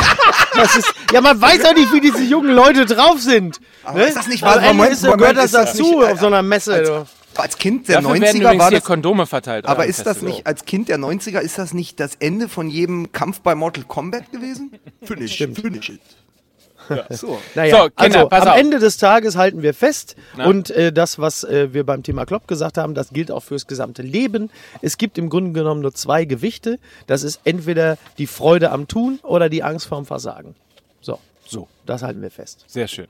das 0.54 0.76
ist, 0.76 0.94
ja, 1.12 1.20
man 1.20 1.40
weiß 1.40 1.62
ja 1.62 1.72
nicht, 1.72 1.92
wie 1.92 2.00
diese 2.00 2.22
jungen 2.22 2.54
Leute 2.54 2.86
drauf 2.86 3.20
sind. 3.20 3.58
Aber 3.84 3.98
ne? 3.98 4.04
ist 4.04 4.16
das 4.16 4.28
nicht- 4.28 4.44
Am 4.44 4.76
Moment, 4.76 4.92
ist, 4.92 5.02
Moment, 5.02 5.18
gehört 5.20 5.36
das 5.38 5.50
dazu 5.50 5.82
nicht, 5.82 6.08
äh, 6.08 6.12
auf 6.12 6.20
so 6.20 6.26
einer 6.26 6.42
Messe. 6.42 6.74
als-. 6.74 6.90
Als 7.34 7.56
Kind 7.56 7.88
der 7.88 8.02
Dafür 8.02 8.20
werden 8.20 8.24
90er 8.24 8.40
übrigens 8.42 8.60
war 8.60 8.68
hier 8.68 8.78
das 8.78 8.86
Kondome 8.86 9.26
verteilt. 9.26 9.64
Aber 9.64 9.86
ist 9.86 10.04
das 10.06 10.20
nicht, 10.20 10.46
als 10.46 10.66
Kind 10.66 10.88
der 10.88 10.98
90er, 10.98 11.40
ist 11.40 11.56
das 11.58 11.72
nicht 11.72 11.98
das 11.98 12.14
Ende 12.16 12.46
von 12.48 12.68
jedem 12.68 13.10
Kampf 13.12 13.40
bei 13.40 13.54
Mortal 13.54 13.84
Kombat 13.84 14.30
gewesen? 14.30 14.70
Finish, 15.02 15.38
finish 15.38 15.88
it. 15.88 16.00
So. 17.10 17.38
Naja, 17.54 17.76
So, 17.76 17.90
Kinder, 17.90 18.18
also 18.18 18.28
pass 18.28 18.42
am 18.42 18.48
auf. 18.48 18.58
Ende 18.58 18.78
des 18.78 18.96
Tages 18.96 19.36
halten 19.36 19.62
wir 19.62 19.74
fest 19.74 20.16
Na? 20.36 20.46
und 20.46 20.70
äh, 20.70 20.92
das, 20.92 21.18
was 21.18 21.44
äh, 21.44 21.72
wir 21.72 21.84
beim 21.84 22.02
Thema 22.02 22.24
Klopp 22.26 22.46
gesagt 22.48 22.78
haben, 22.78 22.94
das 22.94 23.10
gilt 23.10 23.30
auch 23.30 23.42
fürs 23.42 23.66
gesamte 23.66 24.02
Leben. 24.02 24.50
Es 24.80 24.98
gibt 24.98 25.18
im 25.18 25.28
Grunde 25.28 25.52
genommen 25.52 25.80
nur 25.80 25.94
zwei 25.94 26.24
Gewichte. 26.24 26.78
Das 27.06 27.22
ist 27.22 27.40
entweder 27.44 27.98
die 28.18 28.26
Freude 28.26 28.70
am 28.70 28.88
Tun 28.88 29.18
oder 29.22 29.48
die 29.48 29.62
Angst 29.62 29.86
vorm 29.86 30.06
Versagen. 30.06 30.54
Das 31.86 32.02
halten 32.02 32.22
wir 32.22 32.30
fest. 32.30 32.64
Sehr 32.66 32.86
schön. 32.88 33.06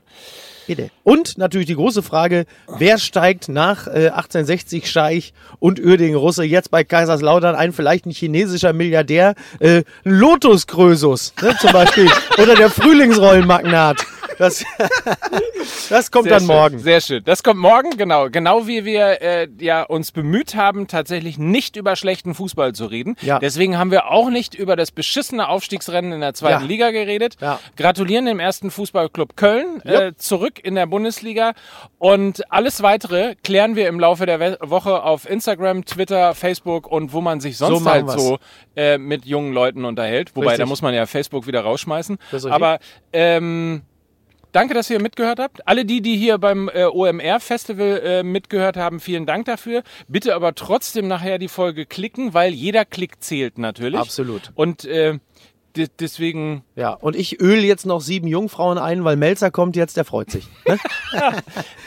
Bitte. 0.65 0.89
Und 1.03 1.37
natürlich 1.37 1.67
die 1.67 1.75
große 1.75 2.01
Frage, 2.01 2.45
wer 2.77 2.97
steigt 2.97 3.49
nach 3.49 3.87
äh, 3.87 4.09
1860 4.09 4.89
Scheich 4.89 5.33
und 5.59 5.79
Uerdingen 5.79 6.17
Russe 6.17 6.43
jetzt 6.43 6.71
bei 6.71 6.83
Kaiserslautern 6.83 7.55
ein, 7.55 7.73
vielleicht 7.73 8.05
ein 8.05 8.11
chinesischer 8.11 8.73
Milliardär, 8.73 9.35
äh, 9.59 9.83
Lotus 10.03 10.67
Krösus 10.67 11.33
ne, 11.41 11.55
zum 11.59 11.71
Beispiel, 11.71 12.09
oder 12.37 12.55
der 12.55 12.69
Frühlingsrollenmagnat. 12.69 14.05
Das, 14.43 14.65
das 15.89 16.11
kommt 16.11 16.25
Sehr 16.25 16.33
dann 16.33 16.39
schön, 16.41 16.47
morgen. 16.47 16.79
Sehr 16.79 16.99
schön. 17.01 17.23
Das 17.23 17.43
kommt 17.43 17.59
morgen, 17.59 17.91
genau. 17.97 18.29
Genau 18.29 18.67
wie 18.67 18.83
wir 18.83 19.21
äh, 19.21 19.47
ja 19.59 19.83
uns 19.83 20.11
bemüht 20.11 20.55
haben, 20.55 20.87
tatsächlich 20.87 21.37
nicht 21.37 21.77
über 21.77 21.95
schlechten 21.95 22.33
Fußball 22.35 22.73
zu 22.73 22.87
reden. 22.87 23.15
Ja. 23.21 23.39
Deswegen 23.39 23.77
haben 23.77 23.91
wir 23.91 24.09
auch 24.11 24.29
nicht 24.29 24.53
über 24.53 24.75
das 24.75 24.91
beschissene 24.91 25.47
Aufstiegsrennen 25.47 26.11
in 26.11 26.19
der 26.21 26.33
zweiten 26.33 26.63
Ja. 26.63 26.67
Liga 26.67 26.91
geredet. 26.91 27.37
Ja. 27.39 27.59
Gratulieren 27.77 28.25
dem 28.25 28.39
ersten 28.39 28.69
Fußballclub 28.69 29.37
Köln 29.37 29.81
äh, 29.83 30.13
zurück 30.17 30.59
in 30.61 30.75
der 30.75 30.87
Bundesliga. 30.87 31.53
Und 31.97 32.51
alles 32.51 32.83
weitere 32.83 33.35
klären 33.43 33.75
wir 33.77 33.87
im 33.87 33.99
Laufe 33.99 34.25
der 34.25 34.39
We 34.39 34.57
Woche 34.61 35.03
auf 35.03 35.29
Instagram, 35.29 35.85
Twitter, 35.85 36.35
Facebook 36.35 36.87
und 36.87 37.13
wo 37.13 37.21
man 37.21 37.39
sich 37.39 37.57
sonst 37.57 37.81
machen 37.83 37.93
halt 37.93 38.07
wir's. 38.07 38.23
so 38.23 38.39
äh, 38.75 38.97
mit 38.97 39.25
jungen 39.25 39.53
Leuten 39.53 39.85
unterhält. 39.85 40.35
Wobei, 40.35 40.47
Richtig. 40.47 40.59
da 40.59 40.65
muss 40.65 40.81
man 40.81 40.93
ja 40.93 41.05
Facebook 41.05 41.47
wieder 41.47 41.61
rausschmeißen. 41.61 42.17
Das 42.31 42.43
ist 42.43 42.45
richtig. 42.45 42.53
Aber 42.53 42.79
ähm, 43.13 43.83
Danke, 44.53 44.73
dass 44.75 44.89
ihr 44.89 45.01
mitgehört 45.01 45.39
habt. 45.39 45.67
Alle 45.67 45.83
die, 45.83 46.01
die 46.01 46.15
hier 46.15 46.37
beim 46.37 46.69
äh, 46.73 46.85
OMR-Festival 46.85 48.01
äh, 48.03 48.23
mitgehört 48.23 48.77
haben, 48.77 48.99
vielen 49.01 49.25
Dank 49.25 49.45
dafür. 49.45 49.83
Bitte 50.07 50.35
aber 50.35 50.55
trotzdem 50.55 51.07
nachher 51.07 51.39
die 51.39 51.47
Folge 51.49 51.85
klicken, 51.85 52.33
weil 52.33 52.53
jeder 52.53 52.85
Klick 52.85 53.21
zählt 53.23 53.57
natürlich. 53.57 53.99
Absolut. 53.99 54.51
Und 54.53 54.85
äh, 54.85 55.17
de- 55.75 55.87
deswegen, 55.99 56.63
Ja, 56.75 56.91
und 56.93 57.15
ich 57.15 57.41
öle 57.41 57.61
jetzt 57.63 57.87
noch 57.87 57.99
sieben 57.99 58.27
Jungfrauen 58.27 58.77
ein, 58.77 59.03
weil 59.03 59.15
Melzer 59.15 59.49
kommt 59.49 59.75
jetzt, 59.75 59.97
der 59.97 60.05
freut 60.05 60.29
sich. 60.29 60.47
Ne? 60.67 60.77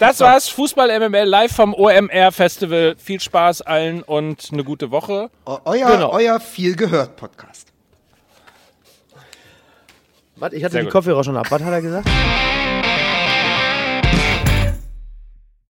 das 0.00 0.18
war's. 0.18 0.48
Fußball 0.48 0.88
MML 1.08 1.24
live 1.24 1.52
vom 1.52 1.72
OMR-Festival. 1.72 2.96
Viel 2.98 3.20
Spaß 3.20 3.62
allen 3.62 4.02
und 4.02 4.48
eine 4.52 4.64
gute 4.64 4.90
Woche. 4.90 5.30
Eu- 5.46 5.58
Euer, 5.64 5.92
Genau. 5.92 6.10
euer 6.10 6.40
viel 6.40 6.74
gehört 6.74 7.14
Podcast. 7.16 7.68
Warte, 10.38 10.56
ich 10.56 10.64
hatte 10.64 10.72
Sehr 10.72 10.80
die 10.82 10.86
gut. 10.86 10.92
Kopfhörer 10.92 11.24
schon 11.24 11.36
ab. 11.36 11.46
Was 11.50 11.62
hat 11.62 11.72
er 11.72 11.80
gesagt? 11.80 12.08